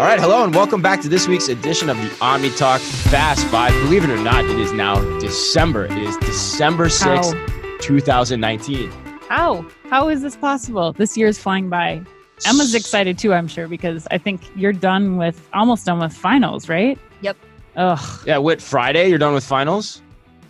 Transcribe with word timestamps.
All 0.00 0.06
right, 0.06 0.18
hello 0.18 0.44
and 0.44 0.54
welcome 0.54 0.80
back 0.80 1.02
to 1.02 1.08
this 1.10 1.28
week's 1.28 1.48
edition 1.48 1.90
of 1.90 1.98
the 1.98 2.10
Omni 2.22 2.48
Talk 2.50 2.80
Fast 2.80 3.46
Five. 3.48 3.72
Believe 3.82 4.04
it 4.04 4.10
or 4.10 4.16
not, 4.16 4.46
it 4.46 4.58
is 4.58 4.72
now 4.72 4.96
December. 5.18 5.84
It 5.84 5.98
is 5.98 6.16
December 6.18 6.86
6th, 6.86 7.80
2019. 7.82 8.90
How? 9.28 9.66
How 9.90 10.08
is 10.08 10.22
this 10.22 10.36
possible? 10.36 10.94
This 10.94 11.18
year 11.18 11.28
is 11.28 11.38
flying 11.38 11.68
by. 11.68 12.02
Emma's 12.46 12.74
excited 12.74 13.18
too, 13.18 13.34
I'm 13.34 13.46
sure, 13.46 13.68
because 13.68 14.08
I 14.10 14.16
think 14.16 14.40
you're 14.56 14.72
done 14.72 15.18
with 15.18 15.46
almost 15.52 15.84
done 15.84 15.98
with 15.98 16.14
finals, 16.14 16.70
right? 16.70 16.98
Yep. 17.20 17.36
Ugh. 17.76 18.22
Yeah, 18.26 18.38
what 18.38 18.62
Friday? 18.62 19.10
You're 19.10 19.18
done 19.18 19.34
with 19.34 19.44
finals? 19.44 20.00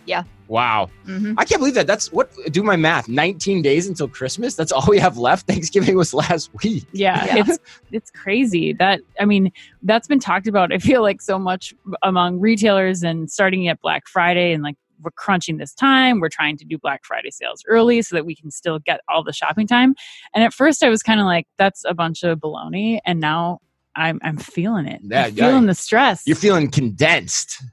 Yeah. 0.05 0.23
Wow. 0.47 0.89
Mhm. 1.05 1.35
I 1.37 1.45
can't 1.45 1.59
believe 1.59 1.75
that. 1.75 1.87
That's 1.87 2.11
what 2.11 2.29
do 2.51 2.61
my 2.63 2.75
math. 2.75 3.07
19 3.07 3.61
days 3.61 3.87
until 3.87 4.07
Christmas. 4.07 4.55
That's 4.55 4.71
all 4.71 4.85
we 4.87 4.99
have 4.99 5.17
left. 5.17 5.47
Thanksgiving 5.47 5.95
was 5.95 6.13
last 6.13 6.49
week. 6.63 6.85
Yeah, 6.91 7.23
Yeah. 7.25 7.43
it's 7.47 7.59
it's 7.91 8.11
crazy. 8.11 8.73
That 8.73 8.99
I 9.19 9.25
mean, 9.25 9.51
that's 9.83 10.07
been 10.07 10.19
talked 10.19 10.47
about. 10.47 10.73
I 10.73 10.79
feel 10.79 11.01
like 11.01 11.21
so 11.21 11.39
much 11.39 11.73
among 12.03 12.39
retailers 12.39 13.03
and 13.03 13.31
starting 13.31 13.67
at 13.69 13.79
Black 13.81 14.07
Friday 14.07 14.51
and 14.53 14.61
like 14.63 14.75
we're 15.03 15.11
crunching 15.11 15.57
this 15.57 15.73
time. 15.73 16.19
We're 16.19 16.29
trying 16.29 16.57
to 16.57 16.65
do 16.65 16.77
Black 16.77 17.05
Friday 17.05 17.31
sales 17.31 17.63
early 17.67 18.01
so 18.03 18.15
that 18.15 18.25
we 18.25 18.35
can 18.35 18.51
still 18.51 18.77
get 18.79 19.01
all 19.07 19.23
the 19.23 19.33
shopping 19.33 19.65
time. 19.65 19.95
And 20.35 20.43
at 20.43 20.53
first, 20.53 20.83
I 20.83 20.89
was 20.89 21.01
kind 21.01 21.19
of 21.19 21.25
like, 21.25 21.47
"That's 21.57 21.83
a 21.85 21.93
bunch 21.95 22.23
of 22.23 22.37
baloney," 22.39 22.99
and 23.05 23.19
now 23.19 23.59
I'm 23.95 24.19
I'm 24.21 24.37
feeling 24.37 24.85
it. 24.85 25.01
Yeah, 25.03 25.25
I'm 25.25 25.33
feeling 25.33 25.61
yeah. 25.63 25.67
the 25.67 25.75
stress. 25.75 26.21
You're 26.27 26.35
feeling 26.35 26.69
condensed. 26.69 27.63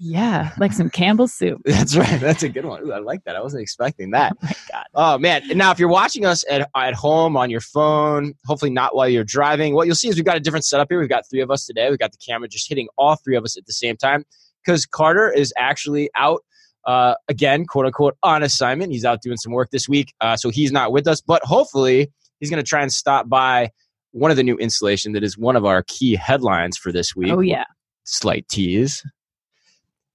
Yeah, 0.00 0.52
like 0.58 0.72
some 0.72 0.90
Campbell's 0.90 1.32
soup. 1.32 1.60
That's 1.64 1.96
right. 1.96 2.20
That's 2.20 2.42
a 2.42 2.48
good 2.48 2.64
one. 2.64 2.82
Ooh, 2.86 2.92
I 2.92 2.98
like 2.98 3.24
that. 3.24 3.36
I 3.36 3.40
wasn't 3.42 3.62
expecting 3.62 4.10
that. 4.12 4.32
Oh 4.32 4.38
my 4.46 4.52
god. 4.70 4.84
Oh 4.94 5.18
man! 5.18 5.42
Now, 5.56 5.70
if 5.70 5.78
you're 5.78 5.88
watching 5.88 6.24
us 6.24 6.44
at 6.50 6.68
at 6.74 6.94
home 6.94 7.36
on 7.36 7.50
your 7.50 7.60
phone, 7.60 8.34
hopefully 8.46 8.70
not 8.70 8.94
while 8.94 9.08
you're 9.08 9.24
driving, 9.24 9.74
what 9.74 9.86
you'll 9.86 9.96
see 9.96 10.08
is 10.08 10.16
we've 10.16 10.24
got 10.24 10.36
a 10.36 10.40
different 10.40 10.64
setup 10.64 10.88
here. 10.90 10.98
We've 11.00 11.08
got 11.08 11.24
three 11.30 11.40
of 11.40 11.50
us 11.50 11.66
today. 11.66 11.88
We've 11.90 11.98
got 11.98 12.12
the 12.12 12.18
camera 12.18 12.48
just 12.48 12.68
hitting 12.68 12.88
all 12.96 13.16
three 13.16 13.36
of 13.36 13.44
us 13.44 13.56
at 13.56 13.66
the 13.66 13.72
same 13.72 13.96
time 13.96 14.24
because 14.64 14.86
Carter 14.86 15.30
is 15.30 15.52
actually 15.56 16.10
out 16.16 16.42
uh, 16.86 17.14
again, 17.28 17.66
quote 17.66 17.86
unquote, 17.86 18.16
on 18.22 18.42
assignment. 18.42 18.92
He's 18.92 19.04
out 19.04 19.20
doing 19.22 19.36
some 19.36 19.52
work 19.52 19.70
this 19.70 19.88
week, 19.88 20.14
uh, 20.20 20.36
so 20.36 20.50
he's 20.50 20.72
not 20.72 20.92
with 20.92 21.06
us. 21.06 21.20
But 21.20 21.42
hopefully, 21.44 22.10
he's 22.40 22.50
going 22.50 22.62
to 22.62 22.68
try 22.68 22.82
and 22.82 22.92
stop 22.92 23.28
by 23.28 23.70
one 24.12 24.30
of 24.30 24.36
the 24.36 24.42
new 24.42 24.56
installation 24.56 25.12
that 25.12 25.22
is 25.22 25.36
one 25.36 25.54
of 25.54 25.64
our 25.66 25.82
key 25.86 26.14
headlines 26.16 26.78
for 26.78 26.90
this 26.90 27.14
week 27.14 27.30
Oh 27.30 27.40
yeah. 27.40 27.64
slight 28.04 28.48
tease. 28.48 29.02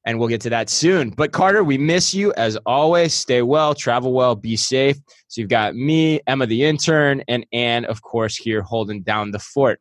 And 0.06 0.20
we'll 0.20 0.28
get 0.28 0.42
to 0.42 0.50
that 0.50 0.70
soon. 0.70 1.12
But 1.12 1.32
Carter, 1.32 1.64
we 1.64 1.78
miss 1.78 2.14
you 2.14 2.34
as 2.34 2.58
always. 2.66 3.14
Stay 3.14 3.42
well, 3.42 3.73
travel 3.73 4.12
well, 4.12 4.36
be 4.36 4.58
safe. 4.58 4.98
So 5.30 5.40
you've 5.40 5.50
got 5.50 5.76
me, 5.76 6.20
Emma 6.28 6.46
the 6.46 6.66
intern, 6.66 7.23
and 7.28 7.46
Ann, 7.54 7.86
of 7.86 8.02
course, 8.02 8.36
here 8.36 8.62
holding 8.62 9.02
down 9.02 9.31
the 9.31 9.40
fort. 9.40 9.80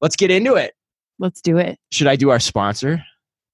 Let's 0.00 0.16
get 0.16 0.32
into 0.32 0.54
it. 0.54 0.74
Let's 1.20 1.40
do 1.40 1.58
it. 1.58 1.78
Should 1.92 2.08
I 2.08 2.16
do 2.16 2.30
our 2.30 2.40
sponsor? 2.40 3.04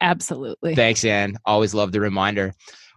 Absolutely. 0.01 0.75
Thanks, 0.75 1.05
Ann. 1.05 1.37
Always 1.45 1.75
love 1.75 1.93
the 1.93 2.01
reminder. 2.01 2.55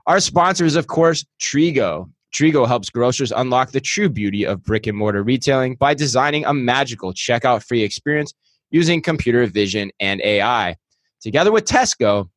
Our 0.07 0.19
sponsor 0.19 0.65
is, 0.65 0.75
of 0.75 0.87
course, 0.87 1.25
Trigo. 1.41 2.09
Trigo 2.33 2.65
helps 2.65 2.89
grocers 2.89 3.31
unlock 3.31 3.71
the 3.71 3.81
true 3.81 4.07
beauty 4.09 4.45
of 4.45 4.63
brick 4.63 4.87
and 4.87 4.97
mortar 4.97 5.21
retailing 5.21 5.75
by 5.75 5.93
designing 5.93 6.45
a 6.45 6.53
magical 6.53 7.13
checkout 7.13 7.63
free 7.63 7.83
experience 7.83 8.33
using 8.69 9.01
computer 9.01 9.45
vision 9.47 9.91
and 9.99 10.21
AI. 10.21 10.77
Together 11.19 11.51
with 11.51 11.65
Tesco, 11.65 12.29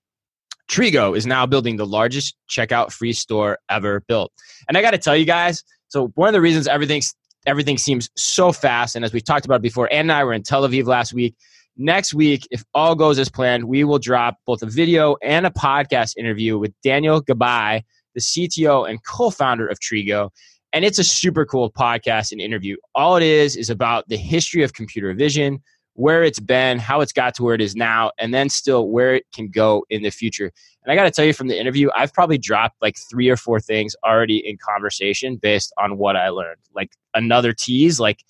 Trigo 0.69 1.17
is 1.17 1.27
now 1.27 1.47
building 1.47 1.77
the 1.77 1.87
largest 1.87 2.37
checkout 2.49 2.93
free 2.93 3.13
store 3.13 3.59
ever 3.69 4.01
built. 4.09 4.33
And 4.69 4.77
I 4.77 4.83
got 4.83 4.93
to 4.93 4.99
tell 4.99 5.17
you 5.17 5.25
guys, 5.25 5.63
so 5.89 6.09
one 6.15 6.29
of 6.29 6.33
the 6.33 6.41
reasons 6.41 6.67
everything's 6.67 7.15
everything 7.47 7.79
seems 7.79 8.09
so 8.17 8.53
fast, 8.53 8.97
and 8.97 9.05
as 9.05 9.13
we've 9.13 9.25
talked 9.25 9.45
about 9.45 9.63
before, 9.63 9.93
Ann 9.93 10.01
and 10.01 10.13
I 10.13 10.25
were 10.25 10.33
in 10.33 10.43
Tel 10.43 10.67
Aviv 10.67 10.87
last 10.87 11.13
week. 11.13 11.35
Next 11.77 12.15
week, 12.15 12.47
if 12.51 12.65
all 12.73 12.95
goes 12.95 13.19
as 13.19 13.29
planned, 13.29 13.65
we 13.65 13.85
will 13.85 13.99
drop 13.99 14.39
both 14.47 14.63
a 14.63 14.67
video 14.67 15.17
and 15.23 15.45
a 15.45 15.51
podcast 15.51 16.17
interview 16.17 16.57
with 16.57 16.73
Daniel 16.83 17.21
Gabay, 17.21 17.83
the 18.15 18.21
CTO 18.21 18.89
and 18.89 19.05
co-founder 19.05 19.67
of 19.67 19.79
Trigo. 19.81 20.31
And 20.73 20.85
it's 20.85 20.99
a 20.99 21.05
super 21.05 21.45
cool 21.45 21.71
podcast 21.71 22.33
and 22.33 22.41
interview. 22.41 22.77
All 22.95 23.17
it 23.17 23.23
is 23.23 23.57
is 23.57 23.71
about 23.71 24.09
the 24.09 24.17
history 24.17 24.63
of 24.63 24.73
computer 24.73 25.13
vision, 25.15 25.63
where 25.95 26.23
it's 26.23 26.41
been, 26.41 26.79
how 26.79 27.01
it's 27.01 27.13
got 27.13 27.35
to 27.37 27.43
where 27.43 27.55
it 27.55 27.61
is 27.61 27.75
now, 27.75 28.11
and 28.19 28.35
then 28.35 28.49
still 28.49 28.89
where 28.89 29.15
it 29.15 29.25
can 29.33 29.49
go 29.49 29.85
in 29.91 30.03
the 30.03 30.11
future. 30.11 30.53
And 30.83 30.93
I 30.93 30.97
got 30.97 31.05
to 31.05 31.11
tell 31.11 31.25
you 31.25 31.33
from 31.33 31.47
the 31.49 31.59
interview, 31.59 31.89
I've 31.97 32.13
probably 32.13 32.37
dropped 32.39 32.83
like 32.83 32.97
three 33.11 33.29
or 33.31 33.37
four 33.37 33.61
things 33.61 33.97
already 34.05 34.37
in 34.47 34.59
conversation 34.59 35.37
based 35.37 35.73
on 35.79 35.97
what 35.97 36.17
I 36.17 36.29
learned. 36.29 36.61
Like 36.75 36.91
another 37.15 37.53
tease, 37.53 37.99
like 37.99 38.25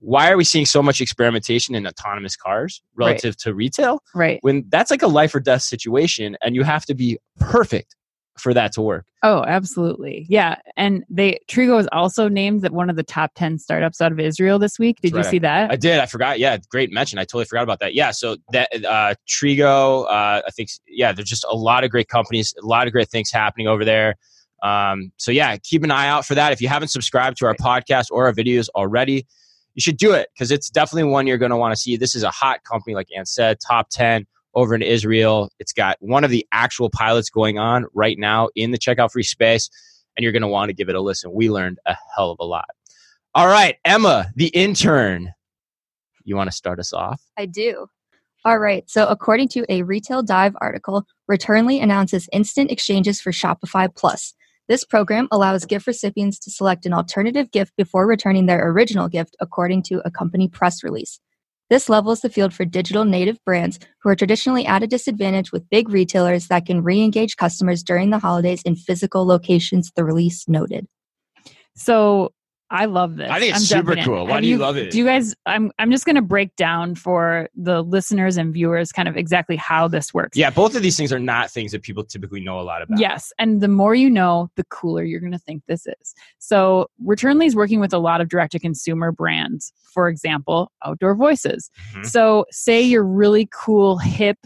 why 0.00 0.30
are 0.30 0.36
we 0.36 0.44
seeing 0.44 0.66
so 0.66 0.80
much 0.82 1.00
experimentation 1.00 1.74
in 1.74 1.86
autonomous 1.86 2.36
cars 2.36 2.82
relative 2.94 3.36
to 3.38 3.52
retail 3.52 4.00
Right. 4.14 4.38
when 4.42 4.64
that's 4.68 4.92
like 4.92 5.02
a 5.02 5.08
life 5.08 5.34
or 5.34 5.40
death 5.40 5.62
situation 5.62 6.36
and 6.40 6.54
you 6.54 6.62
have 6.62 6.86
to 6.86 6.94
be 6.94 7.18
perfect 7.40 7.96
for 8.40 8.54
that 8.54 8.72
to 8.72 8.82
work? 8.82 9.06
Oh, 9.22 9.44
absolutely. 9.46 10.26
Yeah. 10.28 10.56
And 10.76 11.04
they 11.10 11.38
Trigo 11.48 11.76
was 11.76 11.88
also 11.92 12.28
named 12.28 12.62
that 12.62 12.72
one 12.72 12.88
of 12.88 12.96
the 12.96 13.02
top 13.02 13.32
10 13.34 13.58
startups 13.58 14.00
out 14.00 14.12
of 14.12 14.20
Israel 14.20 14.58
this 14.58 14.78
week. 14.78 15.00
Did 15.00 15.12
That's 15.12 15.12
you 15.12 15.18
right. 15.18 15.30
see 15.30 15.38
that? 15.40 15.70
I 15.70 15.76
did. 15.76 15.98
I 15.98 16.06
forgot. 16.06 16.38
Yeah, 16.38 16.56
great 16.70 16.92
mention. 16.92 17.18
I 17.18 17.22
totally 17.22 17.44
forgot 17.44 17.62
about 17.62 17.80
that. 17.80 17.94
Yeah, 17.94 18.10
so 18.10 18.36
that 18.52 18.68
uh, 18.84 19.14
Trigo, 19.26 20.04
uh, 20.04 20.42
I 20.46 20.50
think, 20.54 20.70
yeah, 20.86 21.12
there's 21.12 21.28
just 21.28 21.44
a 21.50 21.56
lot 21.56 21.84
of 21.84 21.90
great 21.90 22.08
companies, 22.08 22.54
a 22.62 22.66
lot 22.66 22.86
of 22.86 22.92
great 22.92 23.08
things 23.08 23.30
happening 23.30 23.66
over 23.66 23.84
there. 23.84 24.14
Um, 24.62 25.12
so 25.16 25.30
yeah, 25.30 25.56
keep 25.56 25.84
an 25.84 25.90
eye 25.90 26.08
out 26.08 26.24
for 26.24 26.34
that. 26.34 26.52
If 26.52 26.60
you 26.60 26.68
haven't 26.68 26.88
subscribed 26.88 27.38
to 27.38 27.46
our 27.46 27.54
podcast 27.54 28.06
or 28.10 28.26
our 28.26 28.32
videos 28.32 28.68
already, 28.74 29.26
you 29.74 29.80
should 29.80 29.96
do 29.96 30.12
it 30.12 30.28
because 30.34 30.50
it's 30.50 30.70
definitely 30.70 31.10
one 31.10 31.26
you're 31.26 31.38
going 31.38 31.50
to 31.50 31.56
want 31.56 31.72
to 31.72 31.80
see. 31.80 31.96
This 31.96 32.14
is 32.14 32.24
a 32.24 32.30
hot 32.30 32.64
company, 32.64 32.94
like 32.94 33.06
Ann 33.16 33.26
said, 33.26 33.58
top 33.60 33.88
ten 33.90 34.26
over 34.58 34.74
in 34.74 34.82
Israel. 34.82 35.50
It's 35.60 35.72
got 35.72 35.96
one 36.00 36.24
of 36.24 36.30
the 36.30 36.46
actual 36.52 36.90
pilots 36.90 37.30
going 37.30 37.58
on 37.58 37.86
right 37.94 38.18
now 38.18 38.48
in 38.56 38.72
the 38.72 38.78
checkout 38.78 39.12
free 39.12 39.22
space, 39.22 39.70
and 40.16 40.22
you're 40.24 40.32
going 40.32 40.42
to 40.42 40.48
want 40.48 40.68
to 40.68 40.74
give 40.74 40.88
it 40.88 40.96
a 40.96 41.00
listen. 41.00 41.32
We 41.32 41.48
learned 41.48 41.78
a 41.86 41.96
hell 42.16 42.32
of 42.32 42.38
a 42.40 42.44
lot. 42.44 42.68
All 43.34 43.46
right, 43.46 43.76
Emma, 43.84 44.26
the 44.34 44.48
intern. 44.48 45.32
You 46.24 46.36
want 46.36 46.50
to 46.50 46.56
start 46.56 46.80
us 46.80 46.92
off? 46.92 47.22
I 47.38 47.46
do. 47.46 47.86
All 48.44 48.58
right. 48.58 48.88
So, 48.90 49.06
according 49.06 49.48
to 49.48 49.64
a 49.68 49.82
Retail 49.82 50.22
Dive 50.22 50.56
article, 50.60 51.04
Returnly 51.30 51.82
announces 51.82 52.28
instant 52.32 52.70
exchanges 52.70 53.20
for 53.20 53.30
Shopify 53.30 53.94
Plus. 53.94 54.34
This 54.68 54.84
program 54.84 55.28
allows 55.30 55.64
gift 55.64 55.86
recipients 55.86 56.38
to 56.40 56.50
select 56.50 56.84
an 56.84 56.92
alternative 56.92 57.50
gift 57.50 57.72
before 57.76 58.06
returning 58.06 58.46
their 58.46 58.70
original 58.70 59.08
gift, 59.08 59.36
according 59.40 59.82
to 59.84 60.02
a 60.04 60.10
company 60.10 60.48
press 60.48 60.82
release. 60.82 61.20
This 61.70 61.88
levels 61.88 62.20
the 62.20 62.30
field 62.30 62.54
for 62.54 62.64
digital 62.64 63.04
native 63.04 63.42
brands 63.44 63.78
who 64.02 64.08
are 64.08 64.16
traditionally 64.16 64.66
at 64.66 64.82
a 64.82 64.86
disadvantage 64.86 65.52
with 65.52 65.68
big 65.68 65.90
retailers 65.90 66.48
that 66.48 66.66
can 66.66 66.82
re 66.82 67.02
engage 67.02 67.36
customers 67.36 67.82
during 67.82 68.10
the 68.10 68.18
holidays 68.18 68.62
in 68.62 68.74
physical 68.74 69.26
locations, 69.26 69.92
the 69.94 70.04
release 70.04 70.48
noted. 70.48 70.86
So 71.74 72.32
I 72.70 72.84
love 72.84 73.16
this. 73.16 73.30
I 73.30 73.40
think 73.40 73.54
it's 73.54 73.72
I'm 73.72 73.84
super 73.84 73.96
cool. 73.96 74.26
Why 74.26 74.40
do 74.40 74.46
you 74.46 74.58
love 74.58 74.76
it? 74.76 74.90
Do 74.90 74.98
you 74.98 75.04
guys 75.04 75.34
I'm 75.46 75.72
I'm 75.78 75.90
just 75.90 76.04
gonna 76.04 76.22
break 76.22 76.54
down 76.56 76.94
for 76.94 77.48
the 77.56 77.82
listeners 77.82 78.36
and 78.36 78.52
viewers 78.52 78.92
kind 78.92 79.08
of 79.08 79.16
exactly 79.16 79.56
how 79.56 79.88
this 79.88 80.12
works. 80.12 80.36
Yeah, 80.36 80.50
both 80.50 80.76
of 80.76 80.82
these 80.82 80.96
things 80.96 81.12
are 81.12 81.18
not 81.18 81.50
things 81.50 81.72
that 81.72 81.82
people 81.82 82.04
typically 82.04 82.40
know 82.40 82.60
a 82.60 82.62
lot 82.62 82.82
about. 82.82 82.98
Yes, 82.98 83.32
and 83.38 83.60
the 83.60 83.68
more 83.68 83.94
you 83.94 84.10
know, 84.10 84.50
the 84.56 84.64
cooler 84.64 85.02
you're 85.02 85.20
going 85.20 85.32
to 85.32 85.38
think 85.38 85.62
this 85.66 85.86
is. 85.86 86.14
So, 86.38 86.88
Returnly 87.04 87.46
is 87.46 87.56
working 87.56 87.80
with 87.80 87.92
a 87.92 87.98
lot 87.98 88.20
of 88.20 88.28
direct 88.28 88.52
to 88.52 88.58
consumer 88.58 89.12
brands. 89.12 89.72
For 89.92 90.08
example, 90.08 90.70
Outdoor 90.84 91.14
Voices. 91.14 91.70
Mhm. 91.94 92.06
So, 92.06 92.44
say 92.50 92.82
your 92.82 93.04
really 93.04 93.48
cool 93.52 93.98
hip 93.98 94.38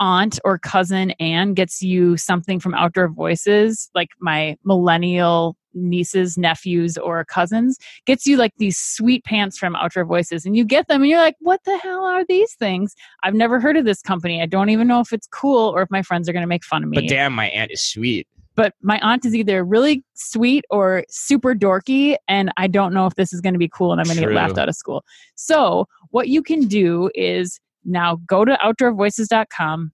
aunt 0.00 0.40
or 0.44 0.58
cousin 0.58 1.12
Anne 1.12 1.54
gets 1.54 1.80
you 1.80 2.16
something 2.16 2.58
from 2.58 2.74
Outdoor 2.74 3.08
Voices, 3.08 3.88
like 3.94 4.08
my 4.18 4.56
millennial 4.64 5.56
nieces, 5.74 6.36
nephews, 6.38 6.96
or 6.98 7.24
cousins, 7.24 7.78
gets 8.06 8.26
you 8.26 8.36
like 8.36 8.52
these 8.58 8.76
sweet 8.78 9.24
pants 9.24 9.58
from 9.58 9.74
Outdoor 9.76 10.04
Voices, 10.04 10.44
and 10.46 10.56
you 10.56 10.64
get 10.64 10.88
them, 10.88 11.02
and 11.02 11.10
you're 11.10 11.20
like, 11.20 11.36
"What 11.40 11.60
the 11.64 11.76
hell 11.78 12.04
are 12.04 12.24
these 12.24 12.54
things? 12.54 12.94
I've 13.22 13.34
never 13.34 13.60
heard 13.60 13.76
of 13.76 13.84
this 13.84 14.02
company. 14.02 14.42
I 14.42 14.46
don't 14.46 14.70
even 14.70 14.86
know 14.88 15.00
if 15.00 15.12
it's 15.12 15.26
cool 15.26 15.70
or 15.74 15.82
if 15.82 15.90
my 15.90 16.02
friends 16.02 16.28
are 16.28 16.32
going 16.32 16.42
to 16.42 16.46
make 16.48 16.64
fun 16.64 16.82
of 16.82 16.88
me." 16.90 16.96
But 16.98 17.08
damn, 17.08 17.32
my 17.32 17.48
aunt 17.48 17.70
is 17.72 17.82
sweet. 17.82 18.26
but 18.54 18.74
my 18.82 18.98
aunt 19.00 19.24
is 19.24 19.34
either 19.34 19.64
really 19.64 20.04
sweet 20.14 20.62
or 20.68 21.04
super 21.08 21.54
dorky 21.54 22.16
and 22.28 22.52
i 22.58 22.66
don't 22.66 22.92
know 22.92 23.06
if 23.06 23.14
this 23.14 23.32
is 23.32 23.40
going 23.40 23.54
to 23.54 23.58
be 23.58 23.68
cool 23.68 23.92
and 23.92 24.00
i'm 24.00 24.04
going 24.06 24.18
to 24.18 24.26
get 24.26 24.32
laughed 24.34 24.58
out 24.58 24.68
of 24.68 24.74
school 24.74 25.02
so 25.36 25.86
what 26.10 26.28
you 26.28 26.42
can 26.42 26.66
do 26.66 27.10
is 27.14 27.58
now 27.86 28.16
go 28.26 28.44
to 28.44 28.54
outdoorvoices.com 28.62 29.90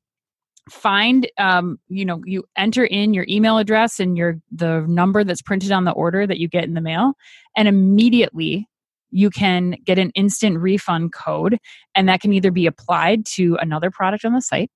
find 0.69 1.31
um, 1.39 1.79
you 1.89 2.05
know 2.05 2.23
you 2.25 2.45
enter 2.57 2.85
in 2.85 3.15
your 3.15 3.27
email 3.29 3.59
address 3.59 4.01
and 4.01 4.17
your 4.17 4.39
the 4.51 4.85
number 4.89 5.25
that's 5.25 5.43
printed 5.43 5.73
on 5.73 5.85
the 5.85 5.93
order 5.93 6.27
that 6.27 6.39
you 6.39 6.49
get 6.49 6.65
in 6.65 6.75
the 6.75 6.81
mail 6.81 7.15
and 7.57 7.69
immediately 7.69 8.69
you 9.11 9.31
can 9.31 9.77
get 9.85 9.99
an 9.99 10.11
instant 10.11 10.59
refund 10.59 11.13
code 11.13 11.59
and 11.95 12.09
that 12.09 12.21
can 12.21 12.33
either 12.33 12.51
be 12.51 12.67
applied 12.67 13.25
to 13.25 13.57
another 13.61 13.91
product 13.91 14.25
on 14.25 14.33
the 14.33 14.43
site 14.43 14.71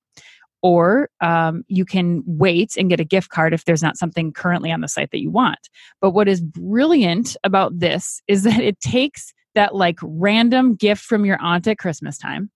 or 0.63 1.09
um, 1.19 1.63
you 1.67 1.85
can 1.85 2.23
wait 2.25 2.75
and 2.77 2.89
get 2.89 2.99
a 2.99 3.05
gift 3.05 3.29
card 3.29 3.53
if 3.53 3.65
there's 3.65 3.83
not 3.83 3.97
something 3.97 4.31
currently 4.31 4.71
on 4.71 4.79
the 4.79 4.87
site 4.87 5.11
that 5.11 5.19
you 5.19 5.29
want. 5.29 5.69
But 5.99 6.11
what 6.11 6.29
is 6.29 6.39
brilliant 6.41 7.35
about 7.43 7.77
this 7.77 8.21
is 8.27 8.43
that 8.43 8.61
it 8.61 8.79
takes 8.79 9.33
that 9.55 9.75
like 9.75 9.99
random 10.01 10.75
gift 10.75 11.03
from 11.03 11.25
your 11.25 11.39
aunt 11.41 11.67
at 11.67 11.77
Christmas 11.77 12.17
time 12.17 12.49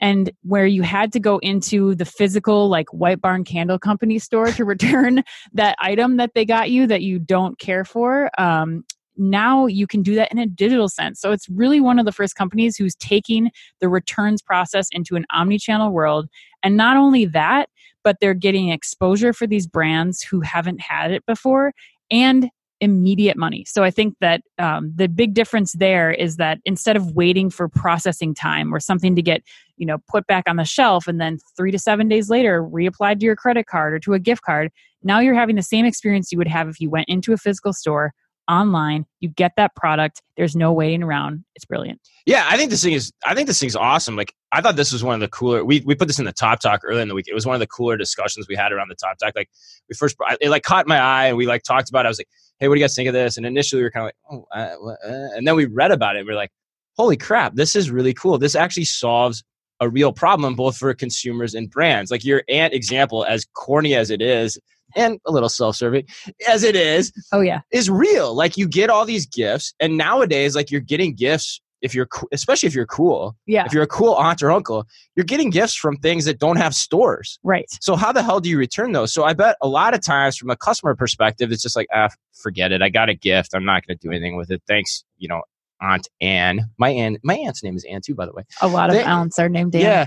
and 0.00 0.30
where 0.42 0.66
you 0.66 0.82
had 0.82 1.12
to 1.12 1.20
go 1.20 1.38
into 1.38 1.94
the 1.94 2.04
physical 2.04 2.68
like 2.68 2.88
white 2.92 3.20
barn 3.20 3.44
candle 3.44 3.78
company 3.78 4.18
store 4.18 4.50
to 4.52 4.64
return 4.66 5.22
that 5.52 5.76
item 5.78 6.16
that 6.16 6.32
they 6.34 6.44
got 6.44 6.70
you 6.70 6.86
that 6.86 7.02
you 7.02 7.18
don't 7.18 7.58
care 7.58 7.84
for 7.84 8.30
um, 8.40 8.84
now 9.18 9.64
you 9.66 9.86
can 9.86 10.02
do 10.02 10.14
that 10.14 10.30
in 10.30 10.38
a 10.38 10.46
digital 10.46 10.88
sense 10.88 11.20
so 11.20 11.32
it's 11.32 11.48
really 11.48 11.80
one 11.80 11.98
of 11.98 12.04
the 12.04 12.12
first 12.12 12.34
companies 12.34 12.76
who's 12.76 12.94
taking 12.96 13.50
the 13.80 13.88
returns 13.88 14.42
process 14.42 14.88
into 14.92 15.16
an 15.16 15.24
omni-channel 15.32 15.90
world 15.90 16.28
and 16.62 16.76
not 16.76 16.96
only 16.96 17.24
that 17.24 17.68
but 18.04 18.18
they're 18.20 18.34
getting 18.34 18.68
exposure 18.68 19.32
for 19.32 19.46
these 19.48 19.66
brands 19.66 20.22
who 20.22 20.40
haven't 20.40 20.80
had 20.80 21.10
it 21.10 21.26
before 21.26 21.72
and 22.10 22.50
immediate 22.80 23.36
money. 23.36 23.64
So 23.64 23.82
I 23.82 23.90
think 23.90 24.16
that 24.20 24.42
um, 24.58 24.92
the 24.94 25.08
big 25.08 25.34
difference 25.34 25.72
there 25.72 26.12
is 26.12 26.36
that 26.36 26.58
instead 26.64 26.96
of 26.96 27.12
waiting 27.12 27.50
for 27.50 27.68
processing 27.68 28.34
time 28.34 28.74
or 28.74 28.80
something 28.80 29.16
to 29.16 29.22
get 29.22 29.42
you 29.76 29.86
know 29.86 29.98
put 30.08 30.26
back 30.26 30.44
on 30.46 30.56
the 30.56 30.64
shelf 30.64 31.06
and 31.06 31.20
then 31.20 31.38
three 31.56 31.70
to 31.70 31.78
seven 31.78 32.08
days 32.08 32.30
later 32.30 32.62
reapplied 32.62 33.20
to 33.20 33.26
your 33.26 33.36
credit 33.36 33.66
card 33.66 33.94
or 33.94 33.98
to 34.00 34.14
a 34.14 34.18
gift 34.18 34.42
card, 34.42 34.70
now 35.02 35.20
you're 35.20 35.34
having 35.34 35.56
the 35.56 35.62
same 35.62 35.84
experience 35.84 36.32
you 36.32 36.38
would 36.38 36.48
have 36.48 36.68
if 36.68 36.80
you 36.80 36.90
went 36.90 37.08
into 37.08 37.32
a 37.32 37.36
physical 37.36 37.72
store 37.72 38.12
online. 38.48 39.04
You 39.18 39.28
get 39.28 39.52
that 39.56 39.74
product. 39.74 40.22
There's 40.36 40.54
no 40.54 40.72
waiting 40.72 41.02
around. 41.02 41.44
It's 41.56 41.64
brilliant. 41.64 42.00
Yeah 42.26 42.46
i 42.48 42.56
think 42.56 42.70
this 42.70 42.82
thing 42.82 42.92
is 42.92 43.12
i 43.24 43.34
think 43.34 43.46
this 43.46 43.58
thing's 43.58 43.76
awesome. 43.76 44.16
Like 44.16 44.32
i 44.52 44.60
thought 44.60 44.76
this 44.76 44.92
was 44.92 45.02
one 45.02 45.14
of 45.14 45.20
the 45.20 45.28
cooler 45.28 45.64
we, 45.64 45.82
we 45.84 45.94
put 45.94 46.08
this 46.08 46.18
in 46.18 46.24
the 46.24 46.32
top 46.32 46.60
talk 46.60 46.80
earlier 46.84 47.02
in 47.02 47.08
the 47.08 47.14
week. 47.14 47.28
It 47.28 47.34
was 47.34 47.46
one 47.46 47.54
of 47.54 47.60
the 47.60 47.66
cooler 47.66 47.96
discussions 47.96 48.46
we 48.48 48.56
had 48.56 48.72
around 48.72 48.88
the 48.88 48.96
top 48.96 49.18
talk. 49.18 49.32
Like 49.34 49.50
we 49.88 49.94
first 49.94 50.16
it 50.40 50.50
like 50.50 50.62
caught 50.62 50.86
my 50.86 50.98
eye 50.98 51.26
and 51.26 51.36
we 51.36 51.46
like 51.46 51.62
talked 51.62 51.88
about 51.88 52.04
it. 52.04 52.08
I 52.08 52.10
was 52.10 52.18
like 52.18 52.28
hey, 52.58 52.68
what 52.68 52.74
do 52.74 52.80
you 52.80 52.84
guys 52.84 52.94
think 52.94 53.08
of 53.08 53.14
this? 53.14 53.36
And 53.36 53.44
initially 53.44 53.80
we 53.80 53.84
were 53.84 53.90
kind 53.90 54.04
of 54.04 54.06
like, 54.08 54.16
oh, 54.30 54.46
uh, 54.54 55.08
uh, 55.08 55.36
and 55.36 55.46
then 55.46 55.56
we 55.56 55.66
read 55.66 55.90
about 55.90 56.16
it. 56.16 56.20
And 56.20 56.28
we 56.28 56.32
are 56.32 56.36
like, 56.36 56.50
holy 56.96 57.16
crap, 57.16 57.54
this 57.54 57.76
is 57.76 57.90
really 57.90 58.14
cool. 58.14 58.38
This 58.38 58.54
actually 58.54 58.86
solves 58.86 59.44
a 59.80 59.88
real 59.88 60.12
problem 60.12 60.54
both 60.54 60.76
for 60.76 60.92
consumers 60.94 61.54
and 61.54 61.70
brands. 61.70 62.10
Like 62.10 62.24
your 62.24 62.42
aunt 62.48 62.74
example, 62.74 63.24
as 63.24 63.46
corny 63.54 63.94
as 63.94 64.10
it 64.10 64.22
is, 64.22 64.58
and 64.94 65.18
a 65.26 65.32
little 65.32 65.48
self-serving 65.48 66.06
as 66.48 66.62
it 66.62 66.76
is, 66.76 67.12
oh 67.32 67.40
yeah, 67.40 67.60
is 67.70 67.90
real. 67.90 68.34
Like 68.34 68.56
you 68.56 68.68
get 68.68 68.90
all 68.90 69.04
these 69.04 69.26
gifts, 69.26 69.74
and 69.80 69.96
nowadays, 69.96 70.54
like 70.54 70.70
you're 70.70 70.80
getting 70.80 71.14
gifts 71.14 71.60
if 71.82 71.94
you're 71.94 72.08
especially 72.32 72.66
if 72.66 72.74
you're 72.74 72.86
cool. 72.86 73.36
Yeah. 73.46 73.64
If 73.66 73.72
you're 73.72 73.82
a 73.82 73.88
cool 73.88 74.14
aunt 74.14 74.42
or 74.42 74.50
uncle 74.50 74.86
you're 75.14 75.24
getting 75.24 75.50
gifts 75.50 75.74
from 75.74 75.96
things 75.98 76.24
that 76.24 76.38
don't 76.38 76.56
have 76.56 76.74
stores. 76.74 77.38
Right. 77.42 77.66
So 77.80 77.96
how 77.96 78.12
the 78.12 78.22
hell 78.22 78.40
do 78.40 78.48
you 78.48 78.58
return 78.58 78.92
those? 78.92 79.12
So 79.12 79.24
i 79.24 79.32
bet 79.32 79.56
a 79.62 79.68
lot 79.68 79.94
of 79.94 80.00
times 80.00 80.36
from 80.36 80.50
a 80.50 80.56
customer 80.56 80.94
perspective 80.94 81.52
it's 81.52 81.62
just 81.62 81.76
like 81.76 81.86
ah 81.94 82.08
forget 82.32 82.72
it. 82.72 82.82
I 82.82 82.88
got 82.88 83.08
a 83.08 83.14
gift. 83.14 83.54
I'm 83.54 83.64
not 83.64 83.86
going 83.86 83.98
to 83.98 84.06
do 84.06 84.10
anything 84.10 84.36
with 84.36 84.50
it. 84.50 84.62
Thanks 84.66 85.04
you 85.18 85.28
know 85.28 85.42
aunt 85.80 86.08
anne 86.20 86.70
my 86.78 86.90
aunt 86.90 87.18
my 87.22 87.34
aunt's 87.34 87.62
name 87.62 87.76
is 87.76 87.84
anne 87.90 88.00
too 88.00 88.14
by 88.14 88.26
the 88.26 88.32
way. 88.32 88.44
A 88.62 88.68
lot 88.68 88.90
of 88.90 88.96
they, 88.96 89.02
aunts 89.02 89.38
are 89.38 89.48
named 89.48 89.74
anne 89.74 89.82
yeah. 89.82 90.06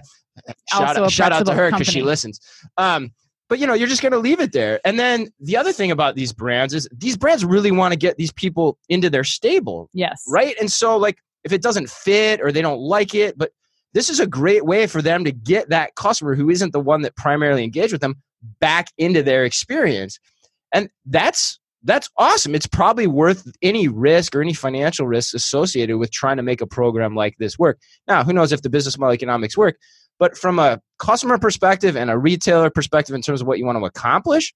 Shout, 0.72 0.98
out, 0.98 1.12
shout 1.12 1.32
out 1.34 1.46
to 1.48 1.54
her 1.54 1.72
because 1.72 1.88
she 1.88 2.02
listens. 2.02 2.40
Um 2.78 3.12
but 3.50 3.60
you 3.60 3.68
know 3.68 3.74
you're 3.74 3.88
just 3.88 4.02
going 4.02 4.12
to 4.12 4.20
leave 4.20 4.40
it 4.40 4.52
there. 4.54 4.80
And 4.86 5.00
then 5.00 5.30
the 5.40 5.58
other 5.58 5.74
thing 5.74 5.92
about 5.92 6.16
these 6.16 6.32
brands 6.32 6.74
is 6.74 6.88
these 6.96 7.18
brands 7.18 7.44
really 7.44 7.72
want 7.72 7.92
to 7.94 7.98
get 7.98 8.18
these 8.18 8.32
people 8.32 8.78
into 8.90 9.10
their 9.10 9.24
stable 9.24 9.90
yes. 9.94 10.24
right? 10.28 10.56
And 10.60 10.72
so 10.72 10.98
like 10.98 11.18
if 11.44 11.52
it 11.52 11.62
doesn't 11.62 11.90
fit 11.90 12.42
or 12.42 12.52
they 12.52 12.62
don't 12.62 12.80
like 12.80 13.16
it. 13.16 13.38
But 13.38 13.52
this 13.94 14.10
is 14.10 14.20
a 14.20 14.28
great 14.28 14.66
way 14.66 14.88
for 14.88 15.02
them 15.02 15.24
to 15.24 15.32
get 15.32 15.70
that 15.70 15.96
customer 15.96 16.36
who 16.36 16.50
isn't 16.50 16.74
the 16.74 16.80
one 16.80 17.02
that 17.02 17.16
primarily 17.16 17.64
engaged 17.64 17.92
with 17.92 18.02
them 18.02 18.16
back 18.60 18.88
into 18.98 19.24
their 19.24 19.46
experience. 19.46 20.20
And 20.74 20.90
that's 21.06 21.59
that's 21.84 22.10
awesome. 22.18 22.56
It's 22.56 22.68
probably 22.68 23.08
worth 23.08 23.50
any 23.62 23.88
risk 23.88 24.36
or 24.36 24.42
any 24.42 24.54
financial 24.54 25.08
risk 25.08 25.34
associated 25.34 25.98
with 25.98 26.12
trying 26.12 26.38
to 26.38 26.44
make 26.44 26.62
a 26.62 26.68
program 26.68 27.16
like 27.16 27.36
this 27.38 27.58
work. 27.58 27.80
Now, 28.08 28.24
who 28.24 28.34
knows 28.34 28.52
if 28.52 28.62
the 28.62 28.70
business 28.70 28.98
model 28.98 29.14
economics 29.14 29.58
work, 29.58 29.78
but 30.20 30.38
from 30.38 30.60
a 30.60 30.82
customer 30.98 31.38
perspective 31.38 31.96
and 31.96 32.10
a 32.10 32.18
retailer 32.18 32.70
perspective 32.70 33.16
in 33.16 33.22
terms 33.22 33.42
of 33.42 33.48
what 33.48 33.58
you 33.58 33.66
want 33.66 33.78
to 33.78 33.86
accomplish, 33.86 34.54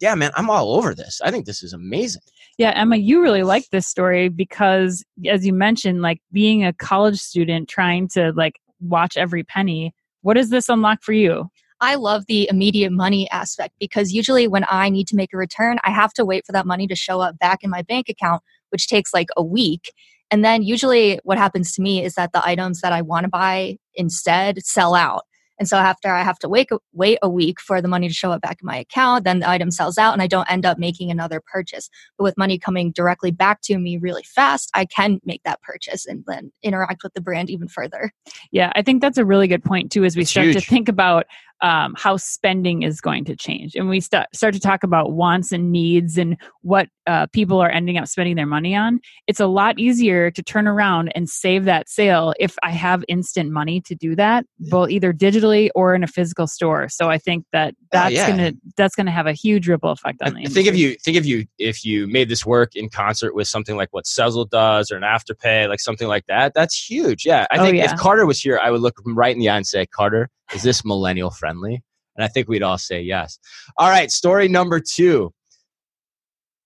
yeah, 0.00 0.14
man, 0.14 0.32
I'm 0.34 0.50
all 0.50 0.74
over 0.74 0.94
this. 0.94 1.20
I 1.22 1.30
think 1.30 1.46
this 1.46 1.62
is 1.62 1.72
amazing. 1.72 2.22
Yeah, 2.58 2.72
Emma, 2.74 2.96
you 2.96 3.22
really 3.22 3.42
like 3.42 3.68
this 3.70 3.86
story 3.86 4.28
because, 4.28 5.04
as 5.28 5.46
you 5.46 5.52
mentioned, 5.52 6.02
like 6.02 6.20
being 6.32 6.64
a 6.64 6.72
college 6.72 7.18
student 7.18 7.68
trying 7.68 8.08
to 8.08 8.32
like 8.32 8.58
watch 8.80 9.16
every 9.16 9.44
penny. 9.44 9.94
What 10.22 10.34
does 10.34 10.50
this 10.50 10.68
unlock 10.68 11.02
for 11.02 11.12
you? 11.12 11.50
I 11.80 11.94
love 11.94 12.26
the 12.26 12.48
immediate 12.50 12.92
money 12.92 13.30
aspect 13.30 13.74
because 13.80 14.12
usually 14.12 14.46
when 14.46 14.64
I 14.68 14.90
need 14.90 15.06
to 15.08 15.16
make 15.16 15.32
a 15.32 15.38
return, 15.38 15.78
I 15.84 15.90
have 15.90 16.12
to 16.14 16.24
wait 16.24 16.44
for 16.44 16.52
that 16.52 16.66
money 16.66 16.86
to 16.86 16.94
show 16.94 17.20
up 17.20 17.38
back 17.38 17.62
in 17.62 17.70
my 17.70 17.82
bank 17.82 18.08
account, 18.08 18.42
which 18.70 18.88
takes 18.88 19.14
like 19.14 19.28
a 19.36 19.42
week. 19.42 19.92
And 20.30 20.44
then 20.44 20.62
usually 20.62 21.18
what 21.24 21.38
happens 21.38 21.72
to 21.74 21.82
me 21.82 22.04
is 22.04 22.14
that 22.14 22.32
the 22.32 22.46
items 22.46 22.82
that 22.82 22.92
I 22.92 23.02
want 23.02 23.24
to 23.24 23.30
buy 23.30 23.78
instead 23.94 24.64
sell 24.64 24.94
out. 24.94 25.24
And 25.58 25.68
so 25.68 25.76
after 25.76 26.08
I 26.08 26.22
have 26.22 26.38
to 26.38 26.48
wait, 26.48 26.70
wait 26.94 27.18
a 27.20 27.28
week 27.28 27.60
for 27.60 27.82
the 27.82 27.88
money 27.88 28.08
to 28.08 28.14
show 28.14 28.32
up 28.32 28.40
back 28.40 28.60
in 28.62 28.66
my 28.66 28.78
account, 28.78 29.24
then 29.24 29.40
the 29.40 29.48
item 29.48 29.70
sells 29.70 29.98
out 29.98 30.14
and 30.14 30.22
I 30.22 30.26
don't 30.26 30.50
end 30.50 30.64
up 30.64 30.78
making 30.78 31.10
another 31.10 31.42
purchase. 31.52 31.90
But 32.16 32.24
with 32.24 32.38
money 32.38 32.58
coming 32.58 32.92
directly 32.92 33.30
back 33.30 33.60
to 33.64 33.76
me 33.78 33.98
really 33.98 34.22
fast, 34.22 34.70
I 34.72 34.86
can 34.86 35.20
make 35.22 35.42
that 35.42 35.60
purchase 35.60 36.06
and 36.06 36.24
then 36.26 36.50
interact 36.62 37.02
with 37.02 37.12
the 37.12 37.20
brand 37.20 37.50
even 37.50 37.68
further. 37.68 38.10
Yeah, 38.50 38.72
I 38.74 38.80
think 38.80 39.02
that's 39.02 39.18
a 39.18 39.24
really 39.24 39.48
good 39.48 39.62
point 39.62 39.92
too 39.92 40.04
as 40.04 40.16
we 40.16 40.24
start 40.24 40.46
huge. 40.46 40.56
to 40.56 40.62
think 40.62 40.88
about 40.88 41.26
um, 41.62 41.94
how 41.96 42.16
spending 42.16 42.82
is 42.82 43.00
going 43.00 43.24
to 43.26 43.36
change. 43.36 43.74
And 43.74 43.88
we 43.88 44.00
start, 44.00 44.28
start 44.34 44.54
to 44.54 44.60
talk 44.60 44.82
about 44.82 45.12
wants 45.12 45.52
and 45.52 45.70
needs 45.70 46.18
and 46.18 46.36
what 46.62 46.88
uh, 47.06 47.26
people 47.32 47.60
are 47.60 47.70
ending 47.70 47.98
up 47.98 48.06
spending 48.06 48.36
their 48.36 48.46
money 48.46 48.74
on. 48.74 49.00
It's 49.26 49.40
a 49.40 49.46
lot 49.46 49.78
easier 49.78 50.30
to 50.30 50.42
turn 50.42 50.66
around 50.66 51.10
and 51.14 51.28
save 51.28 51.64
that 51.64 51.88
sale 51.88 52.34
if 52.38 52.56
I 52.62 52.70
have 52.70 53.04
instant 53.08 53.50
money 53.50 53.80
to 53.82 53.94
do 53.94 54.14
that, 54.16 54.46
both 54.58 54.90
either 54.90 55.12
digitally 55.12 55.70
or 55.74 55.94
in 55.94 56.04
a 56.04 56.06
physical 56.06 56.46
store. 56.46 56.88
So 56.88 57.10
I 57.10 57.18
think 57.18 57.44
that 57.52 57.74
oh, 57.76 57.86
that's 57.92 58.14
yeah. 58.14 58.28
gonna 58.28 58.52
that's 58.76 58.94
gonna 58.94 59.10
have 59.10 59.26
a 59.26 59.32
huge 59.32 59.68
ripple 59.68 59.90
effect 59.90 60.22
on 60.22 60.34
the 60.34 60.40
industry. 60.40 60.62
Think 60.62 60.74
of 60.74 60.78
you 60.78 60.94
think 60.96 61.16
of 61.16 61.26
you 61.26 61.46
if 61.58 61.84
you 61.84 62.06
made 62.06 62.28
this 62.28 62.46
work 62.46 62.76
in 62.76 62.88
concert 62.88 63.34
with 63.34 63.48
something 63.48 63.76
like 63.76 63.88
what 63.92 64.04
Sezzle 64.04 64.48
does 64.48 64.90
or 64.90 64.96
an 64.96 65.02
Afterpay, 65.02 65.68
like 65.68 65.80
something 65.80 66.08
like 66.08 66.26
that. 66.26 66.54
That's 66.54 66.90
huge. 66.90 67.26
Yeah, 67.26 67.46
I 67.50 67.58
oh, 67.58 67.64
think 67.64 67.76
yeah. 67.76 67.92
if 67.92 67.98
Carter 67.98 68.26
was 68.26 68.40
here, 68.40 68.60
I 68.62 68.70
would 68.70 68.80
look 68.80 69.00
him 69.04 69.16
right 69.16 69.34
in 69.34 69.40
the 69.40 69.48
eye 69.48 69.56
and 69.56 69.66
say, 69.66 69.86
Carter, 69.86 70.30
is 70.54 70.62
this 70.62 70.84
millennial 70.84 71.30
friendly? 71.30 71.82
And 72.16 72.24
I 72.24 72.28
think 72.28 72.48
we'd 72.48 72.62
all 72.62 72.78
say 72.78 73.00
yes. 73.00 73.38
All 73.76 73.88
right, 73.88 74.10
story 74.10 74.48
number 74.48 74.80
two. 74.80 75.32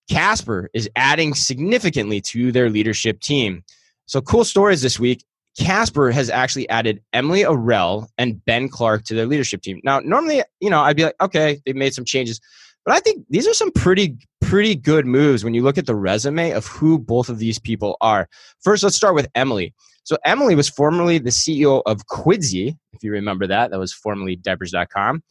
Casper 0.09 0.69
is 0.73 0.89
adding 0.95 1.33
significantly 1.33 2.21
to 2.21 2.51
their 2.51 2.69
leadership 2.69 3.19
team. 3.21 3.63
So, 4.05 4.21
cool 4.21 4.43
stories 4.43 4.81
this 4.81 4.99
week. 4.99 5.23
Casper 5.57 6.11
has 6.11 6.29
actually 6.29 6.67
added 6.69 7.01
Emilie 7.13 7.43
Arel 7.43 8.07
and 8.17 8.43
Ben 8.43 8.67
Clark 8.67 9.05
to 9.05 9.15
their 9.15 9.25
leadership 9.25 9.61
team. 9.61 9.79
Now, 9.83 9.99
normally, 9.99 10.43
you 10.59 10.69
know, 10.69 10.81
I'd 10.81 10.97
be 10.97 11.05
like, 11.05 11.15
okay, 11.21 11.61
they've 11.65 11.75
made 11.75 11.93
some 11.93 12.05
changes. 12.05 12.41
But 12.83 12.93
I 12.93 12.99
think 12.99 13.25
these 13.29 13.47
are 13.47 13.53
some 13.53 13.71
pretty, 13.71 14.17
pretty 14.41 14.75
good 14.75 15.05
moves 15.05 15.43
when 15.43 15.53
you 15.53 15.63
look 15.63 15.77
at 15.77 15.85
the 15.85 15.95
resume 15.95 16.51
of 16.51 16.67
who 16.67 16.99
both 16.99 17.29
of 17.29 17.39
these 17.39 17.57
people 17.57 17.97
are. 18.01 18.27
First, 18.61 18.83
let's 18.83 18.95
start 18.95 19.15
with 19.15 19.27
Emilie. 19.33 19.73
So 20.05 20.17
Emilie 20.23 20.55
was 20.55 20.69
formerly 20.69 21.17
the 21.17 21.31
CEO 21.31 21.81
of 21.85 22.05
Quidsi, 22.05 22.77
if 22.93 23.03
you 23.03 23.11
remember 23.11 23.47
that. 23.47 23.71
That 23.71 23.79
was 23.79 23.91
formerly 23.91 24.35
Diapers.com. 24.35 25.23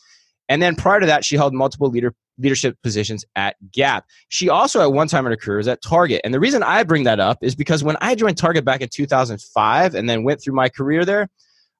And 0.48 0.60
then 0.60 0.76
prior 0.76 1.00
to 1.00 1.06
that, 1.06 1.24
she 1.24 1.36
held 1.36 1.54
multiple 1.54 1.88
leader, 1.88 2.12
leadership 2.38 2.76
positions 2.82 3.24
at 3.36 3.56
Gap. 3.72 4.04
She 4.28 4.48
also, 4.48 4.82
at 4.82 4.92
one 4.92 5.08
time 5.08 5.26
in 5.26 5.32
her 5.32 5.36
career, 5.36 5.58
was 5.58 5.68
at 5.68 5.80
Target. 5.80 6.20
And 6.24 6.34
the 6.34 6.40
reason 6.40 6.62
I 6.62 6.82
bring 6.82 7.04
that 7.04 7.20
up 7.20 7.38
is 7.40 7.54
because 7.54 7.82
when 7.82 7.96
I 8.00 8.14
joined 8.14 8.36
Target 8.36 8.64
back 8.64 8.80
in 8.80 8.88
2005 8.88 9.94
and 9.94 10.08
then 10.08 10.24
went 10.24 10.42
through 10.42 10.54
my 10.54 10.68
career 10.68 11.04
there, 11.04 11.28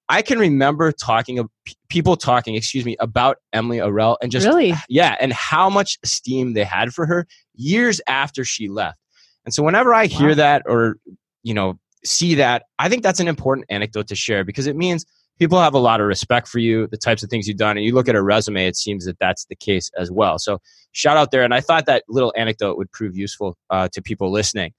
I 0.07 0.21
can 0.21 0.39
remember 0.39 0.91
talking 0.91 1.39
of 1.39 1.49
people 1.89 2.15
talking, 2.15 2.55
excuse 2.55 2.85
me, 2.85 2.95
about 2.99 3.37
Emilie 3.53 3.79
Arel 3.79 4.17
and 4.21 4.31
just 4.31 4.47
really, 4.47 4.73
yeah, 4.87 5.15
and 5.19 5.33
how 5.33 5.69
much 5.69 5.97
esteem 6.03 6.53
they 6.53 6.63
had 6.63 6.93
for 6.93 7.05
her 7.07 7.27
years 7.55 7.99
after 8.07 8.45
she 8.45 8.69
left. 8.69 8.99
And 9.45 9.53
so 9.53 9.63
whenever 9.63 9.93
I 9.93 10.05
hear 10.05 10.29
wow. 10.29 10.35
that 10.35 10.63
or 10.65 10.97
you 11.43 11.53
know 11.53 11.79
see 12.05 12.35
that, 12.35 12.63
I 12.79 12.89
think 12.89 13.03
that's 13.03 13.19
an 13.19 13.27
important 13.27 13.65
anecdote 13.69 14.07
to 14.07 14.15
share 14.15 14.43
because 14.43 14.67
it 14.67 14.75
means 14.75 15.05
people 15.39 15.59
have 15.59 15.73
a 15.73 15.79
lot 15.79 15.99
of 15.99 16.07
respect 16.07 16.47
for 16.47 16.59
you, 16.59 16.87
the 16.87 16.97
types 16.97 17.23
of 17.23 17.29
things 17.29 17.47
you've 17.47 17.57
done. 17.57 17.77
And 17.77 17.85
you 17.85 17.93
look 17.93 18.07
at 18.07 18.15
a 18.15 18.23
resume, 18.23 18.65
it 18.65 18.75
seems 18.75 19.05
that 19.05 19.19
that's 19.19 19.45
the 19.45 19.55
case 19.55 19.91
as 19.97 20.11
well. 20.11 20.39
So 20.39 20.59
shout 20.91 21.17
out 21.17 21.31
there. 21.31 21.43
And 21.43 21.53
I 21.53 21.61
thought 21.61 21.85
that 21.87 22.03
little 22.07 22.33
anecdote 22.37 22.77
would 22.77 22.91
prove 22.91 23.17
useful 23.17 23.57
uh, 23.69 23.89
to 23.91 24.01
people 24.01 24.31
listening. 24.31 24.73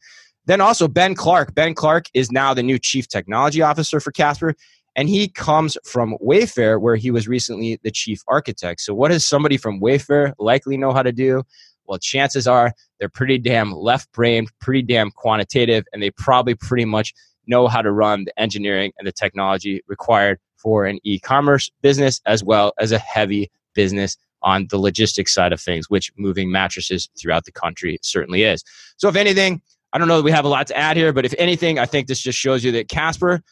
Then 0.47 0.61
also 0.61 0.89
Ben 0.89 1.15
Clark. 1.15 1.55
Ben 1.55 1.75
Clark 1.75 2.07
is 2.15 2.31
now 2.31 2.55
the 2.55 2.63
new 2.63 2.79
chief 2.79 3.09
technology 3.09 3.63
officer 3.63 4.01
for 4.01 4.13
Casper. 4.13 4.55
And 4.95 5.11
he 5.11 5.29
comes 5.29 5.77
from 5.85 6.17
Wayfair, 6.25 6.81
where 6.81 6.97
he 6.97 7.11
was 7.11 7.29
recently 7.29 7.79
the 7.83 7.91
chief 7.91 8.23
architect. 8.29 8.81
So, 8.81 8.95
what 8.95 9.11
does 9.11 9.27
somebody 9.27 9.59
from 9.59 9.79
Wayfair 9.79 10.33
likely 10.39 10.79
know 10.79 10.95
how 10.95 11.03
to 11.03 11.13
do? 11.13 11.43
Well, 11.87 11.99
chances 11.99 12.47
are 12.47 12.73
they're 12.99 13.09
pretty 13.09 13.39
damn 13.39 13.73
left 13.73 14.11
brained, 14.13 14.51
pretty 14.61 14.83
damn 14.83 15.11
quantitative, 15.11 15.85
and 15.93 16.03
they 16.03 16.11
probably 16.11 16.55
pretty 16.55 16.85
much 16.85 17.15
know 17.47 17.69
how 17.69 17.83
to 17.83 17.93
run 17.93 18.25
the 18.25 18.41
engineering 18.41 18.93
and 18.99 19.07
the 19.07 19.13
technology 19.13 19.83
required 19.87 20.39
for 20.57 20.85
an 20.85 20.99
e-commerce 21.05 21.71
business 21.83 22.21
as 22.27 22.43
well 22.43 22.73
as 22.81 22.93
a 22.93 22.99
heavy 22.99 23.51
business 23.75 24.17
on 24.43 24.67
the 24.71 24.79
logistics 24.79 25.35
side 25.35 25.53
of 25.53 25.61
things, 25.61 25.89
which 25.91 26.11
moving 26.17 26.51
mattresses 26.51 27.09
throughout 27.21 27.45
the 27.45 27.53
country 27.53 27.99
certainly 28.03 28.43
is. 28.43 28.65
So, 28.97 29.09
if 29.09 29.17
anything, 29.17 29.61
I 29.93 29.99
don't 29.99 30.09
know 30.09 30.17
that 30.17 30.25
we 30.25 30.31
have 30.31 30.45
a 30.45 30.49
lot 30.49 30.67
to 30.69 30.77
add 30.77 30.97
here, 30.97 31.13
but 31.13 31.25
if 31.25 31.35
anything, 31.39 31.79
I 31.79 31.87
think 31.87 32.07
this 32.07 32.21
just 32.21 32.39
shows 32.39 32.65
you 32.65 32.73
that 32.73 32.89
Casper 32.89 33.43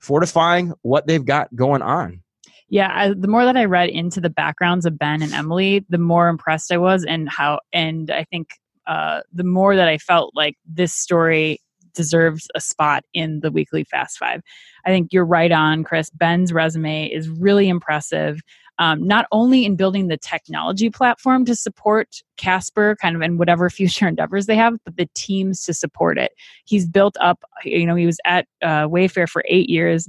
fortifying 0.00 0.72
what 0.82 1.06
they've 1.06 1.24
got 1.24 1.54
going 1.54 1.82
on. 1.82 2.22
Yeah, 2.68 2.90
I, 2.92 3.14
the 3.16 3.28
more 3.28 3.44
that 3.44 3.56
I 3.56 3.64
read 3.64 3.90
into 3.90 4.20
the 4.20 4.30
backgrounds 4.30 4.86
of 4.86 4.98
Ben 4.98 5.22
and 5.22 5.32
Emilie, 5.32 5.84
the 5.88 5.98
more 5.98 6.28
impressed 6.28 6.72
I 6.72 6.78
was, 6.78 7.04
and 7.04 7.28
how, 7.28 7.60
and 7.72 8.10
I 8.10 8.24
think 8.24 8.48
uh, 8.86 9.20
the 9.32 9.44
more 9.44 9.76
that 9.76 9.88
I 9.88 9.98
felt 9.98 10.32
like 10.34 10.56
this 10.64 10.92
story 10.92 11.60
deserves 11.94 12.48
a 12.54 12.60
spot 12.60 13.04
in 13.14 13.40
the 13.40 13.50
weekly 13.50 13.84
Fast 13.84 14.18
Five. 14.18 14.42
I 14.84 14.90
think 14.90 15.12
you're 15.12 15.24
right 15.24 15.50
on, 15.50 15.82
Chris. 15.82 16.10
Ben's 16.10 16.52
resume 16.52 17.06
is 17.06 17.28
really 17.28 17.68
impressive. 17.68 18.40
Um, 18.78 19.06
not 19.06 19.26
only 19.32 19.64
in 19.64 19.76
building 19.76 20.08
the 20.08 20.18
technology 20.18 20.90
platform 20.90 21.46
to 21.46 21.54
support 21.54 22.22
Casper, 22.36 22.94
kind 23.00 23.16
of, 23.16 23.22
in 23.22 23.38
whatever 23.38 23.70
future 23.70 24.06
endeavors 24.06 24.46
they 24.46 24.56
have, 24.56 24.74
but 24.84 24.96
the 24.96 25.08
teams 25.14 25.62
to 25.64 25.72
support 25.72 26.18
it. 26.18 26.32
He's 26.66 26.86
built 26.86 27.16
up. 27.20 27.42
You 27.64 27.86
know, 27.86 27.94
he 27.94 28.06
was 28.06 28.18
at 28.24 28.46
uh, 28.60 28.86
Wayfair 28.86 29.28
for 29.28 29.42
eight 29.48 29.70
years 29.70 30.08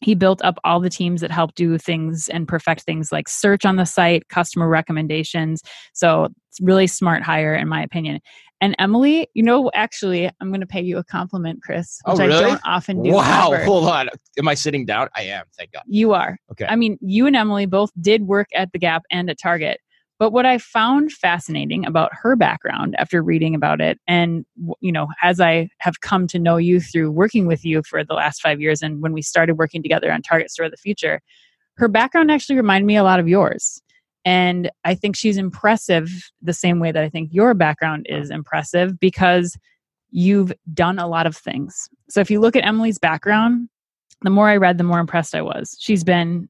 he 0.00 0.14
built 0.14 0.40
up 0.42 0.58
all 0.64 0.80
the 0.80 0.90
teams 0.90 1.20
that 1.20 1.30
help 1.30 1.54
do 1.54 1.76
things 1.78 2.28
and 2.28 2.48
perfect 2.48 2.82
things 2.82 3.12
like 3.12 3.28
search 3.28 3.64
on 3.66 3.76
the 3.76 3.84
site, 3.84 4.28
customer 4.28 4.68
recommendations. 4.68 5.62
So 5.92 6.28
it's 6.50 6.60
really 6.60 6.86
smart 6.86 7.22
hire, 7.22 7.54
in 7.54 7.68
my 7.68 7.82
opinion. 7.82 8.20
And 8.62 8.74
Emilie, 8.78 9.28
you 9.34 9.42
know, 9.42 9.70
actually, 9.74 10.26
I'm 10.40 10.48
going 10.48 10.60
to 10.60 10.66
pay 10.66 10.82
you 10.82 10.98
a 10.98 11.04
compliment, 11.04 11.62
Chris, 11.62 11.98
Oh, 12.04 12.16
really? 12.16 12.34
I 12.34 12.40
don't 12.40 12.60
often 12.64 13.02
do. 13.02 13.12
Wow, 13.12 13.52
ever. 13.52 13.64
hold 13.64 13.88
on. 13.88 14.10
Am 14.38 14.48
I 14.48 14.54
sitting 14.54 14.84
down? 14.84 15.08
I 15.16 15.22
am, 15.22 15.44
thank 15.56 15.72
God. 15.72 15.82
You 15.86 16.12
are. 16.12 16.36
Okay. 16.50 16.66
I 16.68 16.76
mean, 16.76 16.98
you 17.00 17.26
and 17.26 17.34
Emilie 17.36 17.66
both 17.66 17.90
did 18.00 18.22
work 18.22 18.48
at 18.54 18.72
the 18.72 18.78
Gap 18.78 19.02
and 19.10 19.30
at 19.30 19.38
Target. 19.38 19.80
But 20.20 20.32
what 20.32 20.44
I 20.44 20.58
found 20.58 21.12
fascinating 21.12 21.86
about 21.86 22.10
her 22.12 22.36
background 22.36 22.94
after 22.98 23.22
reading 23.22 23.54
about 23.54 23.80
it, 23.80 23.98
and 24.06 24.44
you 24.80 24.92
know, 24.92 25.08
as 25.22 25.40
I 25.40 25.70
have 25.78 26.02
come 26.02 26.26
to 26.26 26.38
know 26.38 26.58
you 26.58 26.78
through 26.78 27.10
working 27.10 27.46
with 27.46 27.64
you 27.64 27.82
for 27.82 28.04
the 28.04 28.12
last 28.12 28.42
five 28.42 28.60
years, 28.60 28.82
and 28.82 29.00
when 29.00 29.14
we 29.14 29.22
started 29.22 29.56
working 29.56 29.82
together 29.82 30.12
on 30.12 30.20
Target 30.20 30.50
Store 30.50 30.66
of 30.66 30.72
the 30.72 30.76
Future, 30.76 31.22
her 31.78 31.88
background 31.88 32.30
actually 32.30 32.56
reminded 32.56 32.86
me 32.86 32.96
a 32.96 33.02
lot 33.02 33.18
of 33.18 33.28
yours. 33.28 33.80
And 34.26 34.70
I 34.84 34.94
think 34.94 35.16
she's 35.16 35.38
impressive 35.38 36.10
the 36.42 36.52
same 36.52 36.80
way 36.80 36.92
that 36.92 37.02
I 37.02 37.08
think 37.08 37.30
your 37.32 37.54
background 37.54 38.04
is 38.10 38.28
impressive 38.28 39.00
because 39.00 39.56
you've 40.10 40.52
done 40.74 40.98
a 40.98 41.08
lot 41.08 41.26
of 41.26 41.34
things. 41.34 41.88
So 42.10 42.20
if 42.20 42.30
you 42.30 42.40
look 42.40 42.56
at 42.56 42.68
Emilie's 42.68 42.98
background, 42.98 43.70
the 44.20 44.28
more 44.28 44.50
I 44.50 44.58
read, 44.58 44.76
the 44.76 44.84
more 44.84 44.98
impressed 44.98 45.34
I 45.34 45.40
was. 45.40 45.78
She's 45.80 46.04
been 46.04 46.49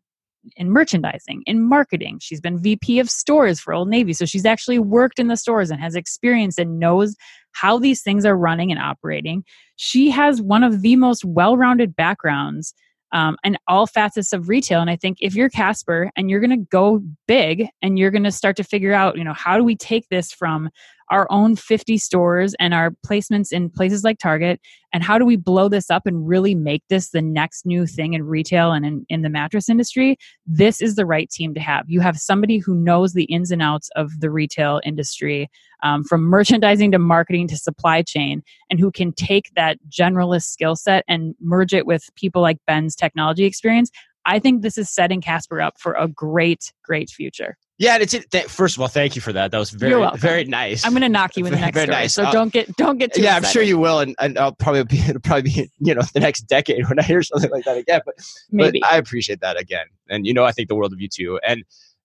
in 0.57 0.71
merchandising, 0.71 1.43
in 1.47 1.63
marketing. 1.63 2.19
She's 2.21 2.41
been 2.41 2.59
VP 2.59 2.99
of 2.99 3.11
stores 3.11 3.61
for 3.61 3.75
Old 3.75 3.89
Navy. 3.89 4.13
So 4.13 4.25
she's 4.25 4.47
actually 4.47 4.79
worked 4.79 5.19
in 5.19 5.29
the 5.29 5.37
stores 5.37 5.71
and 5.71 5.81
has 5.81 5.95
experience 5.95 6.59
and 6.59 6.79
knows 6.79 7.15
how 7.53 7.79
these 7.79 8.03
things 8.03 8.25
are 8.25 8.37
running 8.37 8.71
and 8.71 8.81
operating. 8.81 9.45
She 9.77 10.11
has 10.11 10.41
one 10.41 10.63
of 10.63 10.83
the 10.83 10.97
most 10.97 11.25
well 11.25 11.57
rounded 11.57 11.95
backgrounds 11.95 12.75
um, 13.13 13.37
in 13.45 13.57
all 13.67 13.87
facets 13.87 14.33
of 14.33 14.49
retail. 14.49 14.81
And 14.81 14.91
I 14.91 14.97
think 14.97 15.19
if 15.21 15.35
you're 15.35 15.49
Casper 15.49 16.11
and 16.17 16.31
you're 16.31 16.41
going 16.41 16.51
to 16.51 16.69
go 16.71 17.03
big 17.27 17.67
and 17.83 17.99
you're 17.99 18.11
going 18.11 18.25
to 18.25 18.33
start 18.33 18.57
to 18.57 18.65
figure 18.65 18.93
out, 18.93 19.17
you 19.19 19.25
know, 19.25 19.33
how 19.33 19.57
do 19.57 19.65
we 19.65 19.77
take 19.77 20.09
this 20.11 20.33
from 20.33 20.71
our 21.11 21.27
own 21.31 21.57
50 21.57 21.99
stores 21.99 22.55
and 22.61 22.73
our 22.73 22.93
placements 23.07 23.53
in 23.53 23.69
places 23.69 24.05
like 24.05 24.19
Target 24.19 24.61
and 24.93 25.03
how 25.03 25.19
do 25.19 25.25
we 25.25 25.37
blow 25.37 25.69
this 25.69 25.91
up 25.91 26.07
and 26.07 26.27
really 26.27 26.55
make 26.55 26.83
this 26.89 27.11
the 27.11 27.23
next 27.23 27.65
new 27.65 27.87
thing 27.87 28.15
in 28.15 28.25
retail 28.25 28.73
and 28.73 28.85
in, 28.85 29.07
in 29.09 29.23
the 29.23 29.29
mattress 29.29 29.69
industry? 29.69 30.17
This 30.47 30.81
is 30.81 30.97
the 30.97 31.07
right 31.07 31.31
team 31.31 31.55
to 31.55 31.61
have. 31.61 31.85
You 31.89 32.01
have 32.01 32.19
somebody 32.19 32.59
who 32.59 32.75
knows 32.75 33.13
the 33.13 33.25
ins 33.25 33.51
and 33.51 33.63
outs 33.63 33.89
of 33.95 34.21
the 34.21 34.31
retail 34.31 34.81
industry 34.85 35.49
um, 35.83 36.05
from 36.05 36.23
merchandising 36.23 36.91
to 36.93 36.99
marketing 36.99 37.49
to 37.49 37.57
supply 37.57 38.03
chain 38.03 38.43
and 38.69 38.81
who 38.81 38.91
can 38.91 39.13
take 39.13 39.51
that 39.55 39.79
generalist 39.89 40.47
skill 40.47 40.77
set 40.77 41.05
and 41.09 41.35
merge 41.41 41.73
it 41.73 41.87
with 41.87 42.05
people 42.17 42.43
like 42.43 42.59
ben's 42.67 42.95
technology 42.95 43.45
experience 43.45 43.91
i 44.27 44.39
think 44.39 44.63
this 44.63 44.79
is 44.79 44.91
setting 44.91 45.21
casper 45.21 45.61
up 45.61 45.75
for 45.79 45.93
a 45.95 46.09
great 46.09 46.73
great 46.85 47.11
future 47.11 47.57
Yeah, 47.79 47.97
it's 47.99 48.13
it. 48.13 48.31
Th- 48.31 48.45
first 48.45 48.77
of 48.77 48.83
all, 48.83 48.89
thank 48.89 49.17
you 49.17 49.23
for 49.23 49.33
that. 49.33 49.51
That 49.53 49.59
was 49.59 49.71
very, 49.71 50.07
very 50.19 50.45
nice. 50.45 50.85
i'm 50.85 50.93
going 50.93 51.01
to 51.03 51.09
knock 51.09 51.37
you 51.37 51.47
in 51.47 51.53
the 51.53 51.59
next 51.59 51.75
very 51.75 51.87
story 51.87 52.03
nice. 52.03 52.13
so 52.13 52.25
Uh, 52.25 52.33
don't 52.33 52.53
get 52.53 52.77
don't 52.77 52.99
get 52.99 53.15
too 53.15 53.23
yeah, 53.23 53.37
I'm 53.37 53.45
sure 53.45 53.63
you 53.63 53.79
will, 53.79 54.01
and, 54.01 54.15
and 54.19 54.39
I'll 54.39 54.53
probably 54.55 54.85
be 54.85 54.99
it'll 55.09 55.21
probably 55.21 55.43
be 55.51 55.71
you 55.79 55.95
know 55.95 56.03
the 56.13 56.21
next 56.21 56.43
decade 56.43 56.87
when 56.89 56.99
I 56.99 57.03
hear 57.03 57.23
something 57.23 57.51
like 57.51 57.65
that 57.65 57.79
again. 57.79 58.03
But 58.05 58.17
maybe 58.51 58.81
But 58.81 58.93
I 58.93 58.97
appreciate 58.99 59.41
that 59.41 59.59
again, 59.59 59.87
and 60.11 60.27
you 60.27 60.35
know 60.35 60.45
I 60.45 60.53
think 60.53 60.69
the 60.69 60.75
world 60.75 60.93
of 60.93 61.01
you 61.01 61.09
too. 61.09 61.41
And 61.47 61.65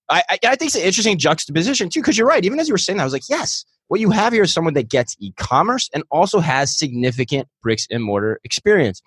I 0.09 0.23
I, 0.29 0.37
I 0.51 0.55
think 0.55 0.69
it's 0.69 0.75
an 0.75 0.81
interesting 0.83 1.17
juxtaposition 1.17 1.89
too, 1.89 1.99
because 2.01 2.17
you're 2.17 2.27
right. 2.27 2.45
Even 2.45 2.59
as 2.59 2.67
you 2.69 2.73
were 2.73 2.77
saying 2.77 2.97
that, 2.97 3.03
I 3.03 3.05
was 3.05 3.13
like, 3.13 3.27
yes, 3.29 3.65
what 3.87 3.99
you 3.99 4.11
have 4.11 4.31
here 4.33 4.43
is 4.43 4.53
someone 4.53 4.73
that 4.75 4.89
gets 4.89 5.15
e-commerce 5.19 5.89
and 5.93 6.03
also 6.09 6.39
has 6.39 6.77
significant 6.77 7.47
bricks 7.61 7.85
and 7.91 8.01
mortar 8.03 8.39
experience. 8.45 9.01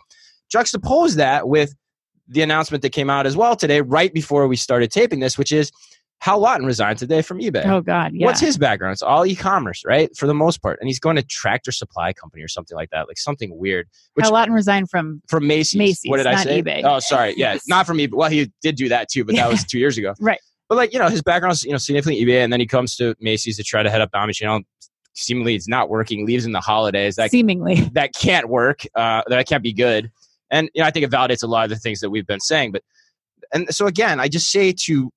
Juxtapose 0.54 1.16
that 1.16 1.48
with 1.48 1.74
the 2.28 2.42
announcement 2.42 2.82
that 2.82 2.90
came 2.90 3.10
out 3.10 3.26
as 3.26 3.36
well 3.36 3.56
today, 3.56 3.80
right 3.80 4.12
before 4.12 4.46
we 4.48 4.56
started 4.56 4.90
taping 4.90 5.20
this, 5.20 5.38
which 5.38 5.50
is 5.52 5.72
Hal 6.20 6.40
Lawton 6.40 6.66
resigned 6.66 6.98
today 6.98 7.22
from 7.22 7.38
eBay. 7.38 7.64
oh 7.66 7.80
god 7.80 8.10
yeah 8.12 8.26
What's 8.26 8.40
his 8.40 8.58
background? 8.58 8.92
It's 8.92 9.02
all 9.02 9.24
e-commerce, 9.24 9.82
right? 9.86 10.10
For 10.16 10.26
the 10.26 10.34
most 10.34 10.60
part, 10.62 10.78
and 10.80 10.88
he's 10.88 10.98
going 10.98 11.14
to 11.16 11.22
Tractor 11.22 11.70
Supply 11.70 12.12
Company 12.12 12.42
or 12.42 12.48
something 12.48 12.76
like 12.76 12.90
that, 12.90 13.06
like 13.06 13.18
something 13.18 13.56
weird. 13.56 13.86
Which 14.14 14.24
Hal 14.24 14.32
Lawton 14.32 14.52
resigned 14.52 14.90
from 14.90 15.22
from 15.28 15.46
Macy's. 15.46 15.78
Macy's, 15.78 16.10
What 16.10 16.16
did 16.16 16.26
I 16.26 16.42
say? 16.42 16.62
eBay. 16.62 16.82
Oh, 16.84 16.98
sorry. 16.98 17.34
Yeah, 17.36 17.52
Yes. 17.54 17.64
not 17.68 17.86
from 17.86 17.98
eBay. 17.98 18.14
Well, 18.14 18.30
he 18.30 18.50
did 18.62 18.74
do 18.76 18.88
that 18.88 19.08
too, 19.08 19.24
but 19.24 19.36
that 19.36 19.48
was 19.48 19.64
two 19.64 19.78
years 19.78 19.96
ago. 19.96 20.14
Right. 20.20 20.40
But 20.68 20.74
like 20.76 20.92
you 20.92 20.98
know, 20.98 21.08
his 21.08 21.22
background's 21.22 21.62
you 21.64 21.70
know 21.72 21.78
significantly 21.78 22.22
eBay, 22.26 22.42
and 22.44 22.52
then 22.52 22.60
he 22.60 22.66
comes 22.66 22.94
to 22.96 23.14
Macy's 23.20 23.56
to 23.56 23.62
try 23.62 23.82
to 23.82 23.88
head 23.88 24.00
up 24.02 24.10
omnichannel. 24.12 24.64
Seemingly, 25.14 25.54
it's 25.54 25.66
not 25.68 25.88
working. 25.88 26.26
Leaves 26.26 26.44
in 26.44 26.52
the 26.52 26.60
holidays. 26.60 27.16
That 27.16 27.30
seemingly 27.30 27.76
that 27.92 28.12
can't 28.14 28.48
work. 28.48 28.80
Uh, 28.94 29.22
that 29.28 29.48
can't 29.48 29.62
be 29.62 29.72
good. 29.72 30.10
And 30.50 30.70
you 30.74 30.82
know, 30.82 30.86
I 30.88 30.90
think 30.90 31.04
it 31.04 31.10
validates 31.10 31.42
a 31.42 31.46
lot 31.46 31.64
of 31.64 31.70
the 31.70 31.76
things 31.76 32.00
that 32.00 32.10
we've 32.10 32.26
been 32.26 32.40
saying. 32.40 32.72
But 32.72 32.82
and 33.52 33.72
so 33.74 33.86
again, 33.86 34.20
I 34.20 34.28
just 34.28 34.50
say 34.50 34.72
to 34.84 35.10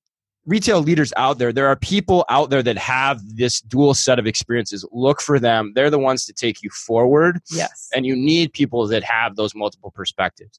retail 0.46 0.80
leaders 0.80 1.12
out 1.16 1.38
there, 1.38 1.52
there 1.52 1.68
are 1.68 1.76
people 1.76 2.24
out 2.28 2.50
there 2.50 2.62
that 2.62 2.76
have 2.76 3.20
this 3.36 3.60
dual 3.60 3.94
set 3.94 4.18
of 4.18 4.26
experiences. 4.26 4.84
Look 4.90 5.20
for 5.20 5.38
them. 5.38 5.72
They're 5.74 5.90
the 5.90 5.98
ones 5.98 6.24
to 6.26 6.32
take 6.32 6.62
you 6.62 6.70
forward 6.70 7.38
yes 7.50 7.88
and 7.94 8.04
you 8.04 8.16
need 8.16 8.52
people 8.52 8.86
that 8.88 9.04
have 9.04 9.36
those 9.36 9.54
multiple 9.54 9.92
perspectives. 9.92 10.58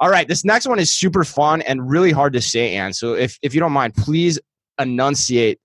All 0.00 0.10
right, 0.10 0.26
this 0.28 0.44
next 0.44 0.66
one 0.66 0.78
is 0.78 0.92
super 0.92 1.24
fun 1.24 1.62
and 1.62 1.88
really 1.88 2.10
hard 2.12 2.32
to 2.34 2.40
say, 2.40 2.74
Anne. 2.76 2.92
So 2.92 3.14
if, 3.14 3.38
if 3.42 3.54
you 3.54 3.60
don't 3.60 3.72
mind, 3.72 3.94
please 3.94 4.38
enunciate 4.78 5.58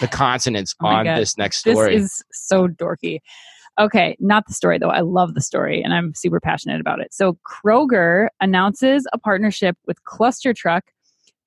the 0.00 0.08
consonants 0.08 0.74
Oh 0.82 0.86
on 0.86 1.04
God. 1.04 1.18
this 1.18 1.36
next 1.36 1.58
story. 1.58 1.98
this 1.98 2.04
is 2.12 2.24
so 2.32 2.68
dorky 2.68 3.20
okay 3.78 4.16
not 4.20 4.46
the 4.46 4.54
story 4.54 4.78
though. 4.78 4.90
I 4.90 5.00
love 5.00 5.34
the 5.34 5.40
story 5.40 5.82
and 5.82 5.92
i'm 5.94 6.14
super 6.14 6.40
passionate 6.40 6.80
about 6.80 7.00
it. 7.00 7.12
So 7.12 7.38
kroger 7.46 8.28
announces 8.40 9.06
a 9.12 9.18
partnership 9.18 9.76
with 9.86 10.02
cluster 10.04 10.52
truck 10.52 10.84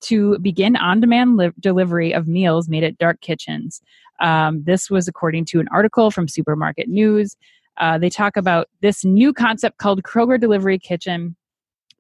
to 0.02 0.38
begin 0.40 0.76
on-demand 0.76 1.38
li- 1.38 1.52
delivery 1.60 2.14
of 2.14 2.28
meals 2.28 2.70
made 2.70 2.84
at 2.84 2.98
dark 2.98 3.22
kitchens. 3.22 3.82
Um, 4.22 4.64
this 4.64 4.90
was 4.90 5.08
according 5.08 5.46
to 5.46 5.60
an 5.60 5.68
article 5.72 6.12
from 6.12 6.28
supermarket 6.28 6.88
news. 6.88 7.36
Uh, 7.78 7.98
they 7.98 8.10
talk 8.10 8.38
about 8.38 8.68
this 8.82 9.06
new 9.06 9.34
concept 9.34 9.78
called 9.78 10.04
kroger 10.04 10.40
delivery 10.40 10.78
kitchen. 10.80 11.36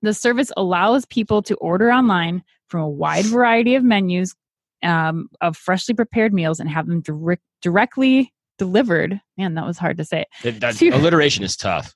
The 0.01 0.13
service 0.13 0.51
allows 0.55 1.05
people 1.05 1.41
to 1.43 1.55
order 1.55 1.91
online 1.91 2.43
from 2.67 2.81
a 2.81 2.89
wide 2.89 3.25
variety 3.25 3.75
of 3.75 3.83
menus 3.83 4.35
um, 4.83 5.29
of 5.41 5.57
freshly 5.57 5.93
prepared 5.93 6.33
meals 6.33 6.59
and 6.59 6.69
have 6.69 6.87
them 6.87 7.01
direct, 7.01 7.41
directly 7.61 8.33
delivered. 8.59 9.19
Man, 9.37 9.55
that 9.55 9.65
was 9.65 9.79
hard 9.79 9.97
to 9.97 10.05
say. 10.05 10.25
It- 10.43 10.59
that- 10.59 10.75
to- 10.75 10.89
alliteration 10.95 11.43
is 11.43 11.57
tough. 11.57 11.95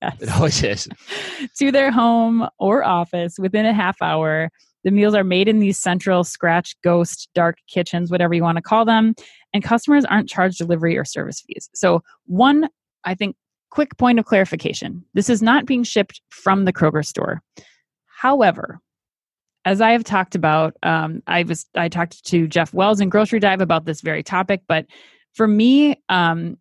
Yes. 0.00 0.16
It 0.20 0.30
always 0.30 0.62
is. 0.62 0.88
to 1.58 1.70
their 1.72 1.90
home 1.90 2.48
or 2.58 2.84
office 2.84 3.36
within 3.38 3.66
a 3.66 3.72
half 3.72 4.00
hour. 4.02 4.50
The 4.84 4.90
meals 4.90 5.14
are 5.14 5.22
made 5.22 5.46
in 5.46 5.60
these 5.60 5.78
central 5.78 6.24
scratch 6.24 6.74
ghost 6.82 7.28
dark 7.36 7.58
kitchens, 7.68 8.10
whatever 8.10 8.34
you 8.34 8.42
want 8.42 8.56
to 8.56 8.62
call 8.62 8.84
them, 8.84 9.14
and 9.54 9.62
customers 9.62 10.04
aren't 10.04 10.28
charged 10.28 10.58
delivery 10.58 10.98
or 10.98 11.04
service 11.04 11.40
fees. 11.40 11.70
So, 11.72 12.02
one, 12.26 12.68
I 13.04 13.14
think, 13.14 13.36
quick 13.70 13.96
point 13.96 14.18
of 14.18 14.26
clarification 14.26 15.02
this 15.14 15.30
is 15.30 15.40
not 15.40 15.64
being 15.66 15.82
shipped 15.84 16.20
from 16.30 16.64
the 16.64 16.72
Kroger 16.72 17.04
store. 17.04 17.40
However, 18.06 18.80
as 19.64 19.80
I 19.80 19.92
have 19.92 20.04
talked 20.04 20.34
about, 20.34 20.76
um, 20.82 21.22
I 21.26 21.44
was 21.44 21.66
I 21.76 21.88
talked 21.88 22.24
to 22.26 22.48
Jeff 22.48 22.74
Wells 22.74 23.00
in 23.00 23.08
Grocery 23.08 23.38
Dive 23.38 23.60
about 23.60 23.84
this 23.84 24.00
very 24.00 24.22
topic, 24.24 24.62
but 24.66 24.86
for 25.34 25.48
me, 25.48 26.00
um, 26.08 26.58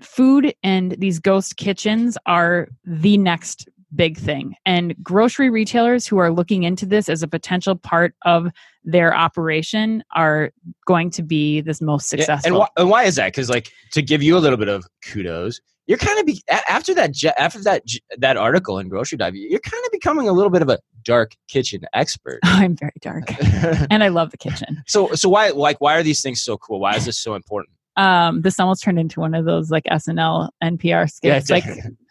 food 0.00 0.54
and 0.62 0.92
these 0.92 1.18
ghost 1.18 1.56
kitchens 1.56 2.18
are 2.26 2.68
the 2.84 3.16
next 3.16 3.68
big 3.94 4.16
thing. 4.16 4.54
And 4.64 4.94
grocery 5.02 5.50
retailers 5.50 6.06
who 6.06 6.18
are 6.18 6.32
looking 6.32 6.62
into 6.62 6.86
this 6.86 7.08
as 7.08 7.22
a 7.22 7.28
potential 7.28 7.76
part 7.76 8.14
of 8.22 8.48
their 8.84 9.14
operation 9.14 10.02
are 10.14 10.50
going 10.86 11.10
to 11.10 11.22
be 11.22 11.60
this 11.60 11.80
most 11.80 12.12
Yeah, 12.12 12.18
successful. 12.18 12.48
And, 12.48 12.58
why, 12.58 12.68
and 12.76 12.90
why 12.90 13.04
is 13.04 13.16
that? 13.16 13.26
Because, 13.26 13.50
like, 13.50 13.70
to 13.92 14.02
give 14.02 14.22
you 14.22 14.36
a 14.36 14.40
little 14.40 14.58
bit 14.58 14.68
of 14.68 14.86
kudos, 15.02 15.60
you're 15.86 15.98
kind 15.98 16.18
of 16.18 16.26
be 16.26 16.42
after 16.68 16.94
that 16.94 17.12
after 17.38 17.62
that 17.64 17.82
that 18.16 18.36
article 18.36 18.78
in 18.78 18.88
Grocery 18.88 19.18
Dive, 19.18 19.34
you're 19.34 19.60
kind 19.60 19.84
of 19.84 19.90
becoming 19.90 20.28
a 20.28 20.32
little 20.32 20.50
bit 20.50 20.62
of 20.62 20.68
a 20.68 20.78
dark 21.02 21.32
kitchen 21.48 21.82
expert. 21.92 22.38
I'm 22.44 22.76
very 22.76 22.92
dark, 23.00 23.24
and 23.90 24.04
I 24.04 24.08
love 24.08 24.30
the 24.30 24.36
kitchen. 24.36 24.82
so 24.86 25.12
so 25.14 25.28
why 25.28 25.50
like 25.50 25.80
why 25.80 25.96
are 25.96 26.02
these 26.02 26.22
things 26.22 26.40
so 26.40 26.56
cool? 26.56 26.78
Why 26.80 26.94
is 26.94 27.04
this 27.04 27.18
so 27.18 27.34
important? 27.34 27.76
Um, 27.96 28.40
this 28.42 28.58
almost 28.58 28.82
turned 28.82 28.98
into 28.98 29.20
one 29.20 29.34
of 29.34 29.44
those 29.44 29.70
like 29.70 29.84
SNL 29.84 30.48
NPR 30.62 31.10
skits, 31.10 31.50
like 31.50 31.64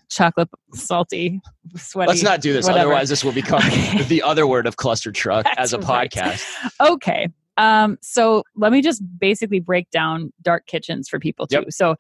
chocolate 0.09 0.49
salty, 0.73 1.39
sweaty. 1.75 2.09
Let's 2.09 2.23
not 2.23 2.41
do 2.41 2.53
this, 2.53 2.65
whatever. 2.67 2.87
otherwise 2.89 3.09
this 3.09 3.23
will 3.23 3.31
become 3.31 3.59
Okay. 3.65 4.03
the 4.03 4.21
other 4.21 4.45
word 4.45 4.67
of 4.67 4.77
cluster 4.77 5.11
truck 5.11 5.45
as 5.57 5.73
a 5.73 5.77
That's 5.77 5.89
right. 5.89 6.11
podcast. 6.11 6.43
okay. 6.81 7.29
Um, 7.57 7.97
so 8.01 8.43
let 8.55 8.71
me 8.71 8.81
just 8.81 9.01
basically 9.19 9.59
break 9.59 9.89
down 9.91 10.31
dark 10.41 10.67
kitchens 10.67 11.09
for 11.09 11.19
people 11.19 11.47
too. 11.47 11.57
Yep. 11.57 11.71
So 11.73 11.95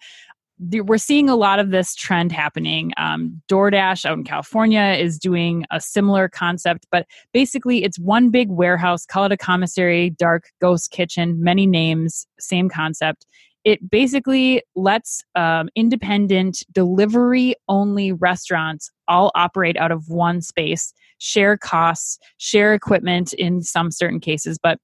we're 0.83 0.97
seeing 0.99 1.27
a 1.27 1.35
lot 1.35 1.57
of 1.59 1.71
this 1.71 1.95
trend 1.95 2.31
happening. 2.31 2.91
Um, 2.97 3.41
DoorDash 3.47 4.05
out 4.05 4.17
in 4.17 4.23
California 4.23 4.95
is 4.99 5.17
doing 5.17 5.65
a 5.71 5.81
similar 5.81 6.29
concept, 6.29 6.85
but 6.91 7.07
basically 7.33 7.83
it's 7.83 7.97
one 7.97 8.29
big 8.29 8.49
warehouse, 8.49 9.05
call 9.05 9.25
it 9.25 9.31
a 9.31 9.37
commissary, 9.37 10.11
dark 10.11 10.49
ghost 10.61 10.91
kitchen, 10.91 11.41
many 11.43 11.65
names, 11.65 12.27
same 12.39 12.69
concept. 12.69 13.25
It 13.63 13.89
basically 13.89 14.63
lets 14.75 15.23
um, 15.35 15.69
independent 15.75 16.63
delivery 16.71 17.55
only 17.67 18.11
restaurants 18.11 18.89
all 19.07 19.31
operate 19.35 19.77
out 19.77 19.91
of 19.91 20.07
one 20.07 20.41
space, 20.41 20.93
share 21.19 21.57
costs, 21.57 22.17
share 22.37 22.73
equipment 22.73 23.33
in 23.33 23.61
some 23.61 23.91
certain 23.91 24.19
cases, 24.19 24.57
but 24.61 24.79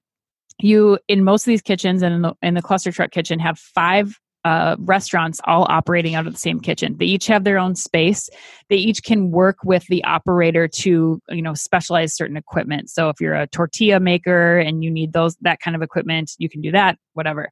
you 0.60 0.98
in 1.08 1.24
most 1.24 1.42
of 1.42 1.46
these 1.46 1.62
kitchens 1.62 2.02
and 2.02 2.14
in 2.14 2.22
the, 2.22 2.34
in 2.42 2.54
the 2.54 2.62
cluster 2.62 2.90
truck 2.90 3.10
kitchen 3.10 3.38
have 3.38 3.58
five 3.58 4.18
uh, 4.44 4.76
restaurants 4.78 5.40
all 5.44 5.66
operating 5.68 6.14
out 6.14 6.26
of 6.26 6.32
the 6.32 6.38
same 6.38 6.60
kitchen. 6.60 6.96
They 6.98 7.06
each 7.06 7.26
have 7.26 7.44
their 7.44 7.58
own 7.58 7.74
space. 7.74 8.30
They 8.68 8.76
each 8.76 9.02
can 9.02 9.30
work 9.30 9.58
with 9.64 9.84
the 9.88 10.02
operator 10.04 10.68
to 10.68 11.20
you 11.28 11.42
know 11.42 11.54
specialize 11.54 12.14
certain 12.14 12.36
equipment. 12.36 12.90
So 12.90 13.08
if 13.08 13.20
you're 13.20 13.34
a 13.34 13.46
tortilla 13.48 14.00
maker 14.00 14.58
and 14.58 14.82
you 14.82 14.90
need 14.90 15.12
those 15.12 15.36
that 15.42 15.60
kind 15.60 15.76
of 15.76 15.82
equipment 15.82 16.32
you 16.38 16.48
can 16.48 16.60
do 16.60 16.72
that 16.72 16.96
whatever 17.14 17.50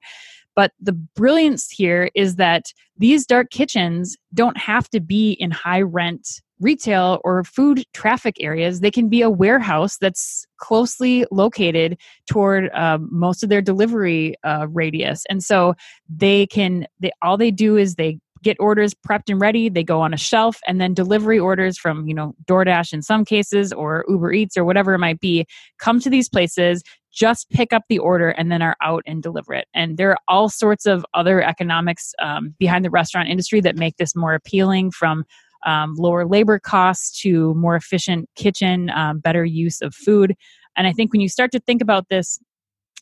but 0.57 0.73
the 0.81 0.93
brilliance 0.93 1.71
here 1.71 2.11
is 2.15 2.37
that 2.37 2.73
these 2.97 3.27
dark 3.27 3.51
kitchens 3.51 4.17
don't 4.35 4.57
have 4.57 4.89
to 4.91 5.01
be 5.01 5.33
in 5.33 5.53
high 5.53 5.83
rent 5.83 6.41
retail 6.59 7.21
or 7.23 7.45
food 7.45 7.85
traffic 7.93 8.37
areas. 8.41 8.81
They 8.81 8.91
can 8.91 9.09
be 9.09 9.21
a 9.21 9.31
warehouse 9.31 9.99
that's 9.99 10.47
closely 10.57 11.27
located 11.31 11.99
toward 12.29 12.71
uh, 12.71 12.99
most 13.11 13.43
of 13.43 13.51
their 13.51 13.61
delivery 13.61 14.35
uh, 14.43 14.67
radius. 14.71 15.25
And 15.29 15.45
so 15.45 15.75
they 16.09 16.47
can, 16.47 16.87
they, 16.99 17.13
all 17.21 17.37
they 17.37 17.51
do 17.51 17.77
is 17.77 17.97
they 17.97 18.19
get 18.43 18.57
orders 18.61 18.95
prepped 18.95 19.29
and 19.29 19.41
ready 19.41 19.69
they 19.69 19.83
go 19.83 20.01
on 20.01 20.15
a 20.15 20.17
shelf 20.17 20.61
and 20.69 20.81
then 20.81 20.95
delivery 20.95 21.39
orders 21.39 21.77
from 21.77 22.07
you 22.07 22.15
know 22.15 22.33
DoorDash 22.45 22.93
in 22.93 23.03
some 23.03 23.25
cases 23.25 23.73
or 23.73 24.05
Uber 24.09 24.33
Eats 24.33 24.57
or 24.57 24.65
whatever 24.65 24.95
it 24.95 24.99
might 24.99 25.19
be 25.19 25.47
come 25.79 25.99
to 25.99 26.09
these 26.09 26.29
places 26.29 26.83
just 27.17 27.49
pick 27.51 27.73
up 27.73 27.83
the 27.89 27.99
order 27.99 28.29
and 28.29 28.53
then 28.53 28.61
are 28.61 28.77
out 28.83 29.03
and 29.07 29.23
deliver 29.23 29.55
it. 29.55 29.67
And 29.75 29.97
there 29.97 30.11
are 30.11 30.19
all 30.29 30.49
sorts 30.51 30.85
of 30.85 31.05
other 31.15 31.43
economics 31.43 32.13
um, 32.21 32.55
behind 32.59 32.85
the 32.85 32.91
restaurant 32.91 33.31
industry 33.31 33.61
that 33.63 33.77
make 33.77 33.97
this 33.97 34.15
more 34.15 34.35
appealing 34.35 34.91
from 34.91 35.25
um, 35.65 35.95
lower 35.97 36.27
labor 36.27 36.59
costs 36.59 37.19
to 37.23 37.55
more 37.55 37.75
efficient 37.75 38.29
kitchen, 38.37 38.91
um, 38.91 39.19
better 39.19 39.45
use 39.45 39.81
of 39.81 39.95
food. 39.95 40.37
And 40.77 40.87
I 40.87 40.93
think 40.93 41.13
when 41.13 41.23
you 41.23 41.29
start 41.31 41.51
to 41.53 41.61
think 41.61 41.81
about 41.81 42.11
this 42.11 42.39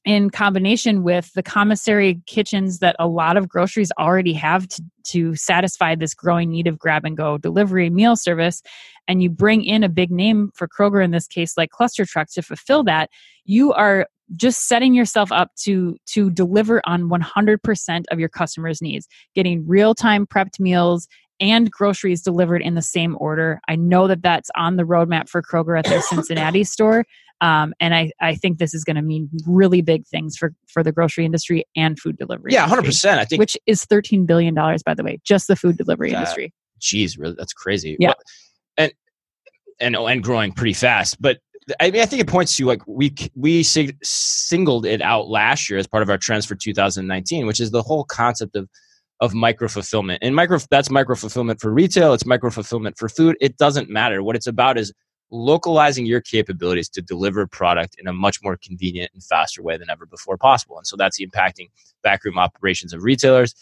in 0.05 0.29
combination 0.31 1.03
with 1.03 1.33
the 1.33 1.43
commissary 1.43 2.21
kitchens 2.27 2.79
that 2.81 2.95
a 2.99 3.09
lot 3.09 3.37
of 3.37 3.49
groceries 3.49 3.91
already 3.99 4.35
have 4.35 4.69
to, 4.69 4.83
to 5.05 5.35
satisfy 5.35 5.95
this 5.95 6.15
growing 6.15 6.51
need 6.51 6.67
of 6.67 6.79
grab 6.79 7.05
and 7.05 7.17
go 7.17 7.39
delivery 7.39 7.89
meal 7.91 8.17
service, 8.17 8.63
and 9.09 9.23
you 9.23 9.31
bring 9.31 9.65
in 9.65 9.83
a 9.83 9.89
big 9.89 10.11
name 10.11 10.51
for 10.55 10.69
Kroger 10.69 11.03
in 11.03 11.11
this 11.11 11.27
case, 11.27 11.57
like 11.57 11.71
Cluster 11.71 12.05
Truck, 12.05 12.29
to 12.33 12.43
fulfill 12.43 12.85
that, 12.85 13.11
you 13.45 13.73
are 13.73 14.07
just 14.37 14.67
setting 14.67 14.95
yourself 14.95 15.31
up 15.31 15.51
to 15.55 15.97
to 16.07 16.31
deliver 16.31 16.81
on 16.87 17.11
100% 17.11 18.05
of 18.11 18.19
your 18.19 18.29
customers 18.29 18.81
needs 18.81 19.07
getting 19.35 19.67
real-time 19.67 20.27
prepped 20.27 20.59
meals 20.59 21.07
and 21.41 21.71
groceries 21.71 22.23
delivered 22.23 22.63
in 22.63 22.75
the 22.75 22.83
same 22.83 23.17
order. 23.21 23.61
I 23.69 23.77
know 23.77 24.07
that 24.07 24.23
that's 24.23 24.51
on 24.57 24.77
the 24.77 24.85
roadmap 24.85 25.29
for 25.29 25.43
kroger 25.43 25.79
at 25.79 25.85
their 25.85 26.01
cincinnati 26.11 26.65
store 26.65 27.05
um, 27.45 27.75
and 27.79 27.95
I, 27.95 28.11
I 28.21 28.35
think 28.35 28.59
this 28.59 28.73
is 28.73 28.85
going 28.85 28.97
to 28.97 29.03
mean 29.03 29.29
really 29.47 29.83
big 29.83 30.07
things 30.07 30.37
for, 30.37 30.53
for 30.67 30.83
the 30.83 30.93
grocery 30.93 31.25
industry 31.27 31.65
and 31.77 31.99
food 31.99 32.17
delivery 32.17 32.53
Yeah, 32.53 32.67
hundred 32.67 32.87
percent. 32.87 33.21
I 33.21 33.25
think. 33.27 33.39
which 33.39 33.57
is 33.67 33.85
$13 33.85 34.27
billion 34.27 34.55
by 34.55 34.95
the 34.95 35.05
way 35.05 35.19
just 35.25 35.47
the 35.49 35.57
food 35.57 35.77
delivery 35.77 36.11
That- 36.11 36.19
industry 36.19 36.53
Geez, 36.81 37.17
really, 37.17 37.35
that's 37.39 37.53
crazy. 37.53 37.97
Yeah. 37.99 38.13
And 38.77 38.93
and 39.81 39.97
and 39.97 40.23
growing 40.23 40.53
pretty 40.53 40.75
fast. 40.75 41.21
But 41.23 41.39
I 41.81 41.91
mean, 41.91 42.03
I 42.03 42.07
think 42.07 42.21
it 42.21 42.27
points 42.29 42.57
to 42.57 42.67
like 42.67 42.83
we 42.87 43.15
we 43.35 43.63
sig- 43.63 43.97
singled 44.05 44.85
it 44.85 45.01
out 45.01 45.29
last 45.29 45.71
year 45.71 45.79
as 45.79 45.87
part 45.87 46.03
of 46.03 46.11
our 46.11 46.19
trends 46.19 46.45
for 46.45 46.55
2019, 46.57 47.47
which 47.47 47.61
is 47.61 47.71
the 47.71 47.81
whole 47.83 48.05
concept 48.05 48.55
of 48.57 48.69
of 49.21 49.33
micro 49.33 49.69
fulfillment. 49.69 50.19
And 50.21 50.35
micro 50.37 50.59
that's 50.71 50.91
micro 50.91 51.15
fulfillment 51.17 51.61
for 51.61 51.73
retail. 51.73 52.13
It's 52.13 52.27
micro 52.27 52.51
fulfillment 52.51 52.99
for 52.99 53.09
food. 53.09 53.37
It 53.41 53.57
doesn't 53.57 53.89
matter. 53.89 54.23
What 54.23 54.37
it's 54.37 54.49
about 54.49 54.77
is 54.77 54.93
localizing 55.35 56.07
your 56.07 56.21
capabilities 56.21 56.89
to 56.89 57.03
deliver 57.03 57.47
product 57.47 57.97
in 57.99 58.07
a 58.07 58.13
much 58.13 58.41
more 58.43 58.57
convenient 58.57 59.11
and 59.13 59.23
faster 59.23 59.63
way 59.63 59.77
than 59.77 59.91
ever 59.91 60.07
before 60.07 60.39
possible. 60.39 60.79
And 60.79 60.87
so 60.87 60.97
that's 60.97 61.21
impacting 61.21 61.71
backroom 62.05 62.39
operations 62.39 62.93
of 62.93 63.03
retailers. 63.03 63.55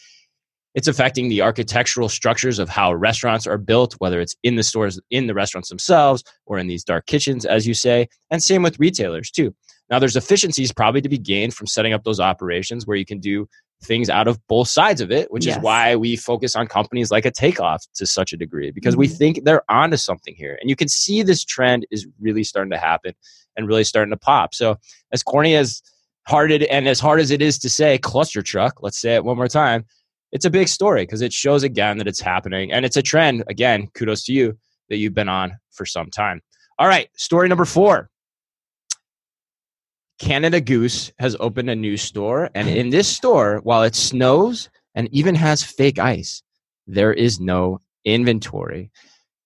It's 0.75 0.89
affecting 0.89 1.29
the 1.29 1.41
architectural 1.41 2.11
structures 2.11 2.59
of 2.59 2.69
how 2.69 2.93
restaurants 2.93 3.47
are 3.47 3.59
built, 3.59 3.95
whether 3.99 4.21
it's 4.21 4.37
in 4.43 4.57
the 4.57 4.63
stores, 4.63 5.01
in 5.11 5.27
the 5.27 5.35
restaurants 5.35 5.71
themselves, 5.71 6.23
or 6.47 6.59
in 6.59 6.67
these 6.67 6.85
dark 6.85 7.07
kitchens, 7.07 7.47
as 7.47 7.67
you 7.67 7.75
say. 7.75 8.09
And 8.31 8.43
same 8.43 8.63
with 8.63 8.79
retailers, 8.79 9.31
too. 9.31 9.55
Now, 9.91 9.99
there's 9.99 10.17
efficiencies 10.17 10.73
probably 10.73 11.01
to 11.03 11.09
be 11.09 11.19
gained 11.19 11.55
from 11.55 11.67
setting 11.67 11.93
up 11.93 12.05
those 12.05 12.21
operations 12.21 12.87
where 12.87 12.97
you 12.97 13.05
can 13.05 13.19
do 13.21 13.47
things 13.85 14.09
out 14.09 14.29
of 14.29 14.39
both 14.47 14.69
sides 14.69 15.01
of 15.01 15.11
it, 15.11 15.31
which 15.33 15.45
Yes. 15.45 15.57
is 15.57 15.63
why 15.63 15.97
we 15.97 16.17
focus 16.17 16.55
on 16.55 16.67
companies 16.69 17.11
like 17.11 17.27
a 17.27 17.31
takeoff 17.33 17.85
to 17.95 18.07
such 18.07 18.33
a 18.33 18.37
degree, 18.37 18.71
because 18.71 18.97
we 18.97 19.09
Mhm. 19.09 19.17
think 19.19 19.45
they're 19.45 19.65
onto 19.69 19.97
something 19.97 20.35
here. 20.37 20.57
And 20.61 20.71
you 20.71 20.77
can 20.77 20.89
see 20.89 21.23
this 21.23 21.45
trend 21.45 21.85
is 21.91 22.07
really 22.21 22.45
starting 22.45 22.71
to 22.71 22.79
happen 22.79 23.13
and 23.57 23.67
really 23.67 23.85
starting 23.85 24.11
to 24.13 24.17
pop. 24.17 24.55
So, 24.55 24.79
as 25.13 25.23
corny 25.23 25.57
as 25.57 25.83
hearted 26.29 26.63
and 26.65 26.87
as 26.89 27.01
hard 27.01 27.21
as 27.21 27.33
it 27.33 27.43
is 27.43 27.59
to 27.59 27.69
say 27.69 27.99
cluster 27.99 28.41
truck, 28.41 28.83
let's 28.83 29.01
say 29.01 29.17
it 29.17 29.25
one 29.25 29.37
more 29.37 29.49
time, 29.49 29.85
it's 30.31 30.45
a 30.45 30.51
big 30.51 30.69
story 30.69 31.03
because 31.03 31.21
it 31.21 31.33
shows 31.33 31.65
again 31.65 31.99
that 31.99 32.07
it's 32.07 32.21
happening 32.21 32.73
and 32.73 32.85
it's 32.87 32.97
a 32.97 33.03
trend. 33.03 33.43
Again, 33.49 33.89
kudos 33.95 34.23
to 34.27 34.33
you 34.33 34.57
that 34.89 34.99
you've 34.99 35.13
been 35.15 35.29
on 35.29 35.57
for 35.73 35.85
some 35.85 36.09
time. 36.09 36.41
All 36.79 36.87
right, 36.87 37.09
story 37.17 37.49
number 37.49 37.65
four. 37.65 38.09
Canada 40.19 40.61
Goose 40.61 41.13
has 41.19 41.37
opened 41.41 41.71
a 41.71 41.77
new 41.77 41.97
store, 41.97 42.51
and 42.55 42.69
mm. 42.69 42.77
in 42.77 42.91
this 42.91 43.09
store, 43.09 43.61
while 43.65 43.83
it 43.83 43.95
snows 43.95 44.69
and 44.95 45.09
even 45.13 45.35
has 45.35 45.63
fake 45.63 45.99
ice, 45.99 46.43
there 46.87 47.13
is 47.13 47.41
no 47.41 47.81
inventory. 48.05 48.91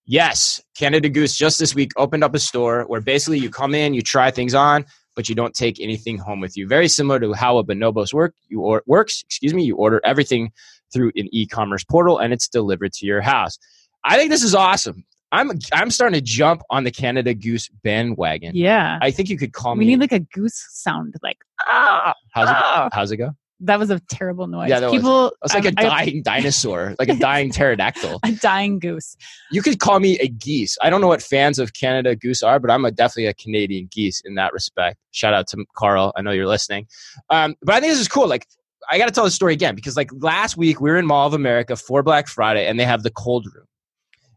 Yes, 0.05 0.61
Canada 0.76 1.09
Goose 1.09 1.37
just 1.37 1.59
this 1.59 1.74
week 1.74 1.92
opened 1.96 2.22
up 2.22 2.35
a 2.35 2.38
store 2.38 2.85
where 2.85 3.00
basically 3.00 3.38
you 3.38 3.50
come 3.50 3.74
in, 3.74 3.94
you 3.94 4.02
try 4.02 4.31
things 4.31 4.55
on, 4.55 4.85
but 5.16 5.29
you 5.29 5.35
don't 5.35 5.55
take 5.55 5.81
anything 5.81 6.18
home 6.18 6.40
with 6.40 6.57
you. 6.57 6.68
Very 6.68 6.88
similar 6.88 7.18
to 7.20 7.33
how 7.33 7.59
a 7.59 7.64
Bonobos 7.64 8.12
work. 8.12 8.35
You 8.48 8.61
or, 8.61 8.83
works. 8.87 9.22
Excuse 9.24 9.55
me. 9.55 9.64
You 9.64 9.76
order 9.76 10.00
everything 10.05 10.52
through 10.92 11.11
an 11.16 11.29
e-commerce 11.33 11.83
portal, 11.83 12.18
and 12.18 12.33
it's 12.33 12.48
delivered 12.48 12.92
to 12.92 13.07
your 13.07 13.20
house. 13.20 13.59
I 14.05 14.16
think 14.16 14.31
this 14.31 14.44
is 14.44 14.55
awesome. 14.55 15.05
I'm 15.37 15.53
I'm 15.72 15.90
starting 15.90 16.18
to 16.18 16.25
jump 16.25 16.62
on 16.70 16.85
the 16.85 16.90
Canada 16.90 17.35
Goose 17.35 17.68
bandwagon. 17.85 18.53
yeah 18.55 18.99
I 19.03 19.11
think 19.11 19.29
you 19.29 19.37
could 19.38 19.53
call 19.53 19.75
we 19.75 19.81
me. 19.81 19.85
We 19.87 19.90
need 19.92 20.01
like 20.01 20.12
a 20.12 20.20
goose 20.20 20.64
sound 20.70 21.14
like 21.22 21.38
ah 21.66 22.14
how's 22.33 22.49
it? 22.49 22.57
ah. 22.57 22.88
How's 22.92 23.11
it 23.12 23.18
go? 23.18 23.31
that 23.61 23.79
was 23.79 23.88
a 23.88 23.99
terrible 24.11 24.46
noise 24.46 24.68
Yeah, 24.68 24.81
that 24.81 24.90
was. 24.90 25.01
people 25.01 25.33
It's 25.42 25.55
like 25.55 25.64
a 25.64 25.68
um, 25.68 25.75
I- 25.79 25.83
dying 25.85 26.22
dinosaur, 26.22 26.94
like 26.99 27.09
a 27.09 27.14
dying 27.16 27.51
pterodactyl. 27.51 28.20
a 28.22 28.33
dying 28.33 28.79
goose 28.79 29.16
You 29.51 29.62
could 29.62 29.79
call 29.79 29.99
me 29.99 30.18
a 30.18 30.29
geese. 30.29 30.77
I 30.83 30.90
don't 30.90 31.01
know 31.01 31.07
what 31.09 31.22
fans 31.22 31.59
of 31.59 31.72
Canada 31.72 32.14
Goose 32.16 32.42
are, 32.42 32.59
but 32.61 32.70
I'm 32.70 32.85
a, 32.85 32.90
definitely 32.90 33.27
a 33.29 33.35
Canadian 33.35 33.88
geese 33.90 34.20
in 34.27 34.35
that 34.35 34.53
respect. 34.53 34.99
Shout 35.12 35.33
out 35.33 35.46
to 35.49 35.64
Carl. 35.75 36.12
I 36.16 36.20
know 36.20 36.33
you're 36.33 36.46
listening. 36.46 36.87
Um, 37.31 37.55
but 37.62 37.75
I 37.77 37.81
think 37.81 37.92
this 37.94 38.01
is 38.01 38.09
cool. 38.09 38.29
Like, 38.29 38.46
I 38.90 38.99
got 38.99 39.07
to 39.07 39.12
tell 39.12 39.25
the 39.25 39.31
story 39.31 39.55
again 39.55 39.75
because, 39.75 39.96
like, 39.96 40.11
last 40.20 40.59
week 40.59 40.79
we 40.83 40.90
were 40.90 40.99
in 40.99 41.07
Mall 41.07 41.27
of 41.27 41.33
America 41.33 41.77
for 41.77 42.03
Black 42.03 42.29
Friday 42.29 42.66
and 42.68 42.79
they 42.79 42.85
have 42.85 43.03
the 43.05 43.11
cold 43.11 43.46
room 43.55 43.64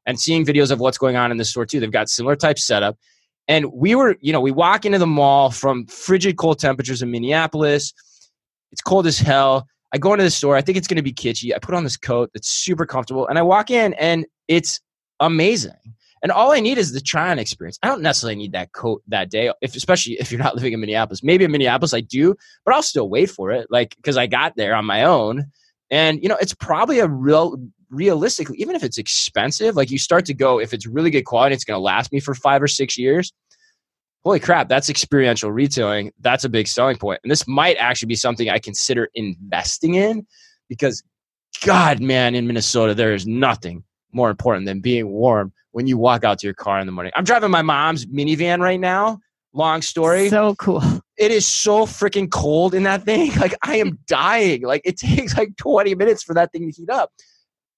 and 0.10 0.20
seeing 0.20 0.44
videos 0.44 0.72
of 0.72 0.80
what's 0.80 0.98
going 0.98 1.16
on 1.16 1.30
in 1.30 1.38
the 1.38 1.46
store 1.46 1.68
too. 1.68 1.80
They've 1.80 1.92
got 1.92 2.10
similar 2.10 2.36
type 2.36 2.58
setup. 2.58 2.98
And 3.48 3.72
we 3.72 3.94
were, 3.94 4.16
you 4.22 4.34
know, 4.34 4.42
we 4.42 4.50
walk 4.50 4.84
into 4.84 4.98
the 4.98 5.06
mall 5.06 5.52
from 5.52 5.86
frigid 5.86 6.36
cold 6.36 6.58
temperatures 6.58 7.04
in 7.04 7.12
Minneapolis. 7.12 7.94
It's 8.72 8.82
cold 8.82 9.06
as 9.06 9.20
hell. 9.20 9.68
I 9.94 10.00
go 10.00 10.12
into 10.12 10.24
the 10.24 10.32
store. 10.32 10.56
I 10.56 10.62
think 10.62 10.80
it's 10.80 10.88
going 10.88 10.98
to 10.98 11.04
be 11.04 11.14
kitschy. 11.14 11.54
I 11.56 11.60
put 11.60 11.76
on 11.76 11.84
this 11.84 11.96
coat 11.96 12.32
that's 12.34 12.48
super 12.48 12.88
comfortable, 12.88 13.28
and 13.28 13.38
I 13.38 13.44
walk 13.44 13.70
in, 13.70 13.94
and 13.96 14.26
it's 14.48 14.80
amazing. 15.20 15.74
And 16.24 16.32
all 16.32 16.52
I 16.52 16.60
need 16.60 16.80
is 16.80 16.92
the 16.92 17.02
try 17.02 17.30
on 17.30 17.38
experience. 17.38 17.78
I 17.84 17.88
don't 17.88 18.02
necessarily 18.02 18.36
need 18.36 18.52
that 18.54 18.72
coat 18.74 19.04
that 19.08 19.30
day, 19.30 19.52
if 19.62 19.76
especially 19.76 20.14
if 20.14 20.32
you're 20.32 20.42
not 20.42 20.56
living 20.56 20.74
in 20.74 20.80
Minneapolis. 20.80 21.24
Maybe 21.24 21.46
in 21.46 21.52
Minneapolis 21.52 21.94
I 21.94 22.02
do, 22.02 22.36
but 22.66 22.74
I'll 22.74 22.84
still 22.84 23.10
wait 23.10 23.30
for 23.30 23.52
it, 23.52 23.68
like 23.70 23.96
because 23.96 24.18
I 24.18 24.26
got 24.26 24.56
there 24.56 24.76
on 24.76 24.86
my 24.86 25.04
own. 25.04 25.46
And 25.92 26.22
you 26.22 26.30
know, 26.30 26.38
it's 26.42 26.54
probably 26.56 27.00
a 27.00 27.08
real 27.08 27.58
realistically, 27.90 28.58
even 28.58 28.76
if 28.76 28.84
it's 28.84 28.98
expensive, 28.98 29.76
like 29.76 29.92
you 29.92 29.98
start 29.98 30.26
to 30.26 30.34
go, 30.34 30.60
if 30.60 30.74
it's 30.74 30.86
really 30.86 31.10
good 31.10 31.26
quality, 31.26 31.56
it's 31.56 31.64
going 31.64 31.78
to 31.78 31.82
last 31.82 32.12
me 32.12 32.20
for 32.20 32.34
five 32.34 32.62
or 32.62 32.68
six 32.68 32.98
years. 32.98 33.34
Holy 34.24 34.40
crap, 34.40 34.68
that's 34.68 34.90
experiential 34.90 35.52
retailing. 35.52 36.12
That's 36.20 36.44
a 36.44 36.50
big 36.50 36.68
selling 36.68 36.98
point. 36.98 37.22
And 37.24 37.32
this 37.32 37.48
might 37.48 37.78
actually 37.78 38.08
be 38.08 38.16
something 38.16 38.50
I 38.50 38.60
consider 38.60 39.10
investing 39.16 39.96
in 39.96 40.28
because, 40.68 41.04
God, 41.64 42.02
man, 42.02 42.36
in 42.36 42.46
Minnesota, 42.46 42.94
there 42.94 43.14
is 43.14 43.26
nothing 43.26 43.84
more 44.12 44.30
important 44.30 44.66
than 44.66 44.82
being 44.82 45.08
warm 45.08 45.54
when 45.72 45.88
you 45.88 45.98
walk 45.98 46.24
out 46.24 46.40
to 46.40 46.48
your 46.48 46.54
car 46.54 46.80
in 46.80 46.86
the 46.86 46.92
morning. 46.92 47.14
I'm 47.16 47.24
driving 47.24 47.52
my 47.52 47.62
mom's 47.62 48.06
minivan 48.08 48.60
right 48.60 48.80
now. 48.80 49.20
Long 49.54 49.82
story. 49.82 50.30
So 50.30 50.56
cool. 50.56 50.82
It 51.18 51.32
is 51.32 51.48
so 51.48 51.86
freaking 51.86 52.30
cold 52.30 52.74
in 52.74 52.84
that 52.84 53.04
thing. 53.04 53.32
Like 53.40 53.56
I 53.64 53.78
am 53.78 54.00
dying. 54.08 54.64
Like 54.64 54.82
it 54.84 54.98
takes 54.98 55.38
like 55.38 55.56
20 55.58 55.96
minutes 55.96 56.24
for 56.24 56.34
that 56.36 56.52
thing 56.52 56.70
to 56.70 56.72
heat 56.72 56.90
up. 56.90 57.12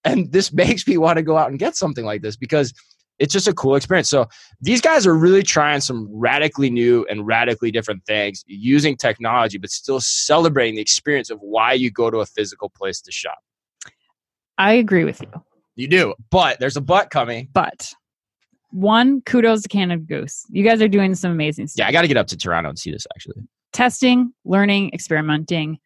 And 0.04 0.32
this 0.32 0.52
makes 0.54 0.88
me 0.88 0.98
want 0.98 1.18
to 1.18 1.24
go 1.24 1.38
out 1.38 1.50
and 1.50 1.60
get 1.60 1.76
something 1.76 2.06
like 2.06 2.22
this 2.22 2.36
because 2.36 2.74
it's 3.20 3.32
just 3.32 3.48
a 3.48 3.54
cool 3.54 3.76
experience. 3.76 4.10
So 4.10 4.28
these 4.62 4.82
guys 4.82 5.06
are 5.06 5.14
really 5.16 5.44
trying 5.44 5.80
some 5.82 6.08
radically 6.12 6.72
new 6.72 7.06
and 7.08 7.26
radically 7.26 7.72
different 7.72 8.04
things 8.06 8.44
using 8.48 8.98
technology, 8.98 9.60
but 9.60 9.70
still 9.70 10.00
celebrating 10.02 10.76
the 10.76 10.82
experience 10.82 11.30
of 11.30 11.40
why 11.40 11.74
you 11.74 11.92
go 11.92 12.10
to 12.10 12.18
a 12.18 12.26
physical 12.26 12.70
place 12.70 13.00
to 13.02 13.12
shop. 13.12 13.38
I 14.58 14.74
agree 14.74 15.04
with 15.04 15.22
you. 15.22 15.28
You 15.76 15.88
do, 15.88 16.16
but 16.32 16.60
there's 16.60 16.78
a 16.78 16.82
but 16.82 17.12
coming. 17.12 17.48
But 17.54 17.94
one, 18.72 19.22
kudos 19.22 19.64
to 19.64 19.70
Canada 19.70 20.02
Goose. 20.02 20.44
You 20.50 20.64
guys 20.64 20.82
are 20.82 20.88
doing 20.88 21.14
some 21.14 21.32
amazing 21.32 21.68
stuff. 21.68 21.84
Yeah, 21.84 21.88
I 21.88 21.92
got 21.92 22.02
to 22.02 22.08
get 22.08 22.18
up 22.18 22.28
to 22.28 22.38
Toronto 22.38 22.70
and 22.70 22.80
see 22.80 22.92
this 22.92 23.06
actually. 23.16 23.44
Testing, 23.72 24.34
learning, 24.46 24.92
experimenting. 24.94 25.78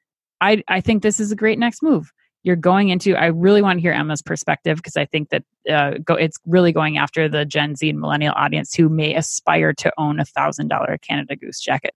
I, 0.41 0.63
I 0.67 0.81
think 0.81 1.03
this 1.03 1.19
is 1.19 1.31
a 1.31 1.35
great 1.35 1.59
next 1.59 1.83
move. 1.83 2.11
You're 2.45 2.55
going 2.55 2.89
into. 2.89 3.15
I 3.15 3.25
really 3.25 3.61
want 3.61 3.77
to 3.77 3.81
hear 3.81 3.91
Emma's 3.91 4.21
perspective 4.21 4.77
because 4.77 4.95
I 4.95 5.05
think 5.05 5.29
that 5.29 5.43
uh, 5.69 5.97
go, 6.03 6.13
it's 6.13 6.37
really 6.45 6.71
going 6.71 6.97
after 6.97 7.27
the 7.27 7.43
Gen 7.43 7.75
Z 7.75 7.89
and 7.89 7.99
millennial 7.99 8.33
audience 8.37 8.73
who 8.73 8.87
may 8.87 9.15
aspire 9.15 9.73
to 9.73 9.91
own 9.97 10.19
a 10.19 10.25
thousand 10.25 10.67
dollar 10.67 10.97
Canada 10.99 11.35
Goose 11.35 11.59
jacket. 11.59 11.95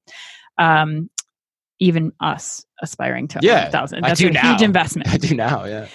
Um, 0.58 1.10
even 1.80 2.12
us 2.20 2.66
aspiring 2.82 3.28
to 3.30 3.40
Yeah, 3.42 3.68
a 3.68 3.72
thousand. 3.72 4.04
That's 4.04 4.20
a 4.20 4.32
now. 4.32 4.42
huge 4.42 4.62
investment. 4.64 5.08
I 5.12 5.18
do 5.18 5.36
now, 5.36 5.66
yeah. 5.66 5.88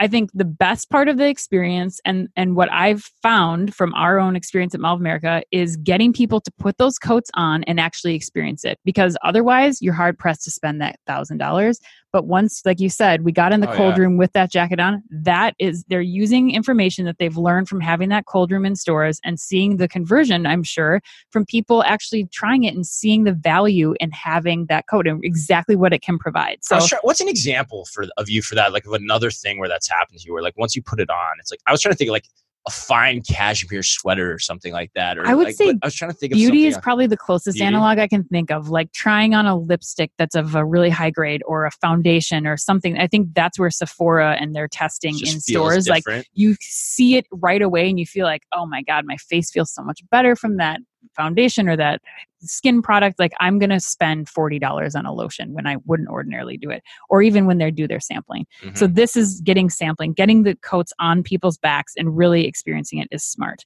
I 0.00 0.08
think 0.08 0.30
the 0.32 0.46
best 0.46 0.88
part 0.88 1.08
of 1.08 1.18
the 1.18 1.28
experience 1.28 2.00
and 2.06 2.28
and 2.34 2.56
what 2.56 2.72
I've 2.72 3.02
found 3.22 3.74
from 3.74 3.92
our 3.92 4.18
own 4.18 4.34
experience 4.34 4.74
at 4.74 4.80
Mall 4.80 4.94
of 4.94 5.00
America 5.00 5.42
is 5.52 5.76
getting 5.76 6.14
people 6.14 6.40
to 6.40 6.50
put 6.58 6.78
those 6.78 6.98
coats 6.98 7.30
on 7.34 7.64
and 7.64 7.78
actually 7.78 8.14
experience 8.14 8.64
it 8.64 8.78
because 8.82 9.14
otherwise 9.22 9.82
you're 9.82 9.92
hard 9.92 10.18
pressed 10.18 10.44
to 10.44 10.50
spend 10.50 10.80
that 10.80 10.98
thousand 11.06 11.36
dollars. 11.36 11.80
But 12.12 12.26
once, 12.26 12.62
like 12.64 12.80
you 12.80 12.88
said, 12.88 13.24
we 13.24 13.32
got 13.32 13.52
in 13.52 13.60
the 13.60 13.68
Oh, 13.70 13.76
cold 13.76 13.96
yeah. 13.96 14.02
room 14.02 14.16
with 14.16 14.32
that 14.32 14.50
jacket 14.50 14.80
on, 14.80 15.02
that 15.10 15.54
is 15.58 15.84
they're 15.88 16.00
using 16.00 16.50
information 16.50 17.04
that 17.04 17.18
they've 17.18 17.36
learned 17.36 17.68
from 17.68 17.80
having 17.80 18.08
that 18.08 18.26
cold 18.26 18.50
room 18.50 18.66
in 18.66 18.74
stores 18.74 19.20
and 19.24 19.38
seeing 19.38 19.76
the 19.76 19.86
conversion, 19.86 20.46
I'm 20.46 20.62
sure, 20.62 21.00
from 21.30 21.44
people 21.44 21.84
actually 21.84 22.26
trying 22.32 22.64
it 22.64 22.74
and 22.74 22.86
seeing 22.86 23.24
the 23.24 23.32
value 23.32 23.94
in 24.00 24.10
having 24.10 24.66
that 24.66 24.86
coat 24.88 25.06
and 25.06 25.24
exactly 25.24 25.76
what 25.76 25.92
it 25.92 26.02
can 26.02 26.18
provide. 26.18 26.58
So 26.62 26.80
what's 27.02 27.20
an 27.20 27.28
example 27.28 27.86
for 27.92 28.06
of 28.16 28.28
you 28.28 28.42
for 28.42 28.54
that? 28.56 28.72
Like 28.72 28.86
of 28.86 28.92
another 28.92 29.30
thing 29.30 29.58
where 29.58 29.68
that's 29.68 29.88
happened 29.88 30.18
to 30.18 30.26
you, 30.26 30.32
where 30.32 30.42
like 30.42 30.58
once 30.58 30.74
you 30.74 30.82
put 30.82 31.00
it 31.00 31.10
on, 31.10 31.36
it's 31.38 31.50
like 31.50 31.60
I 31.66 31.72
was 31.72 31.80
trying 31.80 31.92
to 31.92 31.96
think 31.96 32.10
like 32.10 32.26
a 32.66 32.70
fine 32.70 33.22
cashmere 33.22 33.82
sweater 33.82 34.32
or 34.32 34.38
something 34.38 34.72
like 34.72 34.90
that. 34.94 35.16
Or 35.16 35.26
I 35.26 35.34
would 35.34 35.46
like, 35.46 35.54
say 35.56 35.70
I 35.82 35.86
was 35.86 35.94
trying 35.94 36.10
to 36.10 36.16
think 36.16 36.32
of 36.32 36.36
beauty 36.36 36.66
is 36.66 36.76
probably 36.78 37.06
the 37.06 37.16
closest 37.16 37.56
Beauty? 37.56 37.66
analog 37.66 37.98
I 37.98 38.06
can 38.06 38.24
think 38.24 38.50
of, 38.50 38.68
like 38.68 38.92
trying 38.92 39.34
on 39.34 39.46
a 39.46 39.56
lipstick 39.56 40.12
that's 40.18 40.34
of 40.34 40.54
a 40.54 40.64
really 40.64 40.90
high 40.90 41.10
grade 41.10 41.42
or 41.46 41.64
a 41.64 41.70
foundation 41.70 42.46
or 42.46 42.56
something. 42.56 42.98
I 42.98 43.06
think 43.06 43.34
that's 43.34 43.58
where 43.58 43.70
Sephora 43.70 44.36
and 44.38 44.54
their 44.54 44.68
testing 44.68 45.18
in 45.20 45.40
stores, 45.40 45.88
like 45.88 46.04
you 46.34 46.56
see 46.60 47.16
it 47.16 47.26
right 47.32 47.62
away 47.62 47.88
and 47.88 47.98
you 47.98 48.06
feel 48.06 48.26
like, 48.26 48.42
oh 48.52 48.66
my 48.66 48.82
God, 48.82 49.04
my 49.06 49.16
face 49.16 49.50
feels 49.50 49.72
so 49.72 49.82
much 49.82 50.02
better 50.10 50.36
from 50.36 50.58
that 50.58 50.80
foundation 51.14 51.68
or 51.68 51.76
that 51.76 52.00
skin 52.40 52.82
product. 52.82 53.18
Like 53.18 53.32
I'm 53.40 53.58
going 53.58 53.70
to 53.70 53.80
spend 53.80 54.28
$40 54.28 54.94
on 54.94 55.06
a 55.06 55.12
lotion 55.12 55.52
when 55.52 55.66
I 55.66 55.76
wouldn't 55.86 56.08
ordinarily 56.08 56.56
do 56.56 56.70
it, 56.70 56.82
or 57.08 57.22
even 57.22 57.46
when 57.46 57.58
they 57.58 57.70
do 57.70 57.86
their 57.86 58.00
sampling. 58.00 58.46
Mhm. 58.62 58.76
So 58.76 58.86
this 58.86 59.16
is 59.16 59.40
getting 59.42 59.70
sampling, 59.70 60.12
getting 60.12 60.42
the 60.42 60.56
coats 60.56 60.92
on 60.98 61.22
people's 61.22 61.58
backs 61.58 61.94
and 61.96 62.16
really 62.16 62.46
experiencing 62.46 62.98
it 62.98 63.08
is 63.10 63.24
smart. 63.24 63.64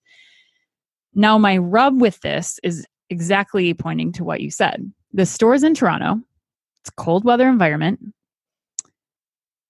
Now, 1.14 1.38
my 1.38 1.58
rub 1.58 2.00
with 2.00 2.20
this 2.22 2.58
is 2.62 2.86
exactly 3.10 3.72
pointing 3.74 4.12
to 4.12 4.24
what 4.24 4.40
you 4.40 4.50
said. 4.50 4.90
The 5.12 5.26
store's 5.26 5.62
in 5.62 5.74
Toronto. 5.74 6.20
It's 6.80 6.90
a 6.90 7.00
cold 7.00 7.24
weather 7.24 7.48
environment. 7.48 8.00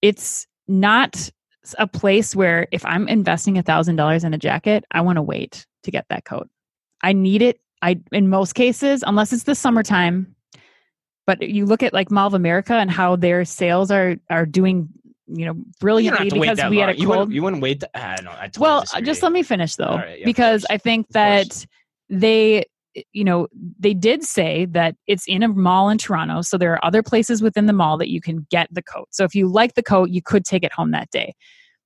It's 0.01 0.47
not 0.67 1.31
a 1.79 1.87
place 1.87 2.35
where 2.35 2.67
if 2.73 2.85
I'm 2.85 3.09
investing 3.09 3.59
a 3.59 3.63
thousand 3.63 3.97
dollars 3.97 4.25
in 4.25 4.35
a 4.35 4.39
jacket, 4.39 4.85
I 4.91 5.01
want 5.01 5.17
to 5.17 5.23
wait 5.23 5.67
to 5.83 5.91
get 5.91 6.07
that 6.09 6.25
coat. 6.25 6.49
I 7.05 7.13
need 7.13 7.43
it. 7.43 7.61
I 7.83 8.01
in 8.11 8.29
most 8.29 8.55
cases, 8.55 9.05
unless 9.07 9.33
it's 9.33 9.45
the 9.45 9.55
summertime. 9.55 10.35
But 11.27 11.49
you 11.49 11.67
look 11.67 11.83
at 11.83 11.93
like 11.93 12.11
Mall 12.11 12.27
of 12.27 12.35
America 12.35 12.75
and 12.75 12.91
how 12.91 13.17
their 13.17 13.45
sales 13.45 13.91
are 13.91 14.17
are 14.31 14.47
doing, 14.47 14.89
you 15.27 15.45
know, 15.47 15.55
brilliantly 15.81 16.31
because 16.31 16.59
we 16.71 16.79
long. 16.79 16.89
had 16.89 16.97
a 16.97 16.99
you 16.99 17.07
cold. 17.07 17.19
wouldn't, 17.19 17.35
you 17.35 17.43
wouldn't 17.43 17.63
wait. 17.63 17.81
The, 17.81 17.97
I 17.97 18.17
don't 18.17 18.25
know. 18.25 18.33
I 18.33 18.49
totally 18.49 18.63
well, 18.63 18.79
uh, 18.79 18.83
disagree. 18.83 19.07
just 19.07 19.23
let 19.23 19.33
me 19.33 19.43
finish 19.43 19.77
though, 19.77 19.97
right, 19.97 20.19
yeah, 20.19 20.25
because. 20.25 20.67
I 20.71 20.79
think 20.79 21.09
that 21.11 21.67
they, 22.11 22.65
you 23.13 23.25
know, 23.25 23.49
they 23.79 23.95
did 23.95 24.23
say 24.23 24.67
that 24.67 24.97
it's 25.07 25.27
in 25.27 25.43
a 25.43 25.49
mall 25.49 25.89
in 25.89 25.99
Toronto, 25.99 26.43
so 26.43 26.59
there 26.59 26.73
are 26.73 26.85
other 26.85 27.03
places 27.03 27.43
within 27.43 27.67
the 27.67 27.73
mall 27.73 27.99
that 27.99 28.11
you 28.11 28.21
can 28.21 28.47
get 28.51 28.69
the 28.71 28.83
coat. 28.83 29.09
So 29.11 29.25
if 29.25 29.35
you 29.35 29.49
like 29.49 29.75
the 29.75 29.83
coat, 29.83 30.11
you 30.11 30.23
could 30.23 30.45
take 30.45 30.63
it 30.63 30.73
home 30.73 30.91
that 30.93 31.11
day. 31.11 31.35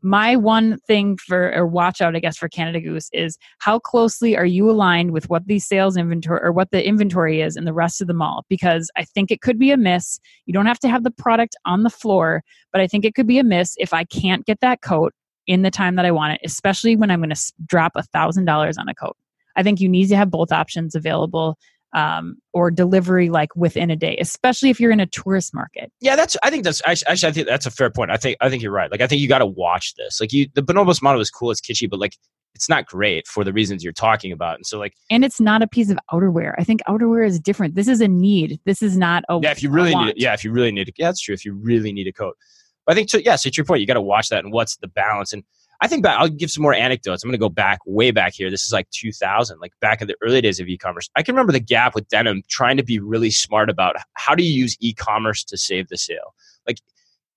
My 0.00 0.36
one 0.36 0.78
thing 0.86 1.16
for 1.16 1.52
or 1.54 1.66
watch 1.66 2.00
out, 2.00 2.14
I 2.14 2.20
guess, 2.20 2.36
for 2.36 2.48
Canada 2.48 2.80
Goose 2.80 3.10
is 3.12 3.36
how 3.58 3.78
closely 3.80 4.36
are 4.36 4.46
you 4.46 4.70
aligned 4.70 5.10
with 5.10 5.28
what 5.28 5.46
the 5.46 5.58
sales 5.58 5.96
inventory 5.96 6.40
or 6.42 6.52
what 6.52 6.70
the 6.70 6.86
inventory 6.86 7.40
is 7.40 7.56
in 7.56 7.64
the 7.64 7.72
rest 7.72 8.00
of 8.00 8.06
the 8.06 8.14
mall? 8.14 8.44
Because 8.48 8.90
I 8.96 9.04
think 9.04 9.30
it 9.30 9.40
could 9.40 9.58
be 9.58 9.72
a 9.72 9.76
miss. 9.76 10.20
You 10.46 10.54
don't 10.54 10.66
have 10.66 10.78
to 10.80 10.88
have 10.88 11.02
the 11.02 11.10
product 11.10 11.56
on 11.64 11.82
the 11.82 11.90
floor, 11.90 12.44
but 12.72 12.80
I 12.80 12.86
think 12.86 13.04
it 13.04 13.14
could 13.14 13.26
be 13.26 13.38
a 13.38 13.44
miss 13.44 13.74
if 13.78 13.92
I 13.92 14.04
can't 14.04 14.46
get 14.46 14.60
that 14.60 14.82
coat 14.82 15.12
in 15.48 15.62
the 15.62 15.70
time 15.70 15.96
that 15.96 16.04
I 16.04 16.12
want 16.12 16.34
it, 16.34 16.40
especially 16.44 16.94
when 16.94 17.10
I'm 17.10 17.20
going 17.20 17.30
to 17.30 17.52
drop 17.66 17.92
a 17.96 18.02
thousand 18.04 18.44
dollars 18.44 18.78
on 18.78 18.88
a 18.88 18.94
coat. 18.94 19.16
I 19.56 19.64
think 19.64 19.80
you 19.80 19.88
need 19.88 20.06
to 20.08 20.16
have 20.16 20.30
both 20.30 20.52
options 20.52 20.94
available 20.94 21.58
um, 21.94 22.36
or 22.52 22.70
delivery 22.70 23.30
like 23.30 23.54
within 23.56 23.90
a 23.90 23.96
day, 23.96 24.16
especially 24.20 24.70
if 24.70 24.80
you're 24.80 24.90
in 24.90 25.00
a 25.00 25.06
tourist 25.06 25.54
market. 25.54 25.90
Yeah, 26.00 26.16
that's. 26.16 26.36
I 26.42 26.50
think 26.50 26.64
that's 26.64 26.82
actually, 26.84 27.06
actually. 27.08 27.28
I 27.28 27.32
think 27.32 27.46
that's 27.46 27.66
a 27.66 27.70
fair 27.70 27.90
point. 27.90 28.10
I 28.10 28.16
think. 28.16 28.36
I 28.40 28.50
think 28.50 28.62
you're 28.62 28.72
right. 28.72 28.90
Like, 28.90 29.00
I 29.00 29.06
think 29.06 29.20
you 29.20 29.28
got 29.28 29.38
to 29.38 29.46
watch 29.46 29.94
this. 29.96 30.20
Like, 30.20 30.32
you, 30.32 30.48
the 30.54 30.62
bonobos 30.62 31.02
model 31.02 31.20
is 31.20 31.30
cool. 31.30 31.50
It's 31.50 31.60
kitschy, 31.60 31.88
but 31.88 31.98
like, 31.98 32.16
it's 32.54 32.68
not 32.68 32.86
great 32.86 33.26
for 33.26 33.44
the 33.44 33.52
reasons 33.52 33.84
you're 33.84 33.92
talking 33.92 34.32
about. 34.32 34.56
And 34.56 34.66
so, 34.66 34.78
like, 34.78 34.94
And 35.10 35.24
it's 35.24 35.40
not 35.40 35.62
a 35.62 35.66
piece 35.68 35.90
of 35.90 35.98
outerwear. 36.12 36.54
I 36.58 36.64
think 36.64 36.80
outerwear 36.88 37.26
is 37.26 37.38
different. 37.38 37.74
This 37.74 37.88
is 37.88 38.00
a 38.00 38.08
need. 38.08 38.60
This 38.64 38.82
is 38.82 38.96
not 38.96 39.24
a 39.28 39.38
yeah, 39.40 39.52
if 39.52 39.62
you 39.62 39.70
really 39.70 39.94
need, 39.94 40.08
it, 40.08 40.14
yeah, 40.18 40.34
if 40.34 40.44
you 40.44 40.50
really 40.50 40.72
need 40.72 40.88
it, 40.88 40.94
yeah, 40.98 41.06
that's 41.06 41.20
true. 41.20 41.34
If 41.34 41.44
you 41.44 41.54
really 41.54 41.92
need 41.92 42.06
a 42.08 42.12
coat, 42.12 42.36
but 42.84 42.92
I 42.92 42.94
think 42.96 43.10
to, 43.10 43.24
yeah, 43.24 43.36
so 43.36 43.48
to 43.50 43.56
your 43.56 43.64
point, 43.64 43.80
you 43.80 43.86
got 43.86 43.94
to 43.94 44.00
watch 44.00 44.28
that 44.30 44.44
and 44.44 44.52
what's 44.52 44.76
the 44.76 44.88
balance. 44.88 45.32
And 45.32 45.44
I 45.80 45.86
think 45.86 46.02
back, 46.02 46.18
I'll 46.18 46.28
give 46.28 46.50
some 46.50 46.62
more 46.62 46.74
anecdotes. 46.74 47.22
I'm 47.22 47.28
going 47.28 47.38
to 47.38 47.38
go 47.38 47.48
back 47.48 47.78
way 47.86 48.10
back 48.10 48.34
here. 48.34 48.50
This 48.50 48.66
is 48.66 48.72
like 48.72 48.90
2000, 48.90 49.60
like 49.60 49.72
back 49.80 50.00
in 50.00 50.08
the 50.08 50.16
early 50.22 50.40
days 50.40 50.58
of 50.58 50.66
e-commerce. 50.66 51.08
I 51.14 51.22
can 51.22 51.34
remember 51.34 51.52
the 51.52 51.60
Gap 51.60 51.94
with 51.94 52.08
denim 52.08 52.42
trying 52.48 52.76
to 52.78 52.82
be 52.82 52.98
really 52.98 53.30
smart 53.30 53.70
about 53.70 53.96
how 54.14 54.34
do 54.34 54.42
you 54.42 54.52
use 54.52 54.76
e-commerce 54.80 55.44
to 55.44 55.56
save 55.56 55.88
the 55.88 55.96
sale. 55.96 56.34
Like 56.66 56.78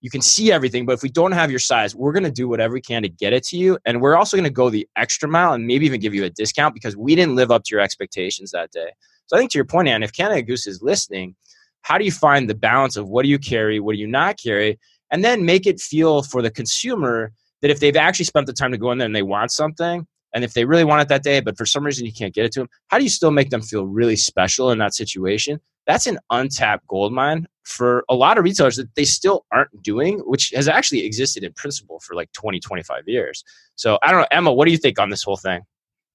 you 0.01 0.09
can 0.09 0.21
see 0.21 0.51
everything, 0.51 0.87
but 0.87 0.93
if 0.93 1.03
we 1.03 1.09
don't 1.09 1.33
have 1.33 1.51
your 1.51 1.59
size, 1.59 1.95
we're 1.95 2.13
going 2.13 2.23
to 2.23 2.31
do 2.31 2.47
whatever 2.47 2.73
we 2.73 2.81
can 2.81 3.03
to 3.03 3.09
get 3.09 3.33
it 3.33 3.43
to 3.45 3.57
you, 3.57 3.77
and 3.85 4.01
we're 4.01 4.15
also 4.15 4.35
going 4.35 4.45
to 4.45 4.49
go 4.49 4.71
the 4.71 4.87
extra 4.95 5.29
mile 5.29 5.53
and 5.53 5.67
maybe 5.67 5.85
even 5.85 6.01
give 6.01 6.15
you 6.15 6.23
a 6.23 6.29
discount 6.29 6.73
because 6.73 6.97
we 6.97 7.13
didn't 7.15 7.35
live 7.35 7.51
up 7.51 7.63
to 7.65 7.75
your 7.75 7.81
expectations 7.81 8.49
that 8.51 8.71
day. 8.71 8.89
So 9.27 9.35
I 9.35 9.39
think 9.39 9.51
to 9.51 9.57
your 9.59 9.65
point, 9.65 9.87
Ann, 9.87 10.01
if 10.01 10.13
Canada 10.13 10.41
Goose 10.41 10.65
is 10.65 10.81
listening, 10.81 11.35
how 11.83 11.99
do 11.99 12.05
you 12.05 12.11
find 12.11 12.49
the 12.49 12.55
balance 12.55 12.97
of 12.97 13.09
what 13.09 13.23
do 13.23 13.29
you 13.29 13.37
carry, 13.37 13.79
what 13.79 13.93
do 13.93 13.99
you 13.99 14.07
not 14.07 14.37
carry, 14.37 14.79
and 15.11 15.23
then 15.23 15.45
make 15.45 15.67
it 15.67 15.79
feel 15.79 16.23
for 16.23 16.41
the 16.41 16.49
consumer 16.51 17.31
that 17.61 17.71
if 17.71 17.79
they've 17.79 17.95
actually 17.95 18.25
spent 18.25 18.47
the 18.47 18.53
time 18.53 18.71
to 18.71 18.77
go 18.77 18.91
in 18.91 18.97
there 18.97 19.05
and 19.05 19.15
they 19.15 19.21
want 19.23 19.51
something, 19.51 20.05
and 20.33 20.43
if 20.43 20.53
they 20.53 20.65
really 20.65 20.83
want 20.83 21.01
it 21.01 21.07
that 21.09 21.23
day, 21.23 21.41
but 21.41 21.57
for 21.57 21.65
some 21.65 21.83
reason 21.85 22.05
you 22.05 22.13
can't 22.13 22.33
get 22.33 22.45
it 22.45 22.51
to 22.53 22.61
them, 22.61 22.69
how 22.87 22.97
do 22.97 23.03
you 23.03 23.09
still 23.09 23.31
make 23.31 23.49
them 23.49 23.61
feel 23.61 23.85
really 23.85 24.15
special 24.15 24.71
in 24.71 24.77
that 24.77 24.93
situation? 24.93 25.59
That's 25.87 26.07
an 26.07 26.19
untapped 26.29 26.87
gold 26.87 27.11
mine 27.11 27.47
for 27.63 28.05
a 28.07 28.15
lot 28.15 28.37
of 28.37 28.43
retailers 28.43 28.77
that 28.77 28.93
they 28.95 29.03
still 29.03 29.45
aren't 29.51 29.81
doing, 29.83 30.19
which 30.19 30.51
has 30.55 30.67
actually 30.67 31.05
existed 31.05 31.43
in 31.43 31.53
principle 31.53 31.99
for 31.99 32.15
like 32.15 32.31
20, 32.33 32.59
25 32.59 33.03
years. 33.07 33.43
So 33.75 33.97
I 34.03 34.11
don't 34.11 34.21
know, 34.21 34.27
Emma, 34.31 34.53
what 34.53 34.65
do 34.65 34.71
you 34.71 34.77
think 34.77 34.99
on 34.99 35.09
this 35.09 35.23
whole 35.23 35.37
thing? 35.37 35.61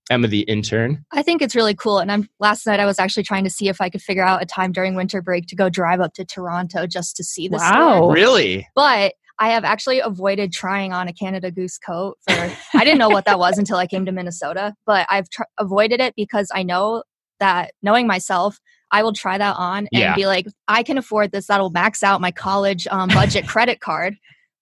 Emma, 0.09 0.29
the 0.29 0.43
intern. 0.43 1.05
I 1.11 1.23
think 1.23 1.43
it's 1.43 1.57
really 1.57 1.75
cool. 1.75 1.99
And 1.99 2.13
I'm 2.13 2.29
last 2.39 2.65
night 2.65 2.79
I 2.79 2.87
was 2.87 3.01
actually 3.01 3.25
trying 3.25 3.43
to 3.45 3.51
see 3.51 3.69
if 3.69 3.81
I 3.81 3.91
could 3.91 4.01
figure 4.03 4.23
out 4.23 4.41
a 4.41 4.47
time 4.47 4.71
during 4.71 4.95
winter 4.95 5.21
break 5.21 5.47
to 5.49 5.57
go 5.57 5.69
drive 5.69 6.01
up 6.01 6.15
to 6.15 6.25
Toronto 6.25 6.87
just 6.87 7.17
to 7.17 7.25
see 7.25 7.49
the 7.49 7.57
Wow. 7.57 7.99
store. 7.99 8.13
Really? 8.13 8.69
But 8.77 9.15
I 9.39 9.51
have 9.51 9.65
actually 9.65 10.01
avoided 10.01 10.53
trying 10.53 10.93
on 10.93 11.09
a 11.09 11.13
Canada 11.13 11.51
Goose 11.51 11.79
coat 11.79 12.17
for 12.23 12.33
I 12.75 12.85
didn't 12.85 12.99
know 12.99 13.11
what 13.11 13.25
that 13.27 13.39
was 13.39 13.59
until 13.59 13.77
I 13.77 13.87
came 13.87 14.07
to 14.07 14.13
Minnesota, 14.13 14.75
but 14.87 15.07
I've 15.11 15.29
tr- 15.29 15.43
avoided 15.59 16.01
it 16.01 16.15
because 16.17 16.49
I 16.55 16.63
know 16.63 17.03
that 17.41 17.73
knowing 17.83 18.07
myself, 18.07 18.59
I 18.91 19.03
will 19.03 19.13
try 19.13 19.37
that 19.37 19.57
on 19.59 19.79
and 19.79 19.89
Yeah. 19.93 20.15
be 20.15 20.27
like, 20.27 20.47
I 20.69 20.83
can 20.83 20.97
afford 20.97 21.33
this. 21.33 21.47
That'll 21.49 21.71
max 21.71 22.03
out 22.03 22.21
my 22.21 22.31
college 22.31 22.87
um, 22.91 23.09
budget 23.09 23.47
credit 23.47 23.81
card. 23.81 24.17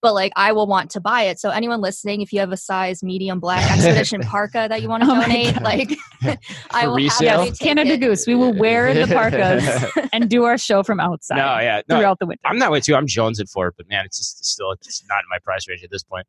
But 0.05 0.13
like 0.13 0.31
I 0.35 0.51
will 0.51 0.67
want 0.67 0.91
to 0.91 1.01
buy 1.01 1.23
it. 1.23 1.39
So 1.39 1.49
anyone 1.49 1.81
listening, 1.81 2.21
if 2.21 2.31
you 2.31 2.39
have 2.39 2.51
a 2.51 2.57
size 2.57 3.01
medium 3.01 3.39
black 3.39 3.67
expedition 3.71 4.21
parka 4.21 4.67
that 4.69 4.83
you 4.83 4.87
want 4.87 5.01
to 5.01 5.09
Oh 5.09 5.19
donate, 5.19 5.59
like 5.63 5.97
I 6.69 6.85
will 6.85 6.97
resale? 6.97 7.29
happily 7.29 7.47
Yes, 7.47 7.57
Canada 7.57 7.93
it. 7.93 8.01
Goose. 8.01 8.27
We 8.27 8.35
will 8.35 8.53
wear 8.53 8.93
the 8.93 9.11
parkas 9.11 10.07
and 10.13 10.29
do 10.29 10.43
our 10.43 10.59
show 10.59 10.83
from 10.83 10.99
outside 10.99 11.37
No, 11.37 11.57
yeah, 11.57 11.81
no, 11.89 11.97
throughout 11.97 12.19
the 12.19 12.27
winter. 12.27 12.41
I'm 12.45 12.59
that 12.59 12.69
way 12.69 12.81
too. 12.81 12.93
I'm 12.93 13.07
jonesing 13.07 13.51
for 13.51 13.69
it, 13.69 13.73
but 13.77 13.89
man, 13.89 14.05
it's 14.05 14.17
just 14.17 14.45
still 14.45 14.73
it's 14.73 15.03
not 15.09 15.17
in 15.17 15.25
my 15.31 15.39
price 15.39 15.67
range 15.67 15.83
at 15.83 15.89
this 15.89 16.03
point. 16.03 16.27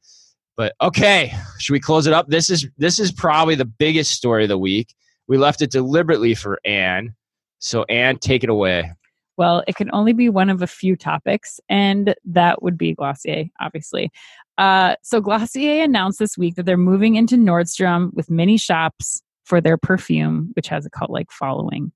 But 0.56 0.74
okay, 0.80 1.34
should 1.58 1.74
we 1.74 1.80
close 1.80 2.06
it 2.06 2.14
up? 2.14 2.28
This 2.28 2.48
is 2.48 2.66
this 2.78 2.98
is 2.98 3.12
probably 3.12 3.56
the 3.56 3.66
biggest 3.66 4.12
story 4.12 4.44
of 4.44 4.48
the 4.48 4.56
week. 4.56 4.94
We 5.28 5.36
left 5.36 5.60
it 5.60 5.70
deliberately 5.70 6.34
for 6.34 6.58
Anne. 6.64 7.14
So 7.58 7.84
Anne, 7.90 8.16
take 8.16 8.42
it 8.42 8.48
away. 8.48 8.90
Well, 9.36 9.62
it 9.66 9.76
can 9.76 9.90
only 9.92 10.12
be 10.12 10.28
one 10.28 10.50
of 10.50 10.62
a 10.62 10.66
few 10.66 10.96
topics, 10.96 11.60
and 11.68 12.14
that 12.24 12.62
would 12.62 12.78
be 12.78 12.94
Glossier, 12.94 13.46
obviously. 13.60 14.10
Uh, 14.58 14.96
so 15.02 15.20
Glossier 15.20 15.82
announced 15.82 16.18
this 16.18 16.38
week 16.38 16.54
that 16.54 16.64
they're 16.64 16.76
moving 16.76 17.16
into 17.16 17.36
Nordstrom 17.36 18.12
with 18.14 18.30
mini 18.30 18.56
shops 18.56 19.22
for 19.44 19.60
their 19.60 19.76
perfume, 19.76 20.50
which 20.54 20.68
has 20.68 20.86
a 20.86 20.90
cult-like 20.90 21.30
following. 21.30 21.92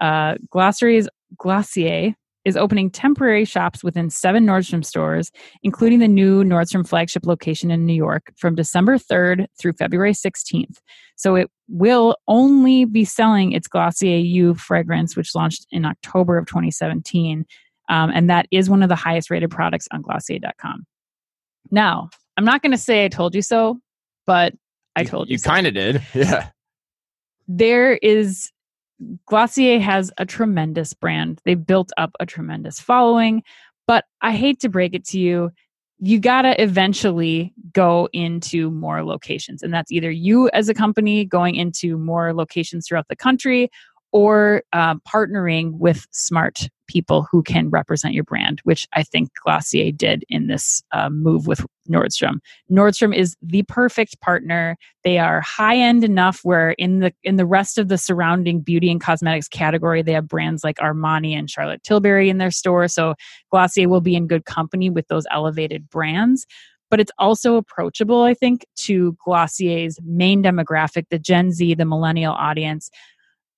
Uh, 0.00 0.36
Glossier's 0.50 1.08
Glossier 1.36 2.14
is 2.44 2.56
opening 2.56 2.90
temporary 2.90 3.44
shops 3.44 3.82
within 3.82 4.10
seven 4.10 4.44
Nordstrom 4.46 4.84
stores, 4.84 5.30
including 5.62 5.98
the 5.98 6.08
new 6.08 6.44
Nordstrom 6.44 6.86
flagship 6.86 7.24
location 7.26 7.70
in 7.70 7.86
New 7.86 7.94
York, 7.94 8.32
from 8.36 8.54
December 8.54 8.98
3rd 8.98 9.46
through 9.58 9.72
February 9.72 10.12
16th. 10.12 10.76
So 11.16 11.36
it 11.36 11.50
will 11.68 12.16
only 12.28 12.84
be 12.84 13.04
selling 13.04 13.52
its 13.52 13.68
Glossier 13.68 14.18
You 14.18 14.54
fragrance, 14.54 15.16
which 15.16 15.34
launched 15.34 15.66
in 15.70 15.84
October 15.84 16.36
of 16.38 16.46
2017. 16.46 17.44
Um, 17.88 18.10
and 18.14 18.28
that 18.30 18.46
is 18.50 18.68
one 18.70 18.82
of 18.82 18.88
the 18.88 18.96
highest 18.96 19.30
rated 19.30 19.50
products 19.50 19.86
on 19.92 20.02
Glossier.com. 20.02 20.84
Now, 21.70 22.08
I'm 22.36 22.44
not 22.44 22.62
going 22.62 22.72
to 22.72 22.78
say 22.78 23.04
I 23.04 23.08
told 23.08 23.34
you 23.34 23.42
so, 23.42 23.78
but 24.26 24.54
I 24.96 25.04
told 25.04 25.28
you, 25.28 25.32
You 25.34 25.38
so. 25.38 25.50
kind 25.50 25.66
of 25.66 25.74
did. 25.74 26.02
Yeah. 26.14 26.48
there 27.48 27.94
is 27.94 28.50
Glossier 29.26 29.80
has 29.80 30.12
a 30.18 30.26
tremendous 30.26 30.94
brand. 30.94 31.40
They've 31.44 31.66
built 31.66 31.90
up 31.96 32.12
a 32.20 32.26
tremendous 32.26 32.80
following, 32.80 33.42
but 33.86 34.04
I 34.22 34.32
hate 34.32 34.60
to 34.60 34.68
break 34.68 34.94
it 34.94 35.04
to 35.06 35.18
you, 35.18 35.50
you 35.98 36.18
got 36.18 36.42
to 36.42 36.60
eventually 36.60 37.52
go 37.72 38.08
into 38.12 38.70
more 38.70 39.04
locations. 39.04 39.62
And 39.62 39.72
that's 39.72 39.92
either 39.92 40.10
you 40.10 40.50
as 40.52 40.68
a 40.68 40.74
company 40.74 41.24
going 41.24 41.54
into 41.54 41.96
more 41.98 42.34
locations 42.34 42.86
throughout 42.86 43.08
the 43.08 43.16
country 43.16 43.70
or 44.14 44.62
uh, 44.72 44.94
partnering 45.00 45.72
with 45.72 46.06
smart 46.12 46.68
people 46.86 47.26
who 47.32 47.42
can 47.42 47.68
represent 47.68 48.14
your 48.14 48.22
brand, 48.22 48.60
which 48.62 48.86
I 48.92 49.02
think 49.02 49.30
Glossier 49.44 49.90
did 49.90 50.24
in 50.28 50.46
this 50.46 50.84
uh, 50.92 51.10
move 51.10 51.48
with 51.48 51.66
Nordstrom. 51.90 52.38
Nordstrom 52.70 53.12
is 53.14 53.34
the 53.42 53.64
perfect 53.64 54.20
partner. 54.20 54.76
They 55.02 55.18
are 55.18 55.40
high 55.40 55.76
end 55.76 56.04
enough 56.04 56.40
where 56.44 56.70
in 56.72 57.00
the 57.00 57.12
in 57.24 57.34
the 57.36 57.44
rest 57.44 57.76
of 57.76 57.88
the 57.88 57.98
surrounding 57.98 58.60
beauty 58.60 58.88
and 58.88 59.00
cosmetics 59.00 59.48
category, 59.48 60.00
they 60.00 60.12
have 60.12 60.28
brands 60.28 60.62
like 60.62 60.76
Armani 60.76 61.36
and 61.36 61.50
Charlotte 61.50 61.82
Tilbury 61.82 62.30
in 62.30 62.38
their 62.38 62.52
store. 62.52 62.86
So 62.86 63.14
Glossier 63.50 63.88
will 63.88 64.00
be 64.00 64.14
in 64.14 64.28
good 64.28 64.44
company 64.44 64.90
with 64.90 65.08
those 65.08 65.26
elevated 65.32 65.90
brands. 65.90 66.46
But 66.88 67.00
it's 67.00 67.12
also 67.18 67.56
approachable, 67.56 68.22
I 68.22 68.34
think, 68.34 68.64
to 68.76 69.16
Glossier's 69.26 69.98
main 70.04 70.44
demographic, 70.44 71.06
the 71.10 71.18
Gen 71.18 71.50
Z, 71.50 71.74
the 71.74 71.84
millennial 71.84 72.34
audience. 72.34 72.90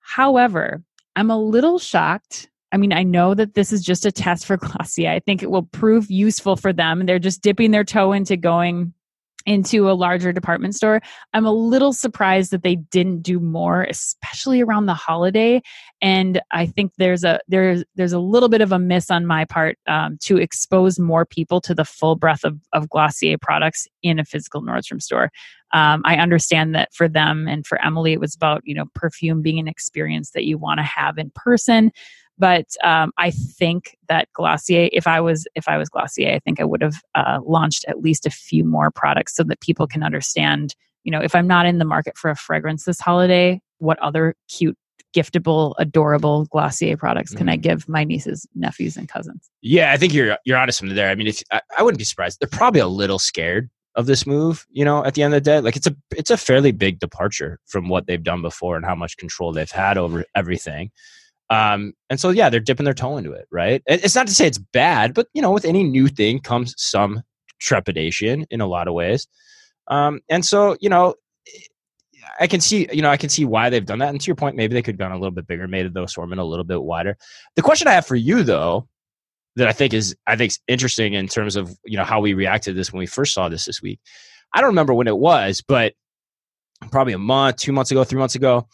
However, 0.06 0.82
I'm 1.16 1.30
a 1.30 1.38
little 1.38 1.80
shocked. 1.80 2.48
I 2.70 2.76
mean, 2.76 2.92
I 2.92 3.02
know 3.02 3.34
that 3.34 3.54
this 3.54 3.72
is 3.72 3.82
just 3.82 4.06
a 4.06 4.12
test 4.12 4.46
for 4.46 4.56
Glossier. 4.58 5.10
I 5.10 5.18
think 5.18 5.42
it 5.42 5.50
will 5.50 5.64
prove 5.64 6.10
useful 6.10 6.56
for 6.56 6.72
them. 6.72 7.06
They're 7.06 7.18
just 7.18 7.42
dipping 7.42 7.72
their 7.72 7.84
toe 7.84 8.12
into 8.12 8.36
going 8.36 8.94
into 9.46 9.88
a 9.88 9.92
larger 9.92 10.32
department 10.32 10.74
store. 10.74 11.00
I'm 11.32 11.46
a 11.46 11.52
little 11.52 11.92
surprised 11.92 12.50
that 12.50 12.62
they 12.62 12.76
didn't 12.76 13.22
do 13.22 13.38
more, 13.40 13.84
especially 13.84 14.60
around 14.60 14.86
the 14.86 14.94
holiday. 14.94 15.62
And 16.02 16.40
I 16.50 16.66
think 16.66 16.92
there's 16.98 17.24
a 17.24 17.40
there's 17.48 17.84
there's 17.94 18.12
a 18.12 18.18
little 18.18 18.48
bit 18.48 18.60
of 18.60 18.72
a 18.72 18.78
miss 18.78 19.10
on 19.10 19.24
my 19.24 19.44
part 19.44 19.78
um, 19.86 20.18
to 20.22 20.36
expose 20.36 20.98
more 20.98 21.24
people 21.24 21.60
to 21.62 21.74
the 21.74 21.84
full 21.84 22.16
breadth 22.16 22.44
of, 22.44 22.58
of 22.72 22.90
Glossier 22.90 23.38
products 23.38 23.86
in 24.02 24.18
a 24.18 24.24
physical 24.24 24.62
Nordstrom 24.62 25.00
store. 25.00 25.30
Um, 25.72 26.02
I 26.04 26.16
understand 26.16 26.74
that 26.74 26.92
for 26.94 27.08
them 27.08 27.48
and 27.48 27.66
for 27.66 27.82
Emily, 27.82 28.12
it 28.12 28.20
was 28.20 28.34
about 28.34 28.62
you 28.64 28.74
know 28.74 28.86
perfume 28.94 29.42
being 29.42 29.58
an 29.58 29.68
experience 29.68 30.32
that 30.32 30.44
you 30.44 30.58
want 30.58 30.78
to 30.78 30.84
have 30.84 31.18
in 31.18 31.30
person 31.34 31.92
but 32.38 32.66
um, 32.84 33.12
I 33.18 33.30
think 33.30 33.96
that 34.08 34.28
Glossier, 34.34 34.88
if 34.92 35.06
I 35.06 35.20
was 35.20 35.46
if 35.54 35.68
I 35.68 35.78
was 35.78 35.88
Glossier, 35.88 36.34
I 36.34 36.38
think 36.40 36.60
I 36.60 36.64
would 36.64 36.82
have 36.82 36.96
uh, 37.14 37.40
launched 37.44 37.84
at 37.88 38.00
least 38.00 38.26
a 38.26 38.30
few 38.30 38.64
more 38.64 38.90
products 38.90 39.34
so 39.34 39.42
that 39.44 39.60
people 39.60 39.86
can 39.86 40.02
understand. 40.02 40.74
You 41.04 41.12
know, 41.12 41.20
if 41.20 41.34
I'm 41.34 41.46
not 41.46 41.66
in 41.66 41.78
the 41.78 41.84
market 41.84 42.18
for 42.18 42.30
a 42.30 42.36
fragrance 42.36 42.84
this 42.84 43.00
holiday, 43.00 43.60
what 43.78 43.98
other 44.00 44.34
cute, 44.48 44.76
giftable, 45.14 45.74
adorable 45.78 46.46
Glossier 46.46 46.96
products 46.96 47.32
can 47.32 47.48
I 47.48 47.56
give 47.56 47.88
my 47.88 48.04
nieces, 48.04 48.46
nephews, 48.54 48.96
and 48.96 49.08
cousins? 49.08 49.48
Yeah, 49.62 49.92
I 49.92 49.96
think 49.96 50.12
you're 50.12 50.36
you're 50.44 50.58
onto 50.58 50.72
something 50.72 50.96
there. 50.96 51.08
I 51.08 51.14
mean, 51.14 51.28
if 51.28 51.42
I, 51.50 51.60
I 51.78 51.82
wouldn't 51.82 51.98
be 51.98 52.04
surprised, 52.04 52.40
they're 52.40 52.48
probably 52.48 52.80
a 52.80 52.88
little 52.88 53.18
scared 53.18 53.70
of 53.94 54.06
this 54.06 54.26
move. 54.26 54.66
You 54.70 54.84
know, 54.84 55.04
at 55.04 55.14
the 55.14 55.22
end 55.22 55.32
of 55.32 55.42
the 55.42 55.50
day, 55.50 55.60
like 55.60 55.76
it's 55.76 55.86
a 55.86 55.96
it's 56.14 56.30
a 56.30 56.36
fairly 56.36 56.72
big 56.72 56.98
departure 56.98 57.60
from 57.66 57.88
what 57.88 58.06
they've 58.06 58.22
done 58.22 58.42
before 58.42 58.76
and 58.76 58.84
how 58.84 58.94
much 58.94 59.16
control 59.16 59.52
they've 59.52 59.70
had 59.70 59.96
over 59.96 60.24
everything. 60.34 60.90
Um, 61.48 61.92
and 62.10 62.18
so 62.18 62.30
yeah, 62.30 62.50
they're 62.50 62.60
dipping 62.60 62.84
their 62.84 62.94
toe 62.94 63.16
into 63.16 63.32
it, 63.32 63.46
right? 63.50 63.82
It's 63.86 64.14
not 64.14 64.26
to 64.26 64.34
say 64.34 64.46
it's 64.46 64.58
bad, 64.58 65.14
but 65.14 65.28
you 65.32 65.42
know, 65.42 65.52
with 65.52 65.64
any 65.64 65.84
new 65.84 66.08
thing 66.08 66.40
comes 66.40 66.74
some 66.76 67.22
trepidation 67.60 68.46
in 68.50 68.60
a 68.60 68.66
lot 68.66 68.88
of 68.88 68.94
ways. 68.94 69.28
Um, 69.88 70.20
and 70.28 70.44
so 70.44 70.76
you 70.80 70.88
know, 70.88 71.14
I 72.40 72.46
can 72.46 72.60
see, 72.60 72.88
you 72.92 73.02
know, 73.02 73.10
I 73.10 73.16
can 73.16 73.30
see 73.30 73.44
why 73.44 73.70
they've 73.70 73.84
done 73.84 74.00
that. 74.00 74.08
And 74.08 74.20
to 74.20 74.26
your 74.26 74.36
point, 74.36 74.56
maybe 74.56 74.74
they 74.74 74.82
could 74.82 74.94
have 74.94 74.98
gone 74.98 75.12
a 75.12 75.18
little 75.18 75.30
bit 75.30 75.46
bigger, 75.46 75.68
made 75.68 75.92
the 75.92 76.02
assortment 76.02 76.40
a 76.40 76.44
little 76.44 76.64
bit 76.64 76.82
wider. 76.82 77.16
The 77.54 77.62
question 77.62 77.88
I 77.88 77.92
have 77.92 78.06
for 78.06 78.16
you 78.16 78.42
though, 78.42 78.88
that 79.56 79.68
I 79.68 79.72
think 79.72 79.94
is 79.94 80.14
I 80.26 80.36
think 80.36 80.52
is 80.52 80.60
interesting 80.68 81.14
in 81.14 81.28
terms 81.28 81.56
of 81.56 81.76
you 81.84 81.96
know 81.96 82.04
how 82.04 82.20
we 82.20 82.34
reacted 82.34 82.74
to 82.74 82.76
this 82.76 82.92
when 82.92 82.98
we 82.98 83.06
first 83.06 83.32
saw 83.32 83.48
this 83.48 83.64
this 83.64 83.80
week. 83.80 84.00
I 84.52 84.60
don't 84.60 84.68
remember 84.68 84.94
when 84.94 85.08
it 85.08 85.16
was, 85.16 85.62
but 85.66 85.94
probably 86.90 87.14
a 87.14 87.18
month, 87.18 87.56
two 87.56 87.72
months 87.72 87.90
ago, 87.90 88.04
three 88.04 88.18
months 88.18 88.34
ago. 88.34 88.68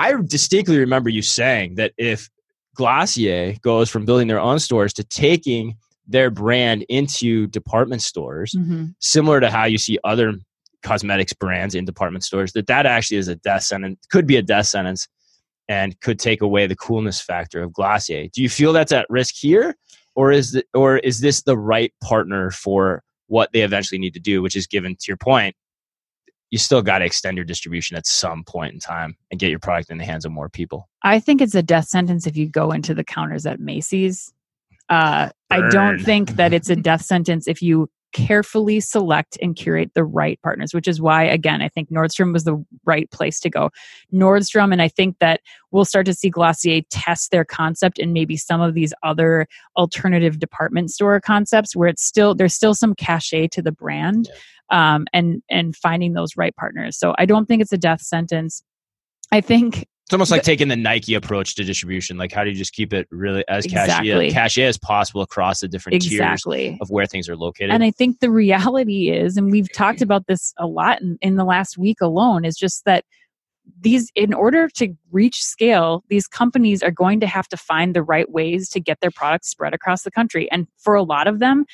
I 0.00 0.14
distinctly 0.24 0.78
remember 0.78 1.10
you 1.10 1.20
saying 1.20 1.74
that 1.74 1.92
if 1.98 2.30
Glossier 2.74 3.56
goes 3.60 3.90
from 3.90 4.06
building 4.06 4.28
their 4.28 4.40
own 4.40 4.58
stores 4.58 4.94
to 4.94 5.04
taking 5.04 5.76
their 6.08 6.30
brand 6.30 6.86
into 6.88 7.46
department 7.48 8.00
stores, 8.00 8.54
mm-hmm. 8.56 8.86
similar 9.00 9.40
to 9.40 9.50
how 9.50 9.66
you 9.66 9.76
see 9.76 9.98
other 10.02 10.32
cosmetics 10.82 11.34
brands 11.34 11.74
in 11.74 11.84
department 11.84 12.24
stores, 12.24 12.52
that 12.52 12.66
that 12.66 12.86
actually 12.86 13.18
is 13.18 13.28
a 13.28 13.36
death 13.36 13.62
sentence, 13.62 13.98
could 14.10 14.26
be 14.26 14.36
a 14.36 14.42
death 14.42 14.66
sentence, 14.66 15.06
and 15.68 16.00
could 16.00 16.18
take 16.18 16.40
away 16.40 16.66
the 16.66 16.76
coolness 16.76 17.20
factor 17.20 17.62
of 17.62 17.70
Glossier. 17.74 18.28
Do 18.32 18.42
you 18.42 18.48
feel 18.48 18.72
that's 18.72 18.92
at 18.92 19.06
risk 19.10 19.34
here, 19.38 19.76
or 20.14 20.32
is 20.32 20.52
the, 20.52 20.64
or 20.72 20.96
is 20.96 21.20
this 21.20 21.42
the 21.42 21.58
right 21.58 21.92
partner 22.02 22.50
for 22.50 23.02
what 23.26 23.50
they 23.52 23.60
eventually 23.60 23.98
need 23.98 24.14
to 24.14 24.20
do? 24.20 24.40
Which 24.40 24.56
is 24.56 24.66
given 24.66 24.96
to 24.96 25.04
your 25.06 25.18
point, 25.18 25.54
you 26.50 26.58
still 26.58 26.82
got 26.82 26.98
to 26.98 27.04
extend 27.04 27.36
your 27.36 27.44
distribution 27.44 27.96
at 27.96 28.06
some 28.06 28.44
point 28.44 28.74
in 28.74 28.80
time 28.80 29.16
and 29.30 29.38
get 29.38 29.50
your 29.50 29.58
product 29.58 29.90
in 29.90 29.98
the 29.98 30.04
hands 30.04 30.24
of 30.24 30.32
more 30.32 30.48
people. 30.48 30.88
I 31.02 31.20
think 31.20 31.40
it's 31.40 31.54
a 31.54 31.62
death 31.62 31.88
sentence 31.88 32.26
if 32.26 32.36
you 32.36 32.48
go 32.48 32.72
into 32.72 32.94
the 32.94 33.04
counters 33.04 33.46
at 33.46 33.60
Macy's. 33.60 34.32
Uh, 34.88 35.30
I 35.50 35.68
don't 35.70 36.00
think 36.00 36.30
that 36.30 36.52
it's 36.52 36.68
a 36.68 36.76
death 36.76 37.02
sentence 37.02 37.46
if 37.46 37.62
you 37.62 37.88
carefully 38.12 38.80
select 38.80 39.38
and 39.40 39.54
curate 39.54 39.92
the 39.94 40.04
right 40.04 40.40
partners, 40.42 40.74
which 40.74 40.88
is 40.88 41.00
why, 41.00 41.22
again, 41.22 41.62
I 41.62 41.68
think 41.68 41.90
Nordstrom 41.90 42.32
was 42.32 42.44
the 42.44 42.62
right 42.84 43.10
place 43.10 43.40
to 43.40 43.50
go. 43.50 43.70
Nordstrom, 44.12 44.72
and 44.72 44.82
I 44.82 44.88
think 44.88 45.18
that 45.20 45.40
we'll 45.70 45.84
start 45.84 46.06
to 46.06 46.14
see 46.14 46.30
Glossier 46.30 46.82
test 46.90 47.30
their 47.30 47.44
concept 47.44 47.98
and 47.98 48.12
maybe 48.12 48.36
some 48.36 48.60
of 48.60 48.74
these 48.74 48.92
other 49.02 49.46
alternative 49.76 50.38
department 50.38 50.90
store 50.90 51.20
concepts 51.20 51.76
where 51.76 51.88
it's 51.88 52.04
still 52.04 52.34
there's 52.34 52.54
still 52.54 52.74
some 52.74 52.94
cachet 52.94 53.48
to 53.48 53.62
the 53.62 53.72
brand, 53.72 54.28
um, 54.70 55.06
and 55.12 55.42
and 55.50 55.76
finding 55.76 56.12
those 56.12 56.36
right 56.36 56.54
partners. 56.56 56.98
So 56.98 57.14
I 57.18 57.26
don't 57.26 57.46
think 57.46 57.62
it's 57.62 57.72
a 57.72 57.78
death 57.78 58.00
sentence. 58.00 58.62
I 59.32 59.40
think 59.40 59.86
It's 60.06 60.12
almost 60.12 60.32
like 60.32 60.42
taking 60.42 60.66
the 60.66 60.76
Nike 60.76 61.14
approach 61.14 61.54
to 61.54 61.62
distribution. 61.62 62.18
Like, 62.18 62.32
how 62.32 62.42
do 62.42 62.50
you 62.50 62.56
just 62.56 62.72
keep 62.72 62.92
it 62.92 63.06
really 63.12 63.44
as 63.46 63.64
Exactly. 63.64 64.26
cachet, 64.26 64.30
cachet 64.32 64.64
as 64.64 64.76
possible 64.78 65.22
across 65.22 65.60
the 65.60 65.68
different 65.68 66.02
tiers 66.02 66.44
of 66.80 66.90
where 66.90 67.06
things 67.06 67.28
are 67.28 67.36
located? 67.36 67.70
And 67.70 67.84
I 67.84 67.92
think 67.92 68.18
the 68.18 68.30
reality 68.30 69.10
is, 69.10 69.36
and 69.36 69.52
we've 69.52 69.72
talked 69.72 70.02
about 70.02 70.26
this 70.26 70.52
a 70.58 70.66
lot 70.66 71.00
in, 71.00 71.16
in 71.20 71.36
the 71.36 71.44
last 71.44 71.78
week 71.78 72.00
alone, 72.00 72.44
is 72.44 72.56
just 72.56 72.84
that 72.86 73.04
these, 73.80 74.10
in 74.16 74.34
order 74.34 74.68
to 74.68 74.92
reach 75.12 75.44
scale, 75.44 76.02
these 76.08 76.26
companies 76.26 76.82
are 76.82 76.90
going 76.90 77.20
to 77.20 77.28
have 77.28 77.46
to 77.46 77.56
find 77.56 77.94
the 77.94 78.02
right 78.02 78.28
ways 78.28 78.68
to 78.70 78.80
get 78.80 78.98
their 79.00 79.12
products 79.12 79.48
spread 79.48 79.74
across 79.74 80.02
the 80.02 80.10
country. 80.10 80.50
And 80.50 80.66
for 80.76 80.94
a 80.94 81.04
lot 81.04 81.28
of 81.28 81.38
them, 81.38 81.66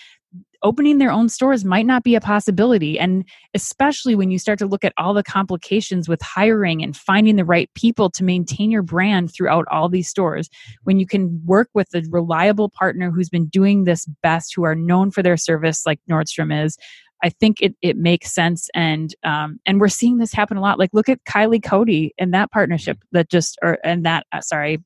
opening 0.63 0.99
their 0.99 1.13
own 1.13 1.29
stores 1.29 1.65
might 1.65 1.87
not 1.87 2.03
be 2.03 2.15
a 2.15 2.21
possibility. 2.21 2.99
And 2.99 3.25
especially 3.55 4.15
when 4.15 4.31
you 4.31 4.39
start 4.39 4.59
to 4.59 4.67
look 4.67 4.85
at 4.85 4.93
all 4.97 5.15
the 5.15 5.23
complications 5.23 6.09
with 6.09 6.21
hiring 6.23 6.83
and 6.83 6.97
finding 6.97 7.37
the 7.37 7.45
right 7.45 7.71
people 7.75 8.11
to 8.11 8.25
maintain 8.25 8.71
your 8.71 8.83
brand 8.83 9.33
throughout 9.33 9.67
all 9.71 9.89
these 9.89 10.09
stores, 10.09 10.49
when 10.85 10.99
you 10.99 11.07
can 11.07 11.41
work 11.45 11.69
with 11.75 11.95
a 11.95 12.03
reliable 12.11 12.69
partner 12.69 13.11
who's 13.11 13.29
been 13.29 13.47
doing 13.47 13.85
this 13.85 14.07
best, 14.23 14.55
who 14.55 14.65
are 14.65 14.75
known 14.75 15.11
for 15.11 15.23
their 15.23 15.37
service, 15.37 15.87
like 15.87 16.01
Nordstrom 16.11 16.65
is. 16.65 16.77
I 17.23 17.31
think 17.31 17.63
it, 17.63 17.75
it 17.81 17.97
makes 17.97 18.35
sense, 18.35 18.69
and 18.75 19.15
um, 19.25 19.59
and 19.65 19.81
we're 19.81 19.89
seeing 19.89 20.19
this 20.19 20.35
happen 20.35 20.59
a 20.59 20.61
lot. 20.61 20.79
Like, 20.79 20.91
look 20.93 21.09
at 21.09 21.25
Kylie 21.25 21.63
Coty 21.63 22.11
and 22.19 22.35
that 22.35 22.51
partnership 22.51 22.99
that 23.13 23.31
just, 23.31 23.59
or 23.63 23.79
and 23.83 24.05
that, 24.05 24.27
uh, 24.33 24.43
sorry, 24.43 24.85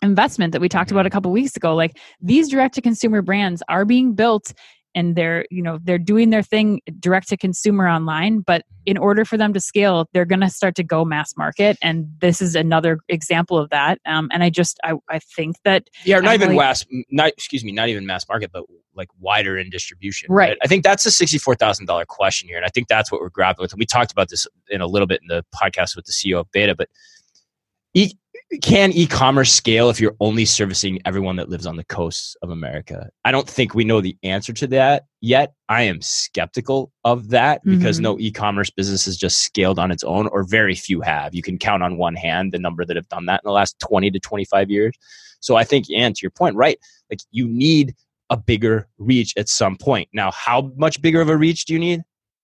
investment 0.00 0.52
that 0.52 0.60
we 0.60 0.68
talked 0.68 0.92
about 0.92 1.04
a 1.04 1.10
couple 1.10 1.32
weeks 1.32 1.56
ago 1.56 1.74
like 1.74 1.98
these 2.20 2.48
direct 2.48 2.74
to 2.74 2.82
consumer 2.82 3.22
brands 3.22 3.62
are 3.68 3.84
being 3.84 4.14
built 4.14 4.52
and 4.94 5.16
they're 5.16 5.44
you 5.50 5.62
know 5.62 5.78
they're 5.82 5.98
doing 5.98 6.30
their 6.30 6.42
thing 6.42 6.80
direct 7.00 7.28
to 7.28 7.36
consumer 7.36 7.88
online 7.88 8.40
but 8.40 8.62
in 8.86 8.96
order 8.98 9.24
for 9.24 9.36
them 9.36 9.52
to 9.52 9.60
scale 9.60 10.08
they're 10.12 10.24
going 10.24 10.40
to 10.40 10.50
start 10.50 10.74
to 10.74 10.82
go 10.82 11.04
mass 11.04 11.36
market 11.36 11.76
and 11.82 12.06
this 12.20 12.40
is 12.42 12.54
another 12.54 12.98
example 13.08 13.56
of 13.58 13.70
that. 13.70 13.98
Um, 14.06 14.28
and 14.32 14.42
i 14.42 14.50
just 14.50 14.78
I, 14.84 14.94
I 15.08 15.18
think 15.18 15.56
that 15.64 15.88
yeah 16.04 16.18
not 16.20 16.34
even 16.34 16.54
mass 16.56 16.84
not 17.10 17.28
excuse 17.30 17.64
me 17.64 17.72
not 17.72 17.88
even 17.88 18.06
mass 18.06 18.26
market 18.28 18.50
but 18.52 18.64
like 18.94 19.08
wider 19.18 19.58
in 19.58 19.70
distribution 19.70 20.28
Right. 20.30 20.56
i 20.62 20.66
think 20.66 20.84
that's 20.84 21.04
a 21.06 21.10
$64000 21.10 22.06
question 22.06 22.48
here 22.48 22.56
and 22.56 22.64
i 22.66 22.68
think 22.68 22.88
that's 22.88 23.10
what 23.10 23.20
we're 23.20 23.28
grappling 23.30 23.64
with. 23.64 23.72
And 23.72 23.78
we 23.80 23.86
talked 23.86 24.12
about 24.12 24.28
this 24.28 24.46
in 24.68 24.80
a 24.80 24.86
little 24.86 25.06
bit 25.06 25.20
in 25.22 25.28
the 25.28 25.44
podcast 25.54 25.96
with 25.96 26.04
the 26.04 26.12
ceo 26.12 26.40
of 26.40 26.50
b8ta 26.52 26.76
but 26.76 26.88
e- 27.94 28.14
can 28.62 28.92
e-commerce 28.92 29.52
scale 29.52 29.90
if 29.90 30.00
you're 30.00 30.16
only 30.20 30.44
servicing 30.44 31.00
everyone 31.04 31.36
that 31.36 31.48
lives 31.48 31.66
on 31.66 31.76
the 31.76 31.84
coasts 31.84 32.36
of 32.42 32.50
america? 32.50 33.08
I 33.24 33.32
don't 33.32 33.48
think 33.48 33.74
we 33.74 33.84
know 33.84 34.00
the 34.00 34.16
answer 34.22 34.52
to 34.52 34.66
that 34.68 35.04
yet. 35.20 35.54
I 35.68 35.82
am 35.82 36.00
skeptical 36.02 36.92
of 37.04 37.30
that 37.30 37.62
because 37.64 37.98
Mhm. 37.98 38.02
no 38.02 38.18
e-commerce 38.18 38.70
business 38.70 39.04
has 39.06 39.16
just 39.16 39.38
scaled 39.38 39.78
on 39.78 39.90
its 39.90 40.04
own 40.04 40.26
or 40.28 40.42
very 40.44 40.74
few 40.74 41.00
have. 41.00 41.34
You 41.34 41.42
can 41.42 41.58
count 41.58 41.82
on 41.82 41.96
one 41.96 42.14
hand 42.14 42.52
the 42.52 42.58
number 42.58 42.84
that 42.84 42.96
have 42.96 43.08
done 43.08 43.26
that 43.26 43.40
in 43.44 43.48
the 43.48 43.52
last 43.52 43.78
20 43.80 44.10
to 44.10 44.18
25 44.20 44.70
years. 44.70 44.94
So 45.40 45.56
i 45.56 45.64
think 45.64 45.86
and 45.94 46.14
to 46.14 46.22
your 46.22 46.30
point 46.30 46.56
right 46.56 46.78
like 47.10 47.20
you 47.30 47.46
need 47.48 47.94
a 48.30 48.36
bigger 48.36 48.88
reach 48.98 49.34
at 49.36 49.48
some 49.48 49.76
point. 49.76 50.08
Now 50.12 50.30
how 50.32 50.72
much 50.76 51.00
bigger 51.02 51.20
of 51.20 51.28
a 51.28 51.36
reach 51.36 51.64
do 51.66 51.72
you 51.74 51.78
need? 51.78 52.02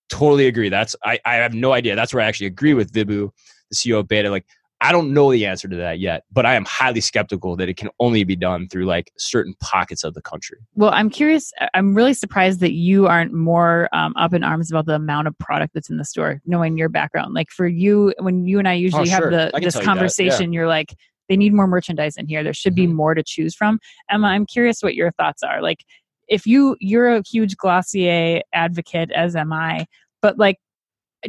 Totally 0.08 0.46
agree. 0.46 0.68
That's 0.68 0.94
i, 1.04 1.18
I 1.24 1.34
have 1.36 1.54
no 1.54 1.72
idea. 1.72 1.96
That's 1.96 2.12
where 2.14 2.22
i 2.22 2.26
actually 2.26 2.46
agree 2.48 2.74
with 2.74 2.92
Vibhu 2.92 3.30
the 3.70 3.76
ceo 3.76 4.00
of 4.00 4.08
b8ta. 4.08 4.30
Like 4.30 4.46
I 4.82 4.92
don't 4.92 5.12
know 5.12 5.30
the 5.30 5.44
answer 5.44 5.68
to 5.68 5.76
that 5.76 5.98
yet, 5.98 6.24
but 6.32 6.46
I 6.46 6.54
am 6.54 6.64
highly 6.64 7.00
skeptical 7.02 7.54
that 7.56 7.68
it 7.68 7.76
can 7.76 7.90
only 8.00 8.24
be 8.24 8.34
done 8.36 8.66
through 8.68 8.86
like 8.86 9.12
certain 9.18 9.54
pockets 9.60 10.04
of 10.04 10.14
the 10.14 10.22
country. 10.22 10.58
well 10.74 10.90
i'm 10.94 11.10
curious 11.10 11.52
i'm 11.74 11.94
really 11.94 12.14
surprised 12.14 12.60
that 12.60 12.72
you 12.72 13.06
aren't 13.06 13.32
more 13.32 13.88
um, 13.92 14.14
up 14.16 14.32
in 14.32 14.42
arms 14.42 14.70
about 14.70 14.86
the 14.86 14.94
amount 14.94 15.26
of 15.28 15.36
product 15.38 15.74
that's 15.74 15.90
in 15.90 15.96
the 15.98 16.04
store 16.04 16.40
knowing 16.46 16.76
your 16.78 16.88
background 16.88 17.34
like 17.34 17.50
for 17.50 17.66
you 17.66 18.14
when 18.20 18.46
you 18.46 18.58
and 18.58 18.68
i 18.68 18.72
usually 18.72 19.02
Oh, 19.02 19.04
sure. 19.04 19.30
have 19.30 19.52
the 19.52 19.60
this 19.60 19.74
tell 19.74 19.82
you 19.82 19.86
yeah. 19.88 19.94
conversation 19.94 20.52
you're 20.52 20.68
like 20.68 20.94
they 21.28 21.36
need 21.36 21.52
more 21.52 21.66
merchandise 21.66 22.16
in 22.16 22.26
here 22.26 22.42
there 22.42 22.54
should 22.54 22.74
be 22.74 22.86
Mhm. 22.86 22.92
more 22.94 23.14
to 23.14 23.22
choose 23.22 23.54
from 23.54 23.78
emma 24.10 24.28
i'm 24.28 24.46
curious 24.46 24.82
what 24.82 24.94
your 24.94 25.10
thoughts 25.12 25.42
are 25.42 25.60
like 25.62 25.84
if 26.28 26.46
you 26.46 26.76
you're 26.80 27.08
a 27.16 27.22
huge 27.30 27.56
glossier 27.56 28.40
advocate 28.54 29.10
as 29.12 29.36
am 29.36 29.52
i 29.52 29.86
but 30.22 30.38
like 30.38 30.56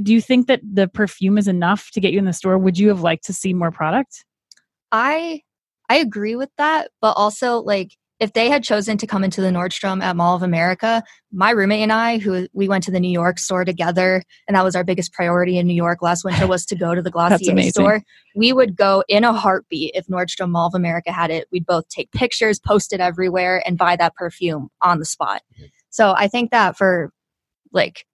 do 0.01 0.13
you 0.13 0.21
think 0.21 0.47
that 0.47 0.61
the 0.63 0.87
perfume 0.87 1.37
is 1.37 1.47
enough 1.47 1.91
to 1.91 1.99
get 1.99 2.11
you 2.11 2.19
in 2.19 2.25
the 2.25 2.33
store 2.33 2.57
would 2.57 2.77
you 2.77 2.87
have 2.87 3.01
liked 3.01 3.25
to 3.25 3.33
see 3.33 3.53
more 3.53 3.71
product 3.71 4.25
I 4.91 5.41
I 5.89 5.95
agree 5.95 6.35
with 6.35 6.49
that, 6.57 6.91
but 7.01 7.13
also 7.13 7.57
like 7.59 7.97
if 8.19 8.33
they 8.33 8.49
had 8.49 8.63
chosen 8.63 8.97
to 8.99 9.07
come 9.07 9.23
into 9.23 9.41
the 9.41 9.49
Nordstrom 9.49 10.01
at 10.01 10.15
Mall 10.15 10.35
of 10.35 10.43
America, 10.43 11.03
my 11.31 11.49
roommate 11.49 11.81
and 11.81 11.91
I, 11.91 12.19
who 12.19 12.47
we 12.53 12.69
went 12.69 12.83
to 12.83 12.91
the 12.91 12.99
New 12.99 13.11
York 13.11 13.39
store 13.39 13.65
together, 13.65 14.23
and 14.47 14.55
that 14.55 14.63
was 14.63 14.75
our 14.75 14.83
biggest 14.83 15.11
priority 15.11 15.57
in 15.57 15.65
New 15.65 15.73
York 15.73 16.03
last 16.03 16.23
winter 16.23 16.45
was 16.45 16.65
to 16.67 16.75
go 16.75 16.93
to 16.93 17.01
the 17.01 17.09
Glossier 17.11 17.69
store. 17.71 18.03
We 18.35 18.53
would 18.53 18.75
go 18.75 19.03
in 19.07 19.23
a 19.23 19.33
heartbeat 19.33 19.95
if 19.95 20.05
Nordstrom 20.05 20.51
Mall 20.51 20.67
of 20.67 20.75
America 20.75 21.11
had 21.11 21.31
it. 21.31 21.47
We'd 21.51 21.65
both 21.65 21.87
take 21.89 22.11
pictures, 22.11 22.59
post 22.59 22.93
it 22.93 22.99
everywhere, 22.99 23.63
and 23.65 23.77
buy 23.77 23.95
that 23.95 24.15
perfume 24.15 24.69
on 24.81 24.99
the 24.99 25.05
spot. 25.05 25.41
So 25.89 26.13
I 26.15 26.27
think 26.27 26.51
that 26.51 26.77
for 26.77 27.11
like 27.73 28.05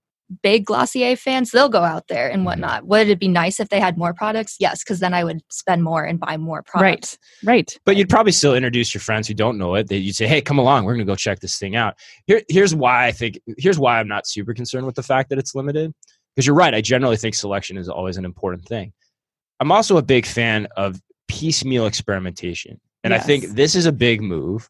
big 0.41 0.65
Glossier 0.65 1.15
fans, 1.15 1.51
they'll 1.51 1.69
go 1.69 1.83
out 1.83 2.07
there 2.07 2.27
and 2.27 2.39
mm-hmm. 2.39 2.45
whatnot. 2.45 2.85
Would 2.87 3.09
it 3.09 3.19
be 3.19 3.27
nice 3.27 3.59
if 3.59 3.69
they 3.69 3.79
had 3.79 3.97
more 3.97 4.13
products? 4.13 4.57
Yes, 4.59 4.83
because 4.83 4.99
then 4.99 5.13
I 5.13 5.23
would 5.23 5.41
spend 5.49 5.83
more 5.83 6.03
and 6.03 6.19
buy 6.19 6.37
more 6.37 6.63
products. 6.63 7.17
right 7.43 7.49
right 7.49 7.79
But 7.85 7.97
you'd 7.97 8.09
probably 8.09 8.31
still 8.31 8.55
introduce 8.55 8.93
your 8.93 9.01
friends 9.01 9.27
who 9.27 9.33
don't 9.33 9.57
know 9.57 9.75
it. 9.75 9.87
That 9.87 9.99
you'd 9.99 10.15
say, 10.15 10.27
"Hey, 10.27 10.41
come 10.41 10.59
along. 10.59 10.85
We're 10.85 10.93
going 10.93 11.05
to 11.05 11.11
go 11.11 11.15
check 11.15 11.39
this 11.39 11.57
thing 11.57 11.75
out." 11.75 11.95
Here, 12.25 12.41
here's 12.49 12.75
why 12.75 13.07
I 13.07 13.11
think. 13.11 13.39
Here's 13.57 13.79
why 13.79 13.99
I'm 13.99 14.07
not 14.07 14.27
super 14.27 14.53
concerned 14.53 14.85
with 14.85 14.95
the 14.95 15.03
fact 15.03 15.29
that 15.29 15.39
it's 15.39 15.55
limited. 15.55 15.93
Because 16.35 16.45
you're 16.45 16.55
right. 16.55 16.73
I 16.73 16.81
generally 16.81 17.17
think 17.17 17.33
selection 17.33 17.77
is 17.77 17.89
always 17.89 18.17
an 18.17 18.25
important 18.25 18.65
thing. 18.65 18.93
I'm 19.59 19.71
also 19.71 19.97
a 19.97 20.03
big 20.03 20.25
fan 20.25 20.67
of 20.77 21.01
piecemeal 21.27 21.87
experimentation, 21.87 22.79
and 23.03 23.13
I 23.13 23.19
think 23.19 23.45
this 23.49 23.75
is 23.75 23.85
a 23.85 23.91
big 23.91 24.21
move. 24.21 24.69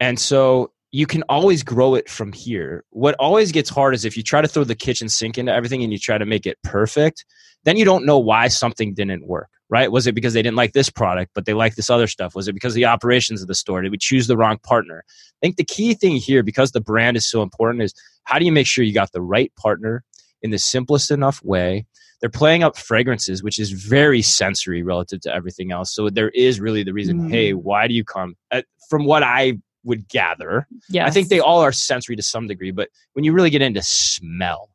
And 0.00 0.18
so 0.18 0.72
you 0.90 1.06
can 1.06 1.22
always 1.28 1.62
grow 1.62 1.94
it 1.94 2.08
from 2.08 2.32
here. 2.32 2.84
What 2.90 3.14
always 3.18 3.52
gets 3.52 3.68
hard 3.68 3.94
is 3.94 4.04
if 4.04 4.16
you 4.16 4.22
try 4.22 4.40
to 4.40 4.48
throw 4.48 4.64
the 4.64 4.74
kitchen 4.74 5.08
sink 5.08 5.36
into 5.36 5.52
everything 5.52 5.82
and 5.82 5.92
you 5.92 5.98
try 5.98 6.16
to 6.18 6.24
make 6.26 6.46
it 6.46 6.58
perfect, 6.64 7.24
then 7.64 7.76
you 7.76 7.84
don't 7.84 8.06
know 8.06 8.18
why 8.18 8.48
something 8.48 8.94
didn't 8.94 9.26
work, 9.26 9.48
right? 9.68 9.92
Was 9.92 10.06
it 10.06 10.14
because 10.14 10.32
they 10.32 10.42
didn't 10.42 10.56
like 10.56 10.72
this 10.72 10.88
product, 10.88 11.32
but 11.34 11.44
they 11.44 11.52
liked 11.52 11.76
this 11.76 11.90
other 11.90 12.06
stuff? 12.06 12.34
Was 12.34 12.48
it 12.48 12.54
because 12.54 12.72
of 12.72 12.76
the 12.76 12.86
operations 12.86 13.42
of 13.42 13.48
the 13.48 13.54
store? 13.54 13.82
Did 13.82 13.92
we 13.92 13.98
choose 13.98 14.26
the 14.28 14.36
wrong 14.36 14.58
partner? 14.62 15.04
I 15.06 15.38
think 15.42 15.56
the 15.56 15.64
key 15.64 15.92
thing 15.94 16.16
here, 16.16 16.42
because 16.42 16.72
the 16.72 16.80
brand 16.80 17.16
is 17.16 17.28
so 17.28 17.42
important, 17.42 17.82
is 17.82 17.92
how 18.24 18.38
do 18.38 18.44
you 18.46 18.52
make 18.52 18.66
sure 18.66 18.84
you 18.84 18.94
got 18.94 19.12
the 19.12 19.20
right 19.22 19.52
partner 19.56 20.04
in 20.42 20.50
the 20.50 20.58
simplest 20.58 21.10
enough 21.10 21.42
way? 21.44 21.86
They're 22.20 22.30
playing 22.30 22.62
up 22.62 22.76
fragrances, 22.76 23.42
which 23.42 23.58
is 23.58 23.70
very 23.70 24.22
sensory 24.22 24.82
relative 24.82 25.20
to 25.20 25.34
everything 25.34 25.70
else. 25.70 25.94
So 25.94 26.08
there 26.10 26.30
is 26.30 26.60
really 26.60 26.82
the 26.82 26.92
reason, 26.92 27.28
Mm. 27.28 27.30
hey, 27.30 27.52
why 27.52 27.86
do 27.86 27.94
you 27.94 28.04
come? 28.04 28.36
Uh, 28.50 28.62
from 28.88 29.04
what 29.04 29.22
I 29.22 29.58
would 29.88 30.08
gather, 30.08 30.68
yeah 30.88 31.06
I 31.06 31.10
think 31.10 31.28
they 31.28 31.40
all 31.40 31.60
are 31.60 31.72
sensory 31.72 32.14
to 32.14 32.22
some 32.22 32.46
degree, 32.46 32.70
but 32.70 32.88
when 33.14 33.24
you 33.24 33.32
really 33.32 33.50
get 33.50 33.62
into 33.62 33.82
smell, 33.82 34.70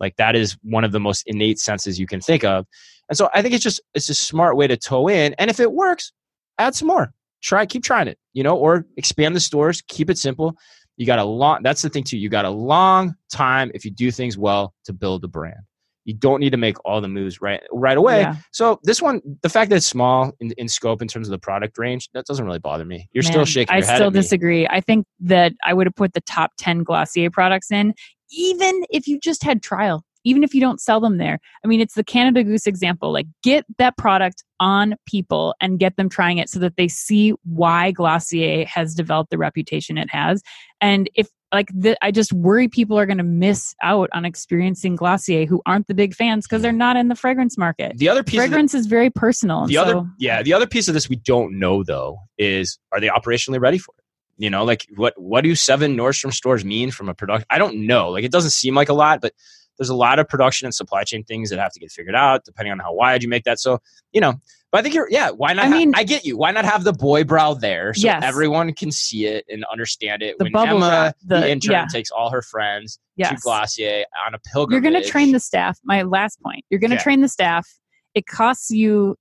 like 0.00 0.16
that 0.16 0.34
is 0.34 0.56
one 0.62 0.82
of 0.82 0.92
the 0.92 1.00
most 1.00 1.22
innate 1.26 1.58
senses 1.58 2.00
you 2.00 2.06
can 2.06 2.20
think 2.20 2.42
of. 2.42 2.66
And 3.08 3.16
so 3.16 3.28
I 3.34 3.42
think 3.42 3.54
it's 3.54 3.62
just 3.62 3.80
it's 3.94 4.08
a 4.08 4.14
smart 4.14 4.56
way 4.56 4.66
to 4.66 4.76
toe 4.76 5.08
in. 5.08 5.34
And 5.38 5.50
if 5.50 5.60
it 5.60 5.72
works, 5.72 6.12
add 6.58 6.74
some 6.74 6.88
more. 6.88 7.12
Try, 7.42 7.66
keep 7.66 7.84
trying 7.84 8.08
it, 8.08 8.18
you 8.32 8.42
know, 8.42 8.56
or 8.56 8.86
expand 8.96 9.36
the 9.36 9.40
stores, 9.40 9.82
keep 9.86 10.08
it 10.08 10.16
simple. 10.16 10.56
You 10.96 11.06
got 11.06 11.18
a 11.18 11.24
long 11.24 11.62
that's 11.62 11.82
the 11.82 11.90
thing 11.90 12.04
too. 12.04 12.16
You 12.16 12.28
got 12.28 12.44
a 12.44 12.50
long 12.50 13.14
time 13.30 13.70
if 13.74 13.84
you 13.84 13.90
do 13.90 14.10
things 14.10 14.38
well 14.38 14.74
to 14.84 14.92
build 14.92 15.24
a 15.24 15.28
brand. 15.28 15.60
You 16.04 16.14
don't 16.14 16.40
need 16.40 16.50
to 16.50 16.56
make 16.56 16.76
all 16.84 17.00
the 17.00 17.08
moves 17.08 17.40
right 17.40 17.62
right 17.72 17.96
away. 17.96 18.20
Yeah. 18.20 18.36
So 18.52 18.78
this 18.82 19.00
one, 19.00 19.22
the 19.42 19.48
fact 19.48 19.70
that 19.70 19.76
it's 19.76 19.86
small 19.86 20.32
in, 20.40 20.52
in 20.58 20.68
scope 20.68 21.00
in 21.02 21.08
terms 21.08 21.28
of 21.28 21.32
the 21.32 21.38
product 21.38 21.78
range, 21.78 22.08
that 22.14 22.26
doesn't 22.26 22.44
really 22.44 22.58
bother 22.58 22.84
me. 22.84 23.08
You're 23.12 23.22
still 23.22 23.38
Man, 23.38 23.46
shaking 23.46 23.74
I 23.74 23.78
your 23.78 23.86
head 23.86 23.96
still 23.96 24.06
at 24.08 24.12
me. 24.12 24.20
disagree. 24.20 24.66
I 24.68 24.80
think 24.80 25.06
that 25.20 25.52
I 25.64 25.74
would 25.74 25.86
have 25.86 25.94
put 25.94 26.12
the 26.12 26.20
top 26.22 26.52
10 26.58 26.82
Glossier 26.84 27.30
products 27.30 27.70
in, 27.70 27.94
even 28.30 28.84
if 28.90 29.06
you 29.06 29.18
just 29.18 29.42
had 29.42 29.62
trial, 29.62 30.04
even 30.24 30.42
if 30.42 30.54
you 30.54 30.60
don't 30.60 30.80
sell 30.80 31.00
them 31.00 31.18
there. 31.18 31.38
I 31.64 31.68
mean, 31.68 31.80
it's 31.80 31.94
the 31.94 32.04
Canada 32.04 32.42
Goose 32.44 32.66
example. 32.66 33.12
Like, 33.12 33.26
get 33.42 33.64
that 33.78 33.96
product 33.96 34.42
on 34.60 34.96
people 35.06 35.54
and 35.60 35.78
get 35.78 35.96
them 35.96 36.08
trying 36.08 36.38
it 36.38 36.48
so 36.48 36.58
that 36.60 36.76
they 36.76 36.88
see 36.88 37.34
why 37.44 37.90
Glossier 37.92 38.64
has 38.66 38.94
developed 38.94 39.30
the 39.30 39.38
reputation 39.38 39.98
it 39.98 40.10
has. 40.10 40.42
And 40.80 41.08
if 41.14 41.28
like 41.54 41.68
the, 41.74 41.96
I 42.02 42.10
just 42.10 42.32
worry 42.32 42.68
people 42.68 42.98
are 42.98 43.06
going 43.06 43.18
to 43.18 43.24
miss 43.24 43.74
out 43.82 44.10
on 44.12 44.24
experiencing 44.24 44.96
Glossier 44.96 45.46
who 45.46 45.62
aren't 45.64 45.86
the 45.86 45.94
big 45.94 46.14
fans 46.14 46.46
because 46.46 46.62
they're 46.62 46.72
not 46.72 46.96
in 46.96 47.08
the 47.08 47.14
fragrance 47.14 47.56
market. 47.56 47.96
the 47.96 48.08
other 48.08 48.22
piece 48.22 48.34
of 48.34 48.44
the- 48.44 48.48
Fragrance 48.48 48.74
is 48.74 48.86
very 48.86 49.10
personal. 49.10 49.66
the 49.66 49.74
so, 49.74 49.82
other 49.82 50.10
yeah 50.18 50.42
the 50.42 50.52
other 50.52 50.66
piece 50.66 50.88
of 50.88 50.94
this 50.94 51.08
we 51.08 51.16
don't 51.16 51.58
know 51.58 51.82
though 51.82 52.18
is 52.38 52.78
are 52.92 53.00
they 53.00 53.08
operationally 53.08 53.60
ready 53.60 53.78
for 53.78 53.94
it 53.98 54.04
you 54.36 54.50
know 54.50 54.64
like 54.64 54.86
what 54.96 55.14
what 55.16 55.44
do 55.44 55.54
seven 55.54 55.96
nordstrom 55.96 56.32
stores 56.32 56.64
mean 56.64 56.90
from 56.90 57.08
a 57.08 57.14
production 57.14 57.46
i 57.50 57.58
don't 57.58 57.76
know 57.76 58.10
like 58.10 58.24
it 58.24 58.32
doesn't 58.32 58.50
seem 58.50 58.74
like 58.74 58.88
a 58.88 58.92
lot 58.94 59.20
but 59.20 59.32
there's 59.78 59.88
a 59.88 59.94
lot 59.94 60.18
of 60.18 60.28
production 60.28 60.66
and 60.66 60.74
supply 60.74 61.04
chain 61.04 61.24
things 61.24 61.50
that 61.50 61.58
have 61.58 61.72
to 61.72 61.80
get 61.80 61.90
figured 61.90 62.14
out 62.14 62.44
depending 62.44 62.72
on 62.72 62.78
how 62.78 62.92
wide 62.92 63.22
you 63.22 63.28
make 63.28 63.44
that 63.44 63.58
so 63.58 63.80
you 64.12 64.20
know 64.20 64.34
but 64.74 64.80
i 64.80 64.82
think 64.82 64.92
you're 64.94 65.08
yeah 65.08 65.30
why 65.30 65.52
not 65.52 65.66
I 65.66 65.68
ha- 65.68 65.74
mean- 65.74 65.92
i 65.94 66.02
get 66.02 66.24
you 66.24 66.36
why 66.36 66.50
not 66.50 66.64
have 66.64 66.82
the 66.82 66.92
boy 66.92 67.22
brow 67.22 67.54
there 67.54 67.94
so 67.94 68.06
Yes. 68.08 68.24
everyone 68.24 68.72
can 68.74 68.90
see 68.90 69.26
it 69.26 69.44
and 69.48 69.64
understand 69.70 70.20
it 70.22 70.36
The 70.38 70.46
when 70.46 70.52
bubble 70.52 70.76
emma 70.78 70.88
wrap, 70.88 71.16
the, 71.24 71.40
the- 71.40 71.50
intern 71.50 71.72
yeah. 71.72 71.86
takes 71.86 72.10
all 72.10 72.30
her 72.30 72.42
friends 72.42 72.98
to 73.22 73.36
glossier 73.40 74.04
on 74.26 74.34
a 74.34 74.38
pilgrimage. 74.52 74.82
you're 74.82 74.90
going 74.92 75.00
to 75.00 75.08
train 75.08 75.30
the 75.30 75.38
staff 75.38 75.78
my 75.84 76.02
last 76.02 76.42
point 76.42 76.64
you're 76.70 76.80
going 76.80 76.90
to 76.90 76.96
Yeah. 76.96 77.02
train 77.02 77.20
the 77.20 77.28
staff 77.28 77.68
it 78.14 78.26
costs 78.26 78.70
you 78.70 79.16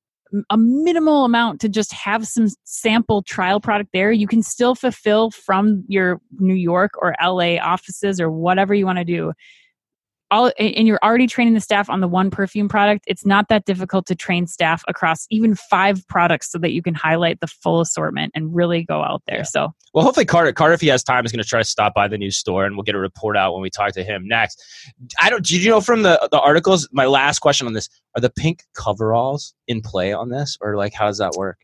a 0.50 0.58
minimal 0.58 1.26
amount 1.26 1.62
to 1.62 1.70
just 1.70 1.94
have 1.94 2.26
some 2.26 2.48
sample 2.63 3.22
trial 3.22 3.60
product 3.60 3.92
there 3.94 4.12
you 4.12 4.26
can 4.26 4.42
still 4.42 4.74
fulfill 4.74 5.30
from 5.30 5.84
your 5.88 6.19
new 6.40 6.56
york 6.56 6.92
or 7.00 7.13
la 7.23 7.58
offices 7.62 8.19
or 8.19 8.32
whatever 8.32 8.73
you 8.73 8.84
want 8.88 8.98
to 8.98 9.06
do 9.06 9.32
all 10.34 10.52
and 10.60 10.88
you're 10.88 11.00
already 11.04 11.27
training 11.27 11.54
the 11.54 11.62
staff 11.62 11.90
on 11.90 12.02
the 12.02 12.08
one 12.08 12.29
perfume 12.31 12.67
product 12.67 13.04
it's 13.08 13.25
not 13.25 13.48
that 13.50 13.65
difficult 13.65 14.06
to 14.08 14.15
train 14.15 14.48
staff 14.48 14.84
across 14.88 15.25
even 15.29 15.54
five 15.56 16.06
products 16.08 16.52
so 16.52 16.58
that 16.58 16.71
you 16.71 16.81
can 16.81 16.94
highlight 16.94 17.40
the 17.40 17.48
full 17.48 17.79
assortment 17.81 18.31
and 18.36 18.54
really 18.56 18.84
go 18.84 19.02
out 19.04 19.21
there 19.27 19.38
Yeah. 19.38 19.44
so 19.44 19.73
Well, 19.94 20.04
hopefully 20.04 20.25
Carter, 20.25 20.52
Carter, 20.52 20.73
if 20.73 20.81
he 20.81 20.88
has 20.88 21.04
time, 21.04 21.23
is 21.25 21.31
going 21.31 21.44
to 21.44 21.48
try 21.48 21.60
to 21.60 21.63
stop 21.75 21.94
by 21.94 22.08
the 22.08 22.17
new 22.17 22.31
store, 22.31 22.65
and 22.65 22.75
we'll 22.75 22.84
get 22.84 22.96
a 22.96 23.00
report 23.00 23.38
out 23.38 23.54
when 23.54 23.62
we 23.62 23.69
talk 23.69 23.92
to 23.94 24.04
him 24.04 24.27
next. 24.27 24.60
I 25.21 25.29
don't. 25.29 25.46
Did 25.46 25.63
you 25.63 25.69
know 25.69 25.81
from 25.81 26.02
the 26.02 26.15
the 26.31 26.40
articles? 26.40 26.90
My 26.92 27.06
last 27.06 27.40
question 27.40 27.67
on 27.67 27.73
this: 27.73 27.88
Are 28.15 28.21
the 28.21 28.31
pink 28.31 28.63
coveralls 28.75 29.54
in 29.67 29.81
play 29.81 30.12
on 30.12 30.29
this, 30.29 30.58
or 30.62 30.75
like 30.77 30.94
how 30.94 31.06
does 31.08 31.19
that 31.19 31.34
work? 31.38 31.60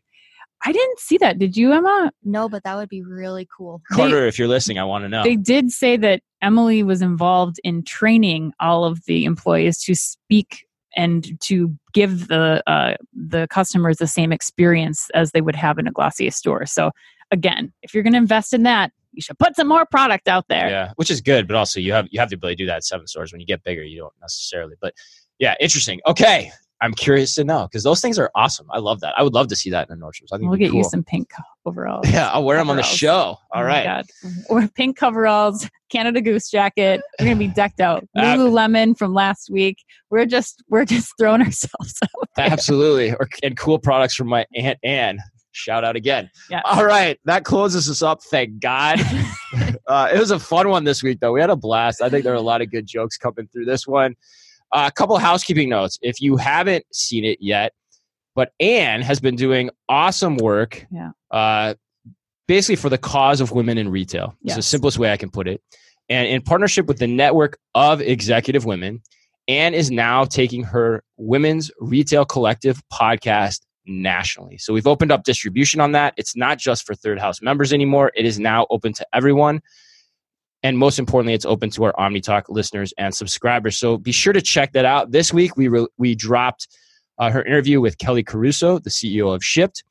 i 0.62 0.72
didn't 0.72 0.98
see 1.00 1.16
that 1.16 1.38
did 1.38 1.56
you 1.56 1.72
emma 1.72 2.12
No, 2.22 2.46
but 2.50 2.62
that 2.64 2.76
would 2.76 2.90
be 2.90 3.02
really 3.02 3.48
cool. 3.56 3.80
They- 3.90 3.96
Carter, 3.96 4.26
if 4.26 4.38
you're 4.38 4.46
listening, 4.46 4.78
I 4.78 4.84
want 4.84 5.04
to 5.04 5.08
know. 5.08 5.22
they 5.24 5.36
did 5.36 5.70
say 5.70 5.96
that 5.96 6.20
Emilie 6.42 6.82
was 6.82 7.02
involved 7.02 7.60
in 7.64 7.82
training 7.82 8.52
all 8.60 8.84
of 8.84 9.04
the 9.04 9.24
employees 9.24 9.78
to 9.84 9.94
speak 9.94 10.66
and 10.96 11.38
to 11.40 11.76
give 11.92 12.28
the 12.28 12.62
uh, 12.66 12.96
the 13.12 13.46
customers 13.48 13.98
the 13.98 14.06
same 14.06 14.32
experience 14.32 15.08
as 15.14 15.30
they 15.32 15.40
would 15.40 15.56
have 15.56 15.78
in 15.78 15.86
a 15.86 15.92
glossier 15.92 16.30
store 16.30 16.66
so 16.66 16.90
again 17.30 17.72
if 17.82 17.94
you're 17.94 18.02
going 18.02 18.12
to 18.12 18.18
invest 18.18 18.52
in 18.52 18.64
that 18.64 18.92
you 19.12 19.22
should 19.22 19.38
put 19.38 19.56
some 19.56 19.68
more 19.68 19.86
product 19.86 20.28
out 20.28 20.46
there 20.48 20.68
Yeah, 20.68 20.92
which 20.96 21.10
is 21.10 21.20
good, 21.20 21.46
but 21.46 21.56
also 21.56 21.80
you 21.80 21.92
have 21.92 22.08
you 22.10 22.20
have 22.20 22.30
the 22.30 22.36
ability 22.36 22.56
to 22.56 22.62
do 22.62 22.66
that 22.66 22.76
at 22.76 22.84
seven 22.84 23.06
stores. 23.06 23.32
When 23.32 23.40
you 23.40 23.46
get 23.46 23.64
bigger, 23.64 23.82
you 23.82 23.98
don't 23.98 24.12
necessarily. 24.20 24.76
But 24.80 24.94
yeah, 25.38 25.54
interesting. 25.60 26.00
Okay, 26.06 26.52
I'm 26.82 26.94
curious 26.94 27.34
to 27.34 27.44
know 27.44 27.66
because 27.70 27.82
those 27.82 28.00
things 28.00 28.18
are 28.18 28.30
awesome. 28.34 28.66
I 28.70 28.78
love 28.78 29.00
that. 29.00 29.14
I 29.18 29.22
would 29.22 29.34
love 29.34 29.48
to 29.48 29.56
see 29.56 29.70
that 29.70 29.88
in 29.90 29.94
a 29.94 29.96
Nordstrom's. 30.00 30.32
I 30.32 30.38
think 30.38 30.48
we'll 30.50 30.58
get 30.58 30.72
you 30.72 30.82
some 30.84 31.04
pink 31.04 31.30
overalls 31.66 32.08
Yeah, 32.08 32.30
I'll 32.30 32.44
wear 32.44 32.56
them 32.56 32.70
on 32.70 32.76
the 32.76 32.82
show. 32.82 33.36
All 33.52 33.62
Oh 33.62 33.62
right. 33.62 34.04
Or 34.48 34.66
pink 34.74 34.96
coveralls, 34.96 35.68
Canada 35.90 36.20
Goose 36.20 36.50
jacket. 36.50 37.02
We're 37.18 37.26
gonna 37.26 37.36
be 37.36 37.48
decked 37.48 37.80
out. 37.80 38.06
Lululemon 38.16 38.96
from 38.96 39.12
last 39.12 39.50
week. 39.50 39.84
We're 40.10 40.26
just 40.26 40.62
we're 40.68 40.84
just 40.86 41.12
throwing 41.18 41.42
ourselves 41.42 41.94
out. 42.02 42.28
there. 42.36 42.46
Absolutely. 42.50 43.12
Or, 43.12 43.28
and 43.42 43.56
cool 43.56 43.78
products 43.78 44.14
from 44.14 44.28
my 44.28 44.46
Aunt 44.56 44.78
Anne. 44.82 45.18
Shout 45.52 45.84
out 45.84 45.96
again. 45.96 46.30
Yeah. 46.48 46.62
All 46.64 46.84
right. 46.84 47.18
That 47.24 47.44
closes 47.44 47.90
us 47.90 48.02
up. 48.02 48.22
Thank 48.22 48.60
God. 48.60 49.00
uh, 49.88 50.08
it 50.14 50.18
was 50.18 50.30
a 50.30 50.38
fun 50.38 50.68
one 50.68 50.84
this 50.84 51.02
week, 51.02 51.18
though. 51.20 51.32
We 51.32 51.40
had 51.40 51.50
a 51.50 51.56
blast. 51.56 52.00
I 52.00 52.08
think 52.08 52.22
there 52.22 52.32
are 52.32 52.36
a 52.36 52.40
lot 52.40 52.62
of 52.62 52.70
good 52.70 52.86
jokes 52.86 53.16
coming 53.18 53.48
through 53.52 53.64
this 53.64 53.84
one. 53.86 54.14
Uh, 54.72 54.84
a 54.86 54.92
couple 54.92 55.16
housekeeping 55.18 55.68
notes. 55.68 55.98
If 56.02 56.20
you 56.20 56.36
haven't 56.36 56.84
seen 56.92 57.24
it 57.24 57.38
yet, 57.40 57.72
but 58.34 58.52
Anne 58.60 59.02
has 59.02 59.20
been 59.20 59.36
doing 59.36 59.70
awesome 59.88 60.36
work. 60.36 60.86
Yeah. 60.90 61.10
Uh, 61.30 61.74
basically 62.50 62.74
for 62.74 62.88
the 62.88 62.98
cause 62.98 63.40
of 63.40 63.52
women 63.52 63.78
in 63.78 63.88
retail. 63.88 64.34
It's 64.42 64.56
the 64.56 64.62
simplest 64.62 64.98
way 64.98 65.12
I 65.12 65.16
can 65.16 65.30
put 65.30 65.46
it. 65.46 65.62
And 66.08 66.26
in 66.26 66.42
partnership 66.42 66.86
with 66.86 66.98
the 66.98 67.06
network 67.06 67.56
of 67.76 68.00
executive 68.00 68.64
women, 68.64 69.02
Anne 69.46 69.72
is 69.72 69.90
now 69.90 70.24
taking 70.24 70.64
her 70.64 71.04
Women's 71.16 71.70
Retail 71.78 72.24
Collective 72.24 72.82
podcast 72.92 73.60
nationally. 73.86 74.58
So 74.58 74.72
we've 74.72 74.88
opened 74.88 75.12
up 75.12 75.22
distribution 75.22 75.80
on 75.80 75.92
that. 75.92 76.14
It's 76.16 76.34
not 76.34 76.58
just 76.58 76.84
for 76.84 76.96
Third 76.96 77.20
House 77.20 77.40
members 77.40 77.72
anymore, 77.72 78.10
it 78.16 78.26
is 78.26 78.40
now 78.40 78.66
open 78.70 78.92
to 78.94 79.06
everyone. 79.12 79.60
And 80.62 80.76
most 80.76 80.98
importantly, 80.98 81.34
it's 81.34 81.46
open 81.46 81.70
to 81.70 81.84
our 81.84 81.92
OmniTalk 81.94 82.44
listeners 82.48 82.92
and 82.98 83.14
subscribers. 83.14 83.78
So 83.78 83.96
be 83.96 84.12
sure 84.12 84.32
to 84.32 84.42
check 84.42 84.72
that 84.72 84.84
out. 84.84 85.10
This 85.10 85.32
week, 85.32 85.56
we, 85.56 85.68
re- 85.68 85.86
we 85.96 86.14
dropped 86.14 86.68
uh, 87.18 87.30
her 87.30 87.42
interview 87.42 87.80
with 87.80 87.98
Kelly 87.98 88.22
Caruso, 88.22 88.78
the 88.78 88.90
CEO 88.90 89.34
of 89.34 89.42
Shipt. 89.42 89.82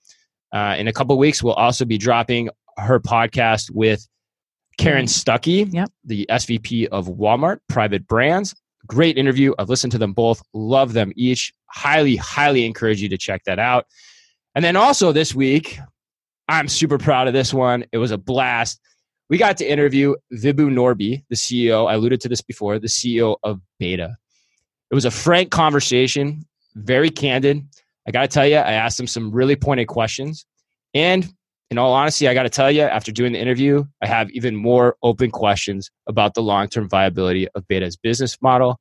Uh, 0.53 0.75
in 0.77 0.87
a 0.87 0.93
couple 0.93 1.13
of 1.13 1.19
weeks, 1.19 1.41
we'll 1.41 1.53
also 1.53 1.85
be 1.85 1.97
dropping 1.97 2.49
her 2.77 2.99
podcast 2.99 3.71
with 3.71 4.07
Karen 4.77 5.05
Stuckey, 5.05 5.71
Yep. 5.73 5.89
the 6.05 6.25
SVP 6.29 6.87
of 6.87 7.07
Walmart 7.07 7.59
Private 7.67 8.07
Brands. 8.07 8.55
Great 8.87 9.17
interview. 9.17 9.53
I've 9.59 9.69
listened 9.69 9.91
to 9.91 9.97
them 9.97 10.13
both, 10.13 10.41
love 10.53 10.93
them 10.93 11.11
each. 11.15 11.51
Highly, 11.67 12.15
highly 12.15 12.65
encourage 12.65 13.01
you 13.01 13.09
to 13.09 13.17
check 13.17 13.43
that 13.45 13.59
out. 13.59 13.85
And 14.55 14.63
then 14.63 14.75
also 14.75 15.11
this 15.11 15.35
week, 15.35 15.79
I'm 16.47 16.67
super 16.67 16.97
proud 16.97 17.27
of 17.27 17.33
this 17.33 17.53
one. 17.53 17.85
It 17.91 17.97
was 17.97 18.11
a 18.11 18.17
blast. 18.17 18.79
We 19.29 19.37
got 19.37 19.57
to 19.57 19.65
interview 19.65 20.15
Vibhu 20.33 20.71
Norby, 20.71 21.23
the 21.29 21.35
CEO. 21.35 21.87
I 21.87 21.93
alluded 21.93 22.19
to 22.21 22.29
this 22.29 22.41
before, 22.41 22.79
the 22.79 22.87
CEO 22.87 23.37
of 23.43 23.61
b8ta. 23.79 24.15
It 24.91 24.95
was 24.95 25.05
a 25.05 25.11
frank 25.11 25.51
conversation, 25.51 26.47
very 26.75 27.11
candid. 27.11 27.61
I 28.07 28.11
got 28.11 28.21
to 28.21 28.27
tell 28.27 28.47
you, 28.47 28.55
I 28.55 28.71
asked 28.71 28.99
him 28.99 29.05
some 29.05 29.31
really 29.31 29.55
pointed 29.55 29.87
questions. 29.87 30.45
And 30.95 31.31
in 31.69 31.77
all 31.77 31.93
honesty, 31.93 32.27
I 32.27 32.33
got 32.33 32.43
to 32.43 32.49
tell 32.49 32.71
you, 32.71 32.81
after 32.81 33.11
doing 33.11 33.33
the 33.33 33.39
interview, 33.39 33.83
I 34.01 34.07
have 34.07 34.31
even 34.31 34.55
more 34.55 34.97
open 35.03 35.29
questions 35.29 35.91
about 36.07 36.33
the 36.33 36.41
long 36.41 36.67
term 36.67 36.89
viability 36.89 37.47
of 37.49 37.67
b8ta's 37.67 37.97
business 37.97 38.41
model 38.41 38.79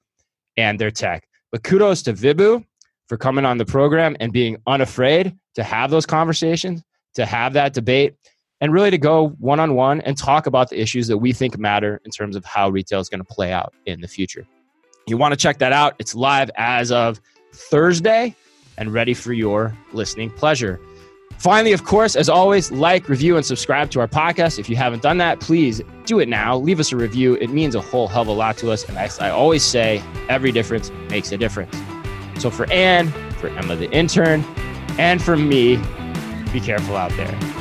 and 0.57 0.79
their 0.79 0.91
tech. 0.91 1.29
But 1.53 1.63
kudos 1.63 2.03
to 2.03 2.15
Vibhu 2.15 2.65
for 3.09 3.19
coming 3.19 3.45
on 3.45 3.59
the 3.59 3.67
program 3.67 4.17
and 4.21 4.33
being 4.33 4.57
unafraid 4.67 5.37
to 5.57 5.63
have 5.63 5.91
those 5.91 6.07
conversations, 6.07 6.83
to 7.15 7.27
have 7.27 7.53
that 7.53 7.75
debate, 7.75 8.15
and 8.61 8.73
really 8.73 8.91
to 8.91 8.99
go 8.99 9.29
one 9.39 9.61
on 9.61 9.75
one 9.75 10.01
and 10.03 10.17
talk 10.17 10.47
about 10.47 10.71
the 10.71 10.81
issues 10.81 11.07
that 11.09 11.19
we 11.19 11.33
think 11.33 11.59
matter 11.59 12.01
in 12.05 12.11
terms 12.11 12.37
of 12.37 12.45
how 12.45 12.69
retail 12.69 13.01
is 13.01 13.09
going 13.09 13.21
to 13.21 13.25
play 13.25 13.53
out 13.53 13.73
in 13.87 14.01
the 14.01 14.09
future. 14.09 14.47
You 15.07 15.17
want 15.17 15.33
to 15.33 15.37
check 15.37 15.59
that 15.59 15.73
out? 15.73 15.95
It's 15.99 16.15
live 16.15 16.51
as 16.57 16.91
of 16.93 17.21
Thursday 17.53 18.35
and 18.77 18.93
ready 18.93 19.15
for 19.15 19.33
your 19.33 19.77
listening 19.93 20.31
pleasure. 20.31 20.81
Finally, 21.39 21.73
of 21.73 21.85
course, 21.85 22.17
as 22.17 22.29
always, 22.29 22.73
like, 22.73 23.09
review, 23.09 23.37
and 23.37 23.47
subscribe 23.47 23.91
to 23.91 24.01
our 24.01 24.09
podcast. 24.09 24.59
If 24.59 24.69
you 24.69 24.75
haven't 24.75 25.03
done 25.03 25.19
that, 25.19 25.39
please 25.39 25.81
do 26.05 26.19
it 26.19 26.29
now. 26.29 26.57
Leave 26.57 26.81
us 26.81 26.91
a 26.91 26.97
review. 26.97 27.35
It 27.35 27.51
means 27.51 27.77
a 27.77 27.81
whole 27.81 28.09
hell 28.09 28.23
of 28.23 28.29
a 28.29 28.33
lot 28.33 28.57
to 28.59 28.73
us. 28.73 28.85
And 28.89 28.99
as 28.99 29.21
I 29.21 29.31
always 29.31 29.63
say, 29.63 30.03
every 30.29 30.51
difference 30.51 30.91
makes 31.09 31.31
a 31.31 31.39
difference. 31.39 31.77
So 32.41 32.51
for 32.51 32.71
Anne, 32.73 33.13
for 33.35 33.49
Emma 33.51 33.77
the 33.77 33.91
intern, 33.93 34.43
and 34.99 35.23
for 35.23 35.37
me, 35.37 35.77
be 36.53 36.61
careful 36.61 36.97
out 36.97 37.13
there. 37.13 37.58